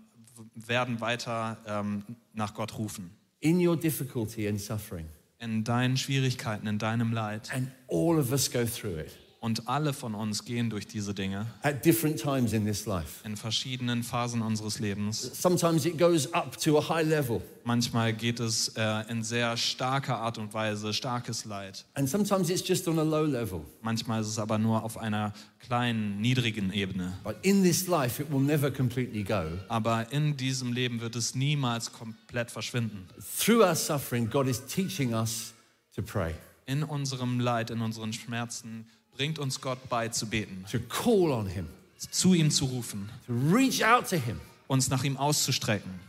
werden 0.55 1.01
weiter 1.01 1.59
ähm, 1.67 2.05
nach 2.33 2.55
Gott 2.55 2.77
rufen. 2.79 3.11
In 3.41 3.67
your 3.67 3.77
difficulty 3.77 4.49
and 4.49 4.61
suffering, 4.61 5.07
In 5.39 5.65
deinen 5.65 5.97
Schwierigkeiten, 5.97 6.67
in 6.67 6.79
deinem 6.79 7.13
Leid. 7.13 7.51
and 7.55 7.71
all 7.89 8.19
of 8.19 8.33
us 8.33 8.51
go 8.51 8.65
through 8.65 8.99
it 9.01 9.19
Und 9.45 9.69
alle 9.69 9.93
von 9.93 10.15
uns 10.15 10.47
gehen 10.47 10.71
durch 10.71 10.87
diese 10.87 11.13
Dinge 11.13 11.45
at 11.61 11.85
different 11.85 12.19
times 12.19 12.55
in 12.55 12.65
this 12.65 12.87
life. 12.87 13.23
in 13.27 13.37
verschiedenen 13.37 14.03
Phasen 14.03 14.41
unseres 14.41 14.79
Lebens. 14.79 15.21
Sometimes 15.39 15.85
it 15.85 15.99
goes 15.99 16.33
up 16.33 16.57
to 16.63 16.79
a 16.79 16.89
high 16.89 17.07
level, 17.07 17.43
Manchmal 17.63 18.15
geht 18.15 18.41
es 18.41 18.69
äh, 18.77 19.11
in 19.11 19.23
sehr 19.23 19.55
starker 19.59 20.17
Art 20.17 20.39
und 20.39 20.55
Weise, 20.55 20.95
starkes 20.95 21.45
Leid. 21.45 21.85
and 21.93 22.09
sometimes 22.09 22.49
it's 22.49 22.67
just 22.67 22.89
on 22.89 22.99
a 22.99 23.03
low 23.03 23.27
level. 23.27 23.61
Manchmal 23.83 24.23
ist 24.23 24.29
es 24.29 24.39
aber 24.39 24.57
nur 24.57 24.83
auf 24.83 24.97
einer 24.97 25.35
kleinen, 25.61 26.23
niedrigen 26.23 26.73
Ebene. 26.73 27.13
But 27.23 27.37
in 27.43 27.63
this 27.63 27.87
life, 27.87 28.23
it 28.23 28.33
will 28.33 28.41
never 28.41 28.71
completely 28.71 29.25
go. 29.25 29.45
Aber 29.69 30.11
in 30.11 30.39
diesem 30.39 30.73
Leben 30.73 31.03
wird 31.03 31.17
es 31.17 31.35
niemals 31.35 31.93
komplett 31.93 32.51
verschwinden. 32.51 33.07
Through 33.39 33.63
our 33.63 33.75
suffering, 33.77 34.31
God 34.31 34.47
is 34.47 34.65
teaching 34.65 35.13
us 35.13 35.53
to 35.95 36.01
pray, 36.01 36.35
In 36.65 36.83
unserem 36.83 37.41
Leid, 37.41 37.69
in 37.69 37.83
unseren 37.83 38.15
Schmerzen 38.15 38.87
bringt 39.15 39.39
uns 39.39 39.61
Gott 39.61 39.89
bei 39.89 40.09
zu 40.09 40.27
beten, 40.27 40.65
to 40.71 40.79
call 40.81 41.33
on 41.33 41.47
Him, 41.47 41.69
zu 42.11 42.35
ihm 42.35 42.51
zu 42.51 42.67
rufen, 42.67 43.09
to 43.27 43.33
reach 43.33 43.85
out 43.85 44.09
to 44.09 44.17
Him, 44.17 44.41
uns 44.67 44.89
nach 44.89 45.05
ihm 45.05 45.17
auszustrecken 45.17 46.01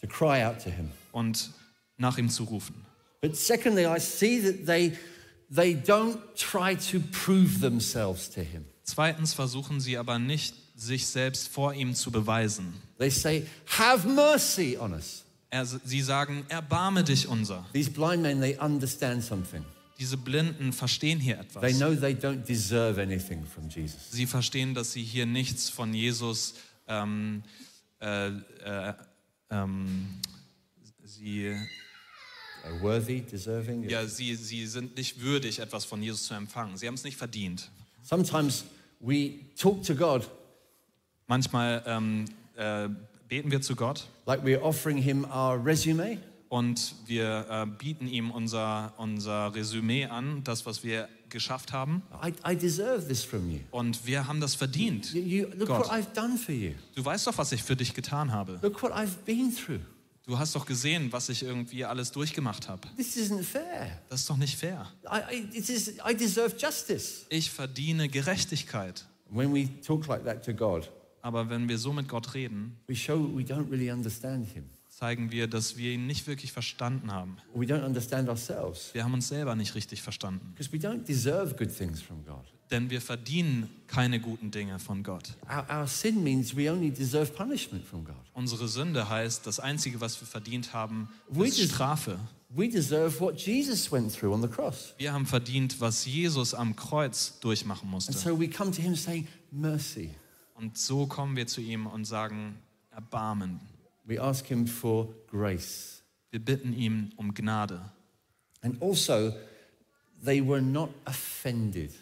to 0.00 0.06
cry 0.06 0.44
out 0.44 0.62
to 0.62 0.70
Him. 0.70 0.90
und 1.12 1.50
nach 1.96 2.18
ihm 2.18 2.30
zu 2.30 2.44
rufen. 2.44 2.74
But 3.20 3.36
secondly, 3.36 3.84
I 3.84 3.98
see 3.98 4.40
that 4.40 4.66
they, 4.66 4.92
they 5.50 5.74
don't 5.74 6.18
try 6.36 6.76
to 6.90 7.00
prove 7.10 7.60
themselves 7.60 8.28
to 8.30 8.40
Him. 8.42 8.64
Zweitens 8.84 9.34
versuchen 9.34 9.80
sie 9.80 9.98
aber 9.98 10.18
nicht, 10.18 10.54
sich 10.76 11.06
selbst 11.06 11.48
vor 11.48 11.74
ihm 11.74 11.94
zu 11.94 12.10
beweisen. 12.10 12.72
They 12.98 13.10
say, 13.10 13.46
Have 13.78 14.08
mercy 14.08 14.78
on 14.78 14.92
us. 14.92 15.24
Er, 15.50 15.64
sie 15.66 16.02
sagen, 16.02 16.44
erbarme 16.48 17.02
dich 17.04 17.26
unser. 17.26 17.64
These 17.72 17.90
blind 17.90 18.22
men, 18.22 18.40
they 18.40 18.56
understand 18.58 19.24
something. 19.24 19.64
Diese 19.98 20.16
Blinden 20.16 20.72
verstehen 20.72 21.18
hier 21.18 21.36
They 21.60 21.70
etwas. 21.72 21.78
know 21.78 21.94
they 21.94 22.14
don't 22.14 22.44
deserve 22.46 23.00
anything 23.00 23.44
from 23.44 23.68
Jesus. 23.68 24.10
Sie 24.10 24.26
verstehen, 24.26 24.74
dass 24.74 24.92
sie 24.92 25.02
hier 25.02 25.26
nichts 25.26 25.68
von 25.68 25.92
Jesus, 25.92 26.54
ähm, 26.86 27.42
äh, 28.00 28.28
äh, 28.28 28.94
ähm, 29.50 30.06
sie, 31.04 31.56
Are 32.64 32.80
worthy, 32.80 33.22
deserving. 33.22 33.88
ja, 33.88 34.06
sie, 34.06 34.34
sie 34.36 34.66
sind 34.66 34.96
nicht 34.96 35.20
würdig, 35.20 35.58
etwas 35.58 35.84
von 35.84 36.02
Jesus 36.02 36.24
zu 36.24 36.34
empfangen. 36.34 36.76
Sie 36.76 36.86
haben 36.86 36.94
es 36.94 37.04
nicht 37.04 37.16
verdient. 37.16 37.70
Sometimes 38.02 38.64
we 39.00 39.40
talk 39.56 39.82
to 39.82 39.94
God 39.94 40.28
Manchmal 41.26 41.82
ähm, 41.86 42.24
äh, 42.56 42.88
beten 43.28 43.50
wir 43.50 43.60
zu 43.60 43.76
Gott 43.76 44.08
like 44.26 44.42
we're 44.44 44.62
offering 44.62 44.96
Him 44.96 45.24
our 45.24 45.62
resume, 45.62 46.18
und 46.48 46.94
wir 47.06 47.46
äh, 47.50 47.66
bieten 47.66 48.06
ihm 48.06 48.30
unser, 48.30 48.94
unser 48.96 49.54
Resümee 49.54 50.06
an, 50.06 50.42
das, 50.44 50.66
was 50.66 50.82
wir 50.82 51.08
geschafft 51.28 51.72
haben. 51.72 52.02
I, 52.24 52.32
I 52.52 52.56
deserve 52.56 53.06
this 53.06 53.22
from 53.22 53.50
you. 53.50 53.60
Und 53.70 54.06
wir 54.06 54.26
haben 54.26 54.40
das 54.40 54.54
verdient. 54.54 55.12
You, 55.12 55.20
you, 55.22 55.46
look 55.56 55.68
God. 55.68 55.80
what 55.80 55.90
I've 55.90 56.12
done 56.14 56.36
for 56.38 56.54
you. 56.54 56.72
Du 56.94 57.04
weißt 57.04 57.26
doch, 57.26 57.36
was 57.36 57.52
ich 57.52 57.62
für 57.62 57.76
dich 57.76 57.94
getan 57.94 58.32
habe. 58.32 58.58
Look 58.62 58.82
what 58.82 58.92
I've 58.92 59.16
been 59.24 59.54
through. 59.54 59.80
Du 60.24 60.38
hast 60.38 60.54
doch 60.54 60.66
gesehen, 60.66 61.10
was 61.10 61.30
ich 61.30 61.42
irgendwie 61.42 61.84
alles 61.86 62.12
durchgemacht 62.12 62.68
habe. 62.68 62.86
This 62.96 63.16
isn't 63.16 63.42
fair. 63.42 64.00
Das 64.10 64.20
ist 64.20 64.30
doch 64.30 64.36
nicht 64.36 64.56
fair. 64.58 64.86
I, 65.04 65.36
I, 65.36 65.58
it 65.58 65.68
is, 65.68 65.94
I 66.06 66.14
deserve 66.14 66.54
justice. 66.58 67.24
Ich 67.30 67.50
verdiene 67.50 68.08
Gerechtigkeit. 68.08 69.06
When 69.30 69.54
we 69.54 69.68
talk 69.82 70.06
like 70.06 70.24
that 70.24 70.44
to 70.44 70.52
God, 70.52 70.90
Aber 71.22 71.50
wenn 71.50 71.68
wir 71.68 71.78
so 71.78 71.92
mit 71.92 72.08
Gott 72.08 72.34
reden, 72.34 72.76
we 72.86 72.94
show 72.94 73.18
we 73.34 73.42
don't 73.42 73.70
really 73.70 73.90
understand 73.90 74.46
Him. 74.46 74.64
Zeigen 74.98 75.30
wir, 75.30 75.46
dass 75.46 75.76
wir 75.76 75.92
ihn 75.92 76.08
nicht 76.08 76.26
wirklich 76.26 76.50
verstanden 76.50 77.12
haben. 77.12 77.36
We 77.54 77.66
don't 77.66 77.84
understand 77.84 78.28
ourselves 78.28 78.90
Wir 78.94 79.04
haben 79.04 79.14
uns 79.14 79.28
selber 79.28 79.54
nicht 79.54 79.76
richtig 79.76 80.02
verstanden. 80.02 80.54
because 80.56 80.72
we 80.72 80.78
don't 80.78 81.04
deserve 81.04 81.54
good 81.54 81.74
things 81.76 82.02
from 82.02 82.24
God. 82.24 82.44
Denn 82.72 82.90
wir 82.90 83.00
verdienen 83.00 83.70
keine 83.86 84.18
guten 84.18 84.50
Dinge 84.50 84.80
von 84.80 85.04
Gott. 85.04 85.36
Our, 85.48 85.66
our 85.82 85.86
sin 85.86 86.24
means 86.24 86.56
we 86.56 86.70
only 86.70 86.90
deserve 86.90 87.32
punishment 87.32 87.86
from 87.86 88.04
God. 88.04 88.16
Unsere 88.34 88.66
Sünde 88.66 89.08
heißt, 89.08 89.46
das 89.46 89.60
Einzige, 89.60 90.00
was 90.00 90.20
wir 90.20 90.26
verdient 90.26 90.72
haben, 90.74 91.08
ist 91.32 91.60
Strafe. 91.60 92.18
We 92.50 92.68
deserve 92.68 93.20
what 93.20 93.38
Jesus 93.40 93.92
went 93.92 94.12
through 94.12 94.34
on 94.34 94.42
the 94.42 94.48
cross. 94.48 94.94
Wir 94.98 95.12
haben 95.12 95.26
verdient, 95.26 95.80
was 95.80 96.06
Jesus 96.06 96.54
am 96.54 96.74
Kreuz 96.74 97.38
durchmachen 97.40 97.82
And 97.84 97.92
musste. 97.92 98.12
so 98.14 98.38
we 98.38 98.48
come 98.48 98.72
to 98.72 98.82
Him 98.82 98.96
saying, 98.96 99.28
Mercy. 99.52 100.10
Und 100.54 100.76
so 100.76 101.06
kommen 101.06 101.36
wir 101.36 101.46
zu 101.46 101.60
ihm 101.60 101.86
und 101.86 102.04
sagen, 102.04 102.56
Erbarmen. 102.90 103.60
We 104.08 104.18
ask 104.20 104.46
Him 104.46 104.66
for 104.66 105.14
grace. 105.30 106.02
Wir 106.30 106.40
bitten 106.40 106.72
ihn 106.72 107.12
um 107.16 107.34
Gnade. 107.34 107.80
And 108.62 108.80
also, 108.82 109.32
they 110.24 110.40
were 110.44 110.62
not 110.62 110.90
offended. 111.04 111.92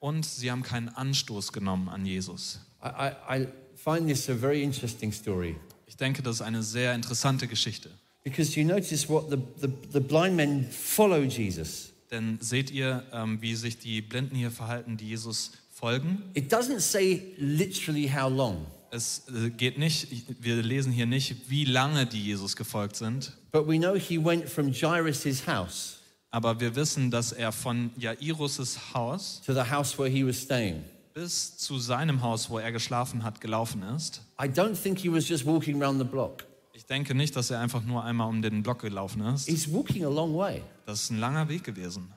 Und 0.00 0.24
sie 0.24 0.50
haben 0.50 0.62
keinen 0.62 0.88
Anstoß 0.88 1.52
genommen 1.52 1.88
an 1.88 2.06
Jesus. 2.06 2.60
I, 2.82 2.88
I, 2.88 3.42
I 3.42 3.48
find 3.74 4.06
this 4.08 4.28
a 4.30 4.34
very 4.34 4.62
interesting 4.62 5.10
story 5.12 5.56
Ich 5.86 5.96
denke, 5.96 6.22
das 6.22 6.36
ist 6.36 6.42
eine 6.42 6.62
sehr 6.62 6.94
interessante 6.94 7.48
Geschichte. 7.48 7.90
because 8.22 8.58
you 8.58 8.64
notice 8.64 9.08
what 9.08 9.28
the, 9.30 9.38
the, 9.60 9.68
the 9.92 10.00
blind 10.00 10.36
men 10.36 10.64
follow 10.70 11.22
Jesus. 11.24 11.92
Denn 12.10 12.38
seht 12.40 12.70
ihr, 12.70 13.02
ähm, 13.12 13.42
wie 13.42 13.54
sich 13.54 13.78
die 13.78 14.00
Blinden 14.00 14.36
hier 14.36 14.50
verhalten, 14.50 14.96
die 14.96 15.08
Jesus 15.08 15.52
folgen? 15.70 16.22
It 16.34 16.52
doesn't 16.52 16.80
say 16.80 17.34
literally 17.36 18.08
how 18.08 18.30
long, 18.30 18.66
Es 18.90 19.24
äh, 19.28 19.50
geht 19.50 19.78
nicht, 19.78 20.08
wir 20.42 20.62
lesen 20.62 20.92
hier 20.92 21.06
nicht, 21.06 21.50
wie 21.50 21.64
lange 21.64 22.06
die 22.06 22.22
Jesus 22.22 22.56
gefolgt 22.56 22.96
sind, 22.96 23.32
but 23.52 23.66
we 23.68 23.78
know 23.78 23.94
he 23.94 24.22
went 24.22 24.48
from 24.48 24.72
Jairus' 24.72 25.46
house 25.46 25.98
aber 26.30 26.60
wir 26.60 26.74
wissen, 26.76 27.10
dass 27.10 27.32
er 27.32 27.52
von 27.52 27.90
Jairus' 27.96 28.94
Haus 28.94 29.40
to 29.44 29.52
the 29.52 29.62
house 29.70 29.98
where 29.98 30.08
he 30.08 30.26
was 30.26 30.40
staying. 30.42 30.84
bis 31.14 31.56
zu 31.56 31.78
seinem 31.78 32.22
Haus, 32.22 32.48
wo 32.48 32.58
er 32.58 32.70
geschlafen 32.70 33.24
hat, 33.24 33.40
gelaufen 33.40 33.82
ist. 33.82 34.22
I 34.40 34.46
don't 34.46 34.80
think 34.80 34.98
he 34.98 35.10
was 35.12 35.28
just 35.28 35.44
walking 35.44 35.82
around 35.82 35.98
the 35.98 36.04
block. 36.04 36.44
Ich 36.72 36.86
denke 36.86 37.14
nicht, 37.14 37.34
dass 37.34 37.50
er 37.50 37.58
einfach 37.60 37.82
nur 37.82 38.04
einmal 38.04 38.28
um 38.28 38.40
den 38.40 38.62
Block 38.62 38.80
gelaufen 38.82 39.22
ist. 39.22 39.48
He's 39.48 39.72
walking 39.72 40.04
a 40.04 40.08
long 40.08 40.36
way. 40.36 40.62
Das 40.86 41.02
ist 41.02 41.10
ein 41.10 41.18
langer 41.18 41.48
Weg 41.48 41.64
gewesen. 41.64 42.12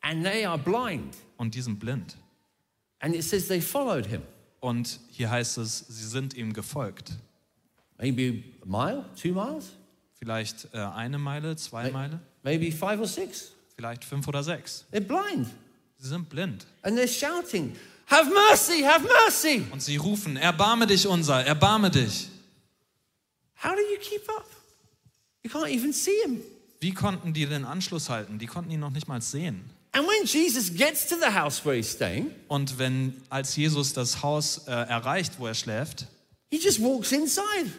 And 0.00 0.24
they 0.24 0.44
are 0.44 0.58
blind. 0.58 1.14
Und 1.36 1.54
die 1.54 1.60
sind 1.60 1.78
blind. 1.78 2.16
And 3.00 3.14
it 3.14 3.22
says 3.22 3.46
they 3.46 3.60
followed 3.60 4.06
him. 4.06 4.22
Und 4.60 5.00
hier 5.10 5.30
heißt 5.30 5.58
es, 5.58 5.84
sie 5.88 6.06
sind 6.06 6.34
ihm 6.34 6.52
gefolgt. 6.52 7.12
Maybe 7.98 8.42
a 8.62 8.66
mile, 8.66 9.04
two 9.20 9.32
miles, 9.32 9.70
Vielleicht 10.18 10.68
äh, 10.72 10.78
eine 10.78 11.16
Meile, 11.18 11.54
zwei 11.56 11.90
Meile, 11.90 12.18
maybe 12.42 12.72
five 12.72 12.98
or 12.98 13.06
six. 13.06 13.52
vielleicht 13.76 14.04
fünf 14.04 14.26
oder 14.26 14.42
sechs. 14.42 14.84
They're 14.92 15.00
blind. 15.00 15.48
Sie 15.98 16.08
sind 16.08 16.28
blind. 16.28 16.66
And 16.82 16.98
they're 16.98 17.06
shouting, 17.08 17.76
Have 18.06 18.28
mercy, 18.32 18.82
have 18.82 19.06
mercy. 19.06 19.64
Und 19.70 19.82
sie 19.82 19.96
rufen, 19.96 20.36
erbarme 20.36 20.86
dich 20.86 21.06
unser, 21.06 21.44
erbarme 21.44 21.90
dich. 21.90 22.28
How 23.62 23.70
do 23.74 23.80
you 23.80 23.98
keep 24.00 24.28
up? 24.28 24.46
You 25.42 25.50
can't 25.50 25.68
even 25.68 25.92
see 25.92 26.16
him. 26.24 26.40
Wie 26.80 26.94
konnten 26.94 27.32
die 27.32 27.46
den 27.46 27.64
Anschluss 27.64 28.08
halten? 28.08 28.38
Die 28.38 28.46
konnten 28.46 28.70
ihn 28.70 28.80
noch 28.80 28.90
nicht 28.90 29.08
mal 29.08 29.20
sehen. 29.20 29.68
And 29.92 30.06
when 30.06 30.24
Jesus 30.26 30.70
gets 30.74 31.06
to 31.08 31.16
the 31.16 31.32
house 31.34 31.64
where 31.64 31.74
he's 31.76 31.90
staying, 31.92 32.30
Und 32.48 32.78
wenn 32.78 33.14
als 33.30 33.56
Jesus 33.56 33.92
das 33.94 34.22
Haus 34.22 34.66
äh, 34.66 34.70
erreicht, 34.70 35.34
wo 35.38 35.46
er 35.46 35.54
schläft, 35.54 36.06
he 36.50 36.58
just 36.58 36.80
walks 36.80 37.12
inside, 37.12 37.70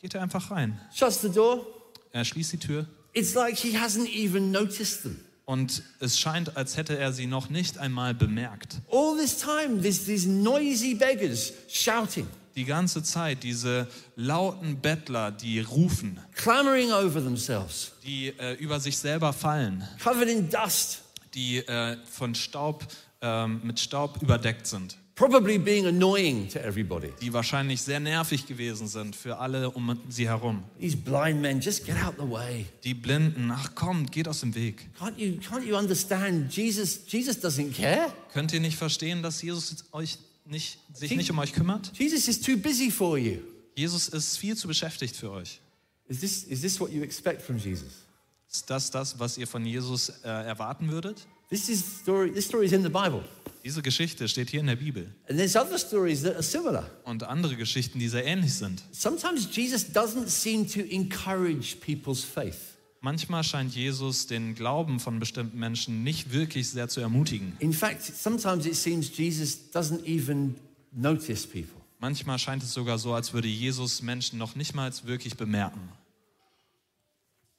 geht 0.00 0.14
er 0.14 0.22
einfach 0.22 0.50
rein. 0.50 0.80
shuts 0.94 1.20
the 1.20 1.28
door. 1.30 1.66
Er 2.12 2.24
schließt 2.24 2.52
die 2.52 2.58
Tür 2.58 2.86
It's 3.12 3.34
like 3.34 3.56
he 3.58 3.76
hasn't 3.78 4.08
even 4.08 4.50
noticed 4.52 5.02
them. 5.02 5.18
und 5.44 5.82
es 6.00 6.18
scheint, 6.18 6.56
als 6.56 6.76
hätte 6.76 6.98
er 6.98 7.12
sie 7.12 7.26
noch 7.26 7.48
nicht 7.50 7.78
einmal 7.78 8.14
bemerkt. 8.14 8.76
All 8.90 9.16
this 9.18 9.38
time, 9.38 9.80
there's 9.82 10.04
these 10.04 10.28
noisy 10.28 10.94
beggars 10.94 11.52
shouting, 11.68 12.26
Die 12.56 12.64
ganze 12.64 13.02
Zeit 13.02 13.42
diese 13.42 13.86
lauten 14.16 14.80
Bettler, 14.80 15.30
die 15.32 15.60
rufen, 15.60 16.18
clamoring 16.34 16.90
over 16.92 17.22
themselves, 17.22 17.92
die 18.04 18.28
äh, 18.38 18.54
über 18.54 18.80
sich 18.80 18.96
selber 18.98 19.32
fallen, 19.32 19.86
covered 20.02 20.28
in 20.28 20.48
dust, 20.50 21.02
die 21.36 21.58
äh, 21.58 21.96
von 22.10 22.34
Staub 22.34 22.86
ähm, 23.20 23.60
mit 23.62 23.78
Staub 23.78 24.20
überdeckt 24.22 24.66
sind, 24.66 24.96
probably 25.14 25.58
being 25.58 25.86
annoying 25.86 26.48
to 26.48 26.58
everybody. 26.58 27.12
die 27.20 27.32
wahrscheinlich 27.32 27.80
sehr 27.82 28.00
nervig 28.00 28.46
gewesen 28.46 28.88
sind 28.88 29.14
für 29.14 29.38
alle 29.38 29.70
um 29.70 29.98
sie 30.08 30.26
herum. 30.26 30.64
These 30.80 30.96
blind 30.96 31.40
men, 31.40 31.60
just 31.60 31.84
get 31.84 31.96
out 32.02 32.14
the 32.18 32.28
way. 32.28 32.66
Die 32.84 32.94
Blinden, 32.94 33.50
ach 33.50 33.74
kommt, 33.74 34.10
geht 34.10 34.26
aus 34.26 34.40
dem 34.40 34.54
Weg. 34.54 34.88
Can't 34.98 35.16
you, 35.16 35.38
can't 35.40 35.64
you 35.64 35.76
understand? 35.76 36.54
Jesus, 36.54 37.00
Jesus 37.06 37.36
doesn't 37.36 37.72
care. 37.72 38.12
Könnt 38.32 38.52
ihr 38.52 38.60
nicht 38.60 38.76
verstehen, 38.76 39.22
dass 39.22 39.42
Jesus 39.42 39.84
euch 39.92 40.18
nicht, 40.46 40.78
sich 40.94 41.14
nicht 41.14 41.30
um 41.30 41.38
euch 41.38 41.52
kümmert? 41.52 41.92
Jesus 41.94 42.28
is 42.28 42.40
too 42.40 42.56
busy 42.56 42.90
for 42.90 43.18
you. 43.18 43.38
Jesus 43.74 44.08
ist 44.08 44.38
viel 44.38 44.56
zu 44.56 44.66
beschäftigt 44.66 45.16
für 45.16 45.30
euch. 45.30 45.60
Is 46.08 46.20
this, 46.20 46.44
is 46.44 46.60
this 46.60 46.80
what 46.80 46.90
you 46.92 47.02
expect 47.02 47.42
from 47.42 47.58
Jesus? 47.58 48.05
Ist 48.50 48.70
das 48.70 48.90
das, 48.90 49.18
was 49.18 49.38
ihr 49.38 49.46
von 49.46 49.64
Jesus 49.66 50.08
äh, 50.24 50.28
erwarten 50.28 50.90
würdet? 50.90 51.26
This 51.50 51.68
is 51.68 51.84
story. 52.00 52.32
This 52.32 52.46
story 52.46 52.66
is 52.66 52.72
in 52.72 52.82
the 52.82 52.88
Bible, 52.88 53.22
Diese 53.64 53.82
Geschichte 53.82 54.26
steht 54.28 54.50
hier 54.50 54.60
in 54.60 54.66
der 54.66 54.76
Bibel. 54.76 55.12
and 55.28 55.38
there's 55.38 55.56
other 55.56 55.78
stories 55.78 56.22
that 56.22 56.34
are 56.34 56.42
similar. 56.42 56.90
Und 57.04 57.22
andere 57.24 57.56
Geschichten, 57.56 57.98
die 57.98 58.08
sehr 58.08 58.24
ähnlich 58.24 58.54
sind. 58.54 58.82
Sometimes 58.92 59.48
Jesus 59.54 59.86
doesn't 59.92 60.28
seem 60.28 60.66
to 60.68 60.80
encourage 60.80 61.76
people's 61.84 62.24
faith. 62.24 62.56
Manchmal 63.00 63.44
scheint 63.44 63.74
Jesus 63.74 64.26
den 64.26 64.54
Glauben 64.56 64.98
von 64.98 65.20
bestimmten 65.20 65.58
Menschen 65.58 66.02
nicht 66.02 66.32
wirklich 66.32 66.68
sehr 66.70 66.88
zu 66.88 67.00
ermutigen. 67.00 67.52
In 67.60 67.72
fact, 67.72 68.02
sometimes 68.02 68.66
it 68.66 68.74
seems 68.74 69.16
Jesus 69.16 69.58
doesn't 69.72 70.04
even 70.04 70.56
notice 70.92 71.46
people. 71.46 71.76
Manchmal 72.00 72.38
scheint 72.38 72.62
es 72.64 72.72
sogar 72.74 72.98
so, 72.98 73.14
als 73.14 73.32
würde 73.32 73.48
Jesus 73.48 74.02
Menschen 74.02 74.38
noch 74.38 74.56
nicht 74.56 74.74
mal 74.74 74.90
wirklich 75.04 75.36
bemerken. 75.36 75.80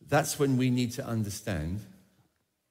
That's 0.10 0.40
when 0.40 0.58
we 0.60 0.70
need 0.70 0.96
to 0.96 1.04
understand 1.04 1.82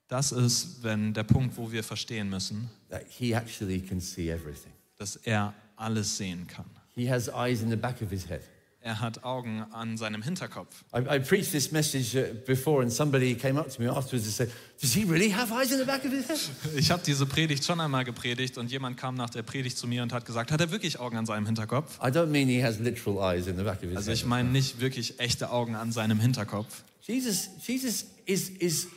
Das 0.08 0.30
ist, 0.30 0.82
wenn 0.84 1.14
der 1.14 1.24
Punkt, 1.24 1.56
wo 1.56 1.72
wir 1.72 1.82
verstehen 1.82 2.30
müssen, 2.30 2.70
that 2.90 3.02
He 3.08 3.34
actually 3.34 3.80
can 3.80 4.00
see 4.00 4.30
everything. 4.30 4.72
dass 4.98 5.16
er 5.16 5.52
alles 5.76 6.16
sehen 6.16 6.46
kann. 6.46 6.64
He 6.94 7.10
has 7.10 7.28
eyes 7.28 7.60
in 7.60 7.70
the 7.70 7.76
back 7.76 8.00
of 8.00 8.10
his 8.10 8.28
head. 8.28 8.40
Er 8.80 9.00
hat 9.00 9.24
Augen 9.24 9.64
an 9.72 9.96
seinem 9.98 10.22
Hinterkopf. 10.22 10.84
I, 10.94 11.16
I 11.16 11.18
preached 11.18 11.50
this 11.50 11.72
message 11.72 12.14
uh, 12.14 12.32
before, 12.46 12.82
and 12.82 12.92
somebody 12.92 13.34
came 13.34 13.58
up 13.58 13.68
to 13.68 13.82
me 13.82 13.88
afterwards 13.90 14.26
and 14.26 14.32
said, 14.32 14.50
Does 14.80 14.94
he 14.94 15.02
really 15.02 15.28
have 15.34 15.52
eyes 15.52 15.72
in 15.72 15.78
the 15.78 15.84
back 15.84 16.04
of 16.04 16.12
his 16.12 16.28
head? 16.28 16.38
Ich 16.76 16.92
habe 16.92 17.02
diese 17.04 17.26
Predigt 17.26 17.64
schon 17.64 17.80
einmal 17.80 18.04
gepredigt 18.04 18.56
und 18.58 18.70
jemand 18.70 18.96
kam 18.96 19.16
nach 19.16 19.30
der 19.30 19.42
Predigt 19.42 19.76
zu 19.76 19.88
mir 19.88 20.04
und 20.04 20.12
hat 20.12 20.24
gesagt, 20.24 20.52
hat 20.52 20.60
er 20.60 20.70
wirklich 20.70 21.00
Augen 21.00 21.16
an 21.16 21.26
seinem 21.26 21.46
Hinterkopf? 21.46 21.98
I 21.98 22.10
don't 22.12 22.26
mean 22.26 22.46
he 22.46 22.62
has 22.62 22.78
literal 22.78 23.18
eyes 23.18 23.48
in 23.48 23.56
the 23.56 23.64
back 23.64 23.78
of 23.82 23.88
his 23.88 23.96
Also 23.96 24.10
head. 24.12 24.18
ich 24.18 24.24
meine 24.24 24.50
nicht 24.50 24.78
wirklich 24.78 25.18
echte 25.18 25.50
Augen 25.50 25.74
an 25.74 25.90
seinem 25.90 26.20
Hinterkopf. 26.20 26.84
Jesus, 27.06 27.48
Jesus 27.64 28.04
is, 28.26 28.50
is, 28.58 28.88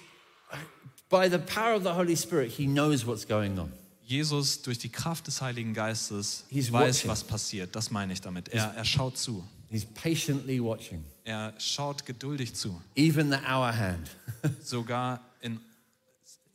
by 1.09 1.29
the 1.29 1.37
power 1.39 1.73
of 1.75 1.83
the 1.83 1.93
Holy 1.93 2.15
Spirit, 2.15 2.51
he 2.51 2.65
knows 2.65 3.05
what's 3.05 3.25
going 3.25 3.57
on. 3.59 3.71
Jesus 4.07 4.63
durch 4.63 4.79
die 4.79 4.89
Kraft 4.89 5.27
des 5.27 5.39
Heiligen 5.39 5.73
Geistes 5.75 6.43
He's 6.49 6.71
weiß, 6.71 7.03
watching. 7.03 7.11
was 7.11 7.23
passiert. 7.23 7.75
Das 7.75 7.91
meine 7.91 8.11
ich 8.13 8.21
damit. 8.21 8.49
Er, 8.49 8.73
er 8.75 8.83
schaut 8.85 9.17
zu. 9.17 9.43
He's 9.69 9.85
patiently 9.85 10.59
watching, 10.59 11.05
Er 11.25 11.53
schaut 11.59 12.03
geduldig 12.07 12.55
zu. 12.55 12.81
even 12.95 13.29
the 13.29 13.37
hour 13.47 13.71
hand, 13.71 14.09
Sogar 14.63 15.19
in 15.41 15.59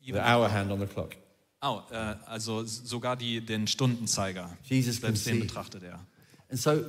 the 0.04 0.14
hour 0.18 0.50
hand 0.50 0.72
on 0.72 0.80
the 0.80 0.86
clock. 0.86 1.14
oh, 1.62 1.82
äh, 1.92 2.16
also 2.26 2.64
sogar 2.64 3.14
die, 3.16 3.40
den 3.40 3.68
Stundenzeiger. 3.68 4.58
Jesus 4.64 4.96
Selbst 4.96 5.24
den 5.26 5.38
betrachtet 5.38 5.84
er. 5.84 6.04
And 6.50 6.60
so, 6.60 6.84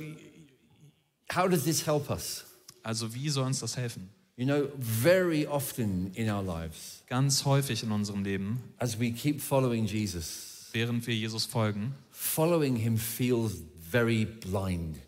how 1.32 1.48
does 1.48 1.62
this 1.62 1.86
help 1.86 2.10
us? 2.10 2.44
Also 2.82 3.14
wie 3.14 3.28
soll 3.28 3.46
uns 3.46 3.60
das 3.60 3.76
helfen? 3.76 4.10
You 4.36 4.44
know, 4.44 4.68
very 4.78 5.46
often 5.46 6.10
in 6.14 6.28
our 6.28 6.42
lives, 6.42 7.02
Ganz 7.08 7.44
häufig 7.46 7.82
in 7.82 7.90
unserem 7.90 8.22
Leben, 8.22 8.62
as 8.78 8.98
we 9.00 9.10
keep 9.12 9.40
following 9.40 9.86
Jesus, 9.86 10.68
während 10.72 11.06
wir 11.06 11.14
Jesus 11.14 11.46
folgen, 11.46 11.94
following 12.10 12.76
him 12.76 12.98
feels 12.98 13.62
very 13.90 14.26
blind 14.26 14.98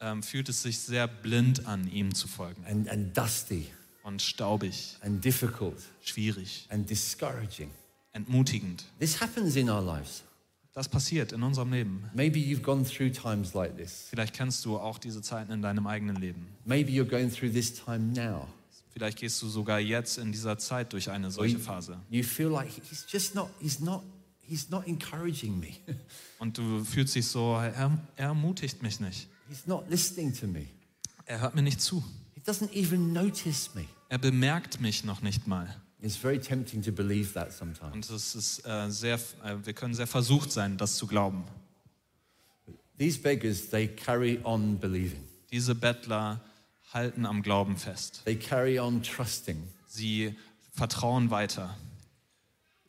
ähm, 0.00 0.22
fühlt 0.22 0.48
es 0.48 0.62
sich 0.62 0.78
sehr 0.78 1.08
blind 1.08 1.66
an, 1.66 1.90
ihm 1.90 2.14
zu 2.14 2.28
folgen. 2.28 2.64
and, 2.66 2.88
and 2.88 3.16
dusty 3.16 3.66
Und 4.04 4.22
staubig, 4.22 4.96
and 5.02 5.22
difficult 5.24 5.76
schwierig, 6.02 6.66
and 6.70 6.88
discouraging. 6.88 7.70
entmutigend. 8.12 8.84
This 9.00 9.20
happens 9.20 9.56
in 9.56 9.68
our 9.68 9.82
lives. 9.82 10.22
Das 10.72 10.88
passiert 10.88 11.32
in 11.32 11.42
unserem 11.42 11.72
Leben. 11.72 12.04
Maybe 12.14 12.38
you've 12.38 12.62
gone 12.62 12.84
through 12.84 13.10
times 13.10 13.54
like 13.54 13.76
this. 13.76 14.06
Vielleicht 14.10 14.34
kennst 14.34 14.64
du 14.64 14.78
auch 14.78 14.98
diese 14.98 15.20
Zeiten 15.20 15.50
in 15.50 15.62
deinem 15.62 15.86
eigenen 15.88 16.16
Leben. 16.16 16.46
Maybe 16.64 16.92
you're 16.92 17.08
going 17.08 17.30
through 17.30 17.50
this 17.52 17.74
time 17.74 18.12
now. 18.14 18.46
Vielleicht 18.98 19.18
gehst 19.18 19.40
du 19.42 19.48
sogar 19.48 19.78
jetzt 19.78 20.18
in 20.18 20.32
dieser 20.32 20.58
Zeit 20.58 20.92
durch 20.92 21.10
eine 21.10 21.30
solche 21.30 21.58
Phase. 21.58 22.00
You 22.10 22.24
feel 22.24 22.48
like 22.48 22.68
he's 22.68 23.06
just 23.08 23.34
not, 23.34 23.48
he's 23.60 23.78
not, 23.78 24.02
he's 24.40 24.68
not 24.70 24.86
encouraging 24.86 25.60
me. 25.60 25.74
Und 26.38 26.58
du 26.58 26.84
fühlst 26.84 27.14
dich 27.14 27.26
so, 27.26 27.54
er, 27.54 27.98
er 28.16 28.26
ermutigt 28.26 28.82
mich 28.82 28.98
nicht. 28.98 29.28
he's 29.48 29.66
not 29.66 29.88
listening 29.88 30.34
to 30.34 30.46
me. 30.46 30.66
Er 31.26 31.40
hört 31.40 31.54
mir 31.54 31.62
nicht 31.62 31.80
zu. 31.80 32.02
He 32.34 32.40
doesn't 32.40 32.72
even 32.72 33.12
notice 33.12 33.70
me. 33.74 33.84
Er 34.08 34.18
bemerkt 34.18 34.80
mich 34.80 35.04
noch 35.04 35.22
nicht 35.22 35.46
mal. 35.46 35.74
It's 36.00 36.16
very 36.16 36.40
tempting 36.40 36.82
to 36.82 36.92
believe 36.92 37.32
that 37.34 37.52
sometimes. 37.52 37.92
Und 37.92 38.10
es 38.10 38.34
ist 38.34 38.66
äh, 38.66 38.90
sehr, 38.90 39.16
äh, 39.44 39.56
wir 39.64 39.74
können 39.74 39.94
sehr 39.94 40.06
versucht 40.06 40.50
sein, 40.50 40.76
das 40.76 40.96
zu 40.96 41.06
glauben. 41.06 41.44
These 42.98 43.20
beggars, 43.20 43.68
they 43.68 43.86
carry 43.86 44.40
on 44.42 44.78
believing. 44.78 45.22
Diese 45.52 45.74
Bettler 45.74 46.40
halten 46.92 47.26
am 47.26 47.42
Glauben 47.42 47.76
fest. 47.76 48.22
They 48.24 48.36
carry 48.36 48.78
on 48.78 49.02
trusting 49.02 49.62
Sie 49.86 50.34
vertrauen 50.72 51.30
weiter, 51.30 51.76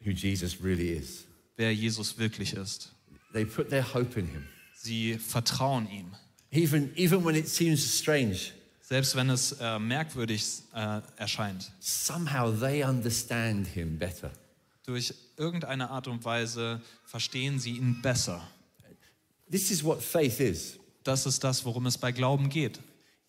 who 0.03 0.11
Jesus 0.11 0.61
really 0.63 0.91
is. 0.93 1.25
wer 1.57 1.73
Jesus 1.73 2.17
wirklich 2.17 2.53
ist. 2.53 2.93
They 3.33 3.45
put 3.45 3.69
their 3.69 3.93
hope 3.93 4.19
in 4.19 4.27
him. 4.27 4.47
Sie 4.75 5.17
vertrauen 5.17 5.89
ihm. 5.89 6.11
Even, 6.51 6.91
even 6.95 7.23
when 7.25 7.35
it 7.35 7.47
seems 7.47 7.99
strange, 7.99 8.51
Selbst 8.81 9.15
wenn 9.15 9.29
es 9.29 9.51
äh, 9.59 9.77
merkwürdig 9.77 10.43
äh, 10.73 11.01
erscheint. 11.17 11.71
somehow 11.79 12.51
they 12.51 12.83
understand 12.83 13.67
him 13.67 13.97
better. 13.99 14.31
Durch 14.85 15.13
irgendeine 15.37 15.89
Art 15.91 16.07
und 16.07 16.25
Weise 16.25 16.81
verstehen 17.05 17.59
sie 17.59 17.77
ihn 17.77 18.01
besser. 18.01 18.41
This 19.51 19.69
is 19.69 19.83
what 19.83 20.01
faith 20.01 20.39
is. 20.39 20.79
Das 21.03 21.25
ist 21.25 21.43
das, 21.43 21.65
worum 21.65 21.85
es 21.85 21.97
bei 21.97 22.11
Glauben 22.11 22.49
geht. 22.49 22.79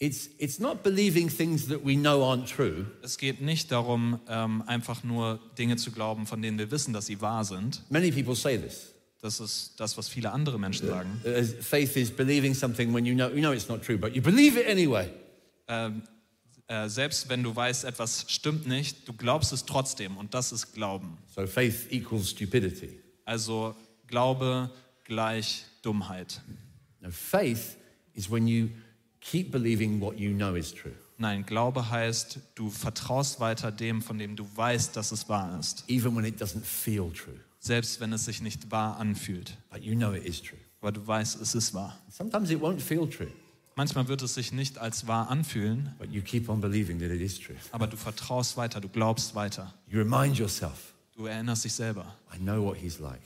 It's, 0.02 0.30
it's 0.38 0.58
not 0.58 0.82
believing 0.82 1.28
things 1.28 1.68
that 1.68 1.84
we 1.84 1.94
know 1.94 2.22
aren't 2.22 2.48
true. 2.48 2.86
Es 3.02 3.18
geht 3.18 3.42
nicht 3.42 3.70
darum, 3.70 4.18
ähm, 4.28 4.62
einfach 4.66 5.04
nur 5.04 5.38
Dinge 5.58 5.76
zu 5.76 5.90
glauben, 5.90 6.26
von 6.26 6.40
denen 6.40 6.58
wir 6.58 6.70
wissen, 6.70 6.94
dass 6.94 7.04
sie 7.04 7.20
wahr 7.20 7.44
sind. 7.44 7.82
Many 7.90 8.10
people 8.10 8.34
say 8.34 8.58
this. 8.58 8.94
Das 9.20 9.40
ist 9.40 9.74
das, 9.76 9.98
was 9.98 10.08
viele 10.08 10.32
andere 10.32 10.58
Menschen 10.58 10.88
sagen. 10.88 11.20
Uh, 11.22 11.44
faith 11.60 11.94
is 11.96 12.10
believing 12.10 12.54
something 12.54 12.94
when 12.94 13.04
you 13.04 13.14
know, 13.14 13.28
you 13.28 13.40
know 13.40 13.52
it's 13.52 13.68
not 13.68 13.82
true, 13.84 13.98
but 13.98 14.14
you 14.16 14.22
believe 14.22 14.58
it 14.58 14.66
anyway. 14.66 15.10
Ähm, 15.68 16.02
äh, 16.66 16.88
selbst 16.88 17.28
wenn 17.28 17.42
du 17.42 17.54
weißt, 17.54 17.84
etwas 17.84 18.24
stimmt 18.28 18.66
nicht, 18.66 19.06
du 19.06 19.12
glaubst 19.12 19.52
es 19.52 19.66
trotzdem 19.66 20.16
und 20.16 20.32
das 20.32 20.50
ist 20.50 20.72
Glauben. 20.72 21.18
So 21.34 21.46
faith 21.46 21.88
equals 21.90 22.30
stupidity. 22.30 22.98
Also 23.26 23.74
Glaube 24.06 24.70
gleich 25.04 25.66
Dummheit. 25.82 26.40
Now, 27.00 27.10
faith 27.10 27.76
is 28.14 28.30
when 28.30 28.46
you 28.46 28.70
keep 29.20 29.50
believing 29.50 30.00
what 30.00 30.18
you 30.18 30.32
know 30.34 30.54
is 30.54 30.74
true, 30.74 30.92
Nein, 31.18 31.44
Glaube 31.44 31.90
heißt, 31.90 32.38
du 32.54 32.70
vertraust 32.70 33.40
weiter 33.40 33.70
dem, 33.70 34.00
von 34.00 34.18
dem 34.18 34.36
du 34.36 34.46
weißt, 34.56 34.96
dass 34.96 35.12
es 35.12 35.28
wahr 35.28 35.58
ist. 35.60 35.84
even 35.88 36.16
when 36.16 36.24
it 36.24 36.40
doesn't 36.40 36.62
feel 36.64 37.10
true, 37.12 37.38
Selbst 37.58 38.00
wenn 38.00 38.12
es 38.14 38.24
sich 38.24 38.40
nicht 38.40 38.70
wahr 38.70 38.96
anfühlt. 38.98 39.56
but 39.70 39.82
you 39.82 39.94
know 39.94 40.12
it 40.12 40.24
is 40.24 40.40
true. 40.42 40.58
Aber 40.80 40.92
du 40.92 41.06
weißt, 41.06 41.40
es 41.42 41.54
ist 41.54 41.74
wahr. 41.74 41.98
Sometimes 42.10 42.50
it 42.50 42.60
won't 42.60 42.80
feel 42.80 43.06
true, 43.08 43.30
Manchmal 43.76 44.08
wird 44.08 44.20
es 44.22 44.34
sich 44.34 44.52
nicht 44.52 44.78
als 44.78 45.06
wahr 45.06 45.28
anfühlen, 45.30 45.94
but 45.98 46.10
you 46.10 46.22
keep 46.22 46.48
on 46.48 46.60
believing 46.60 46.98
that 46.98 47.10
it 47.10 47.20
is 47.20 47.38
true. 47.38 47.56
aber 47.70 47.86
du 47.86 47.96
vertraust 47.98 48.56
weiter, 48.56 48.80
du 48.80 48.88
glaubst 48.88 49.34
weiter. 49.34 49.74
You 49.88 49.98
remind 50.00 50.38
yourself, 50.38 50.94
Du 51.14 51.26
erinnerst 51.26 51.64
dich 51.66 51.74
selber. 51.74 52.16
I 52.34 52.38
know 52.38 52.64
what 52.64 52.78
he's 52.78 52.98
like. 52.98 53.20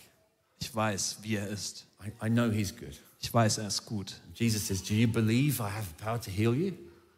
Ich 0.58 0.74
weiß, 0.74 1.18
wie 1.22 1.36
er 1.36 1.46
ist. 1.48 1.86
I, 2.04 2.26
I 2.26 2.28
know 2.28 2.50
he's 2.50 2.74
good. 2.76 3.00
Ich 3.24 3.32
weiß, 3.32 3.56
er 3.56 3.68
ist 3.68 3.86
gut. 3.86 4.20
Jesus 4.34 4.66
says, 4.66 4.82
Do 4.82 4.92
you 4.92 5.08
believe 5.08 5.58
I 5.58 5.70
have 5.70 5.86
power 5.96 6.20
to 6.20 6.30
heal 6.30 6.52
you? 6.54 6.72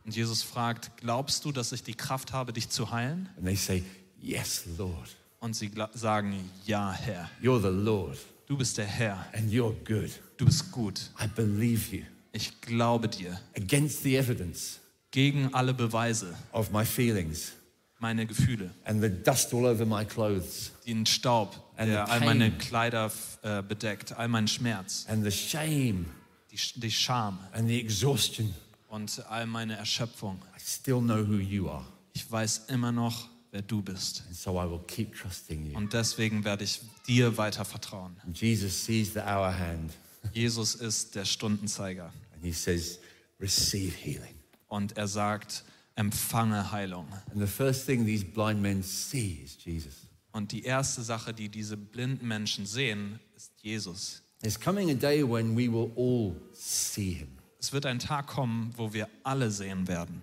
Und 0.05 0.15
Jesus 0.15 0.41
fragt, 0.41 0.97
glaubst 0.99 1.45
du, 1.45 1.51
dass 1.51 1.73
ich 1.73 1.83
die 1.83 1.95
Kraft 1.95 2.33
habe, 2.33 2.53
dich 2.53 2.69
zu 2.69 2.93
heilen? 2.93 3.29
And 3.37 3.45
they 3.45 3.57
say, 3.57 3.83
Yes, 4.21 4.67
Lord. 4.79 5.17
Und 5.41 5.57
sie 5.57 5.69
sagen, 5.95 6.49
ja, 6.65 6.93
Herr. 6.93 7.29
You're 7.43 7.61
the 7.61 7.77
Lord, 7.77 8.19
Du 8.47 8.57
bist 8.57 8.79
der 8.79 8.87
Herr. 8.87 9.27
and 9.33 9.51
you're 9.51 9.75
good. 9.85 10.13
Du 10.37 10.45
bist 10.45 10.71
gut. 10.71 11.11
I 11.21 11.27
believe 11.27 11.93
you. 11.95 12.05
Ich 12.31 12.61
glaube 12.61 13.09
dir. 13.09 13.41
Against 13.57 14.05
the 14.05 14.17
evidence 14.17 14.79
Gegen 15.11 15.53
alle 15.55 15.75
Beweise, 15.75 16.37
of 16.53 16.71
my 16.71 16.85
feelings 16.85 17.51
meine 17.99 18.27
Gefühle, 18.27 18.71
and 18.85 19.03
the 19.03 19.09
dust 19.09 19.53
all 19.53 19.65
over 19.65 19.85
my 19.85 20.05
clothes 20.05 20.71
den 20.87 21.05
Staub, 21.05 21.61
And 21.77 21.91
der 21.91 22.07
the 22.07 22.13
all 22.13 22.21
meine 22.21 22.51
Kleider 22.53 23.11
äh, 23.43 23.63
bedeckt, 23.63 24.17
all 24.17 24.29
meinen 24.29 24.49
Schmerz, 24.49 25.07
and 25.09 25.25
the 25.25 25.31
shame 25.31 26.07
die, 26.51 26.81
die 26.81 26.91
Scham 26.91 27.39
and 27.53 27.69
the 27.69 27.81
exhaustion. 27.81 28.55
und 28.89 29.23
all 29.29 29.47
meine 29.47 29.77
Erschöpfung. 29.77 30.41
I 30.57 30.61
still 30.61 31.01
know 31.01 31.27
who 31.27 31.37
you 31.37 31.69
are. 31.69 31.85
Ich 32.15 32.31
weiß 32.31 32.67
immer 32.69 32.93
noch, 32.93 33.29
wer 33.51 33.63
du 33.63 33.83
bist. 33.83 34.25
And 34.27 34.37
so 34.37 34.61
I 34.61 34.71
will 34.71 34.81
keep 34.87 35.15
trusting 35.15 35.71
you. 35.71 35.77
Und 35.77 35.93
deswegen 35.93 36.45
werde 36.45 36.65
ich 36.65 36.81
dir 37.07 37.37
weiter 37.37 37.65
vertrauen. 37.65 38.17
And 38.25 38.39
Jesus 38.39 38.85
sees 38.85 39.13
the 39.13 39.21
hour 39.21 39.57
hand 39.57 39.93
Jesus 40.33 40.75
ist 40.75 41.15
der 41.15 41.25
Stundenzeiger 41.25 42.13
and 42.35 42.43
he 42.43 42.53
says, 42.53 42.99
Receive 43.41 43.95
healing. 43.95 44.35
und 44.69 44.97
er 44.97 45.09
sagt, 45.09 45.65
empfange 45.95 46.73
Heilung. 46.73 47.07
And 47.31 47.41
the 47.41 47.47
first 47.47 47.87
thing 47.87 48.05
these 48.05 48.25
blind 48.25 48.61
men 48.61 48.83
see 48.83 49.43
is 49.45 49.57
Jesus. 49.63 50.06
Und 50.37 50.53
die 50.53 50.65
erste 50.65 51.01
Sache, 51.01 51.33
die 51.33 51.49
diese 51.49 51.79
blinden 51.79 52.29
Menschen 52.29 52.67
sehen, 52.67 53.21
ist 53.35 53.53
Jesus. 53.63 54.21
There's 54.43 54.61
coming 54.61 54.91
a 54.91 54.95
day 54.95 55.23
when 55.23 55.57
we 55.57 55.67
will 55.67 55.91
all 55.97 56.37
see 56.53 57.13
him. 57.13 57.29
Es 57.59 57.73
wird 57.73 57.87
ein 57.87 57.99
Tag 57.99 58.27
kommen, 58.27 58.71
wo 58.77 58.93
wir 58.93 59.09
alle 59.23 59.51
sehen 59.51 59.89
werden. 59.89 60.21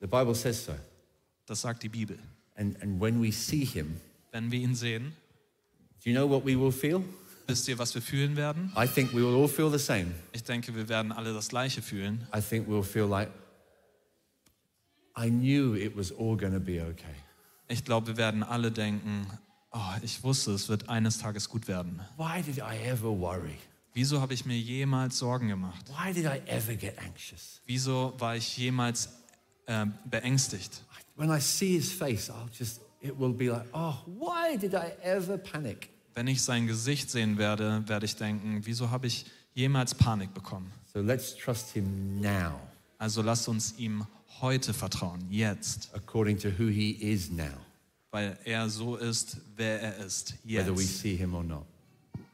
The 0.00 0.06
Bible 0.06 0.34
says 0.34 0.66
so. 0.66 0.74
Das 1.46 1.62
sagt 1.62 1.82
die 1.82 1.88
Bibel. 1.88 2.18
And, 2.54 2.78
and 2.82 3.00
when 3.00 3.22
we 3.22 3.32
see 3.32 3.64
him, 3.64 3.98
Wenn 4.30 4.52
wir 4.52 4.60
ihn 4.60 4.74
sehen, 4.74 5.14
do 6.04 6.10
you 6.10 6.14
know 6.14 6.28
what 6.28 6.44
we 6.44 6.54
will 6.54 6.70
feel? 6.70 7.02
wisst 7.46 7.66
ihr, 7.66 7.78
was 7.78 7.94
wir 7.94 8.02
fühlen 8.02 8.36
werden? 8.36 8.70
I 8.76 8.86
think 8.86 9.14
we 9.14 9.22
will 9.22 9.40
all 9.40 9.48
feel 9.48 9.70
the 9.70 9.82
same. 9.82 10.08
Ich 10.34 10.44
denke, 10.44 10.74
wir 10.74 10.90
werden 10.90 11.12
alle 11.12 11.32
das 11.32 11.48
Gleiche 11.48 11.80
fühlen. 11.80 12.28
I 12.36 12.42
think 12.42 12.68
we'll 12.68 12.82
feel 12.82 13.06
like, 13.06 13.30
I 15.16 15.30
knew 15.30 15.74
it 15.74 15.96
was 15.96 16.12
all 16.12 16.36
going 16.36 16.52
to 16.52 16.60
be 16.60 16.82
okay. 16.82 17.14
Ich 17.68 17.86
glaube, 17.86 18.08
wir 18.08 18.16
werden 18.18 18.42
alle 18.42 18.70
denken, 18.70 19.26
oh, 19.76 19.94
ich 20.02 20.22
wusste, 20.22 20.52
es 20.52 20.68
wird 20.68 20.88
eines 20.88 21.18
Tages 21.18 21.48
gut 21.48 21.68
werden. 21.68 22.00
Why 22.16 22.42
did 22.42 22.58
I 22.58 22.76
ever 22.86 23.08
worry? 23.08 23.58
Wieso 23.92 24.20
habe 24.20 24.34
ich 24.34 24.44
mir 24.44 24.58
jemals 24.58 25.18
Sorgen 25.18 25.48
gemacht? 25.48 25.84
Why 25.88 26.12
did 26.12 26.24
I 26.24 26.40
ever 26.46 26.74
get 26.74 26.98
anxious? 26.98 27.60
Wieso 27.66 28.14
war 28.18 28.36
ich 28.36 28.56
jemals 28.56 29.08
äh, 29.66 29.86
beängstigt? 30.04 30.82
When 31.16 31.30
I 31.30 31.40
see 31.40 31.76
his 31.76 31.92
face, 31.92 32.28
I'll 32.28 32.50
just, 32.52 32.80
it 33.00 33.18
will 33.18 33.32
be 33.32 33.48
like, 33.48 33.66
oh, 33.72 33.94
why 34.06 34.56
did 34.58 34.74
I 34.74 34.92
ever 35.02 35.38
panic? 35.38 35.88
Wenn 36.14 36.26
ich 36.26 36.42
sein 36.42 36.66
Gesicht 36.66 37.10
sehen 37.10 37.38
werde, 37.38 37.82
werde 37.88 38.06
ich 38.06 38.16
denken, 38.16 38.60
wieso 38.64 38.90
habe 38.90 39.06
ich 39.06 39.26
jemals 39.54 39.94
Panik 39.94 40.32
bekommen? 40.34 40.70
So 40.92 41.00
let's 41.00 41.34
trust 41.34 41.72
him 41.72 42.20
now, 42.20 42.60
Also 42.98 43.22
lasst 43.22 43.48
uns 43.48 43.74
ihm 43.78 44.06
heute 44.40 44.74
vertrauen, 44.74 45.26
jetzt, 45.30 45.90
according 45.94 46.38
to 46.38 46.48
who 46.48 46.68
he 46.68 46.90
is 46.92 47.30
now, 47.30 47.65
weil 48.10 48.38
er 48.44 48.68
so 48.68 48.96
ist, 48.96 49.38
wer 49.56 49.80
er 49.80 50.04
ist, 50.04 50.34
whether 50.44 50.76
we 50.76 50.82
jetzt, 50.82 51.00
see 51.00 51.16
him 51.16 51.34
or 51.34 51.44
not. 51.44 51.66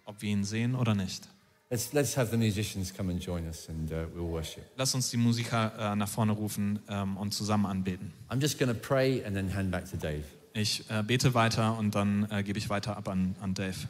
ob 0.04 0.20
wir 0.22 0.30
ihn 0.30 0.44
sehen 0.44 0.74
oder 0.74 0.94
nicht. 0.94 1.28
Let's, 1.70 1.92
let's 1.94 2.16
have 2.18 2.30
the 2.30 2.36
musicians 2.36 2.92
come 2.92 3.10
and 3.10 3.24
join 3.24 3.46
us 3.46 3.68
and 3.68 3.90
uh, 3.90 4.04
we'll 4.14 4.30
worship. 4.30 4.62
Lasst 4.76 4.94
uns 4.94 5.08
die 5.08 5.16
Musiker 5.16 5.72
äh, 5.78 5.96
nach 5.96 6.08
vorne 6.08 6.32
rufen 6.32 6.78
ähm, 6.88 7.16
und 7.16 7.32
zusammen 7.32 7.64
anbeten. 7.64 8.12
I'm 8.28 8.42
just 8.42 8.58
going 8.58 8.68
to 8.68 8.78
pray 8.78 9.24
and 9.24 9.34
then 9.34 9.54
hand 9.54 9.70
back 9.70 9.90
to 9.90 9.96
Dave. 9.96 10.24
Ich 10.52 10.84
äh, 10.90 11.02
bete 11.02 11.32
weiter 11.32 11.78
und 11.78 11.94
dann 11.94 12.30
äh, 12.30 12.42
gebe 12.42 12.58
ich 12.58 12.68
weiter 12.68 12.96
ab 12.98 13.08
an, 13.08 13.34
an 13.40 13.54
Dave. 13.54 13.88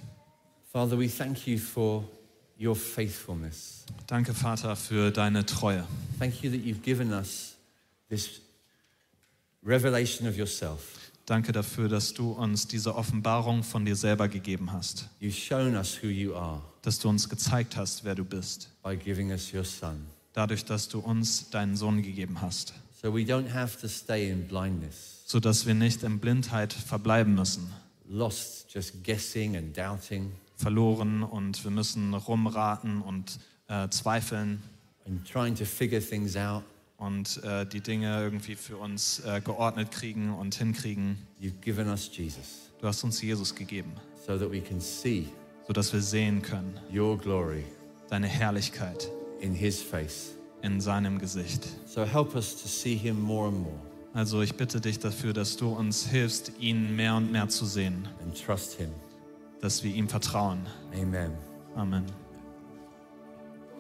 Father, 0.73 0.97
we 0.97 1.09
thank 1.09 1.47
you 1.49 1.59
for 1.59 2.09
your 2.57 2.77
faithfulness. 2.77 3.85
Danke, 4.07 4.33
Vater, 4.33 4.77
für 4.77 5.11
deine 5.11 5.45
Treue. 5.45 5.85
Thank 6.21 6.43
you 6.45 6.51
that 6.53 6.61
you've 6.61 6.83
given 6.83 7.13
us 7.13 7.57
this 8.09 8.41
revelation 9.65 10.29
of 10.29 10.37
yourself. 10.37 11.02
Danke 11.27 11.53
dafür, 11.53 11.89
dass 11.89 12.15
du 12.15 12.33
uns 12.33 12.67
diese 12.67 12.97
Offenbarung 12.97 13.63
von 13.63 13.85
dir 13.85 13.95
selber 13.97 14.29
gegeben 14.29 14.73
hast. 14.73 15.09
You've 15.21 15.33
shown 15.39 15.77
us 15.77 16.03
who 16.03 16.09
you 16.09 16.35
are 16.35 16.61
Dass 16.83 16.99
du 16.99 17.09
uns 17.09 17.29
gezeigt 17.29 17.77
hast, 17.77 18.05
wer 18.05 18.15
du 18.15 18.25
bist. 18.25 18.69
by 18.83 18.97
giving 18.97 19.31
us 19.31 19.53
your 19.55 19.65
Son. 19.65 20.05
Dadurch, 20.33 20.65
dass 20.65 20.89
du 20.89 20.99
uns 20.99 21.51
deinen 21.51 21.77
Sohn 21.77 22.03
gegeben 22.03 22.41
hast. 22.41 22.75
So 23.01 23.13
we 23.15 23.21
don't 23.21 23.53
have 23.53 23.81
to 23.81 23.89
stay 23.89 24.31
in 24.31 24.47
blindness, 24.49 25.23
Sodass 25.27 25.65
wir 25.67 25.75
nicht 25.75 26.03
in 26.03 26.19
Blindheit 26.19 26.73
verbleiben 26.73 27.35
müssen. 27.35 27.71
lost 28.09 28.67
just 28.73 29.03
guessing 29.05 29.57
and 29.57 29.77
doubting 29.77 30.33
Verloren 30.57 31.23
und 31.23 31.63
wir 31.65 31.71
müssen 31.71 32.15
rumraten 32.15 33.01
und 33.03 33.39
äh, 33.69 33.89
zweifeln 33.89 34.63
and 35.07 35.27
trying 35.29 35.55
to 35.55 35.65
figure 35.65 36.01
things 36.01 36.37
out. 36.37 36.63
Und 37.03 37.43
äh, 37.45 37.67
die 37.67 37.81
Dinge 37.81 38.23
irgendwie 38.23 38.55
für 38.55 38.77
uns 38.77 39.21
äh, 39.21 39.41
geordnet 39.41 39.91
kriegen 39.91 40.33
und 40.33 40.55
hinkriegen. 40.55 41.19
You've 41.41 41.61
given 41.61 41.89
us 41.89 42.09
Jesus 42.13 42.71
Du 42.81 42.87
hast 42.89 43.03
uns 43.05 43.21
Jesus 43.23 43.55
gegeben, 43.55 43.93
so 44.27 44.37
that 44.39 44.51
we 44.51 44.61
can 44.61 44.81
see 44.81 45.29
sodass 45.67 45.93
wir 45.93 46.01
sehen 46.01 46.43
können, 46.43 46.79
your 46.93 47.17
glory 47.19 47.65
deine 48.09 48.27
Herrlichkeit 48.27 49.09
in 49.41 49.53
his 49.55 49.81
face. 49.83 50.35
in 50.63 50.81
seinem 50.81 51.19
Gesicht. 51.19 51.67
So 51.87 52.05
help 52.05 52.35
us 52.37 52.55
to 52.63 52.69
see 52.69 52.95
him 52.97 53.21
more 53.21 53.49
and 53.49 53.59
more 53.63 53.81
Also 54.15 54.43
ich 54.43 54.55
bitte 54.55 54.81
dich 54.81 54.99
dafür, 54.99 55.33
dass 55.33 55.57
du 55.57 55.71
uns 55.71 56.07
hilfst, 56.07 56.53
ihn 56.61 56.95
mehr 56.95 57.15
und 57.17 57.33
mehr 57.33 57.49
zu 57.49 57.65
sehen, 57.67 58.07
and 58.23 58.41
trust 58.41 58.75
him. 58.75 58.91
dass 59.61 59.83
wir 59.83 59.95
ihm 59.95 60.09
vertrauen. 60.09 60.67
Amen. 60.93 61.33
Amen. 61.75 62.05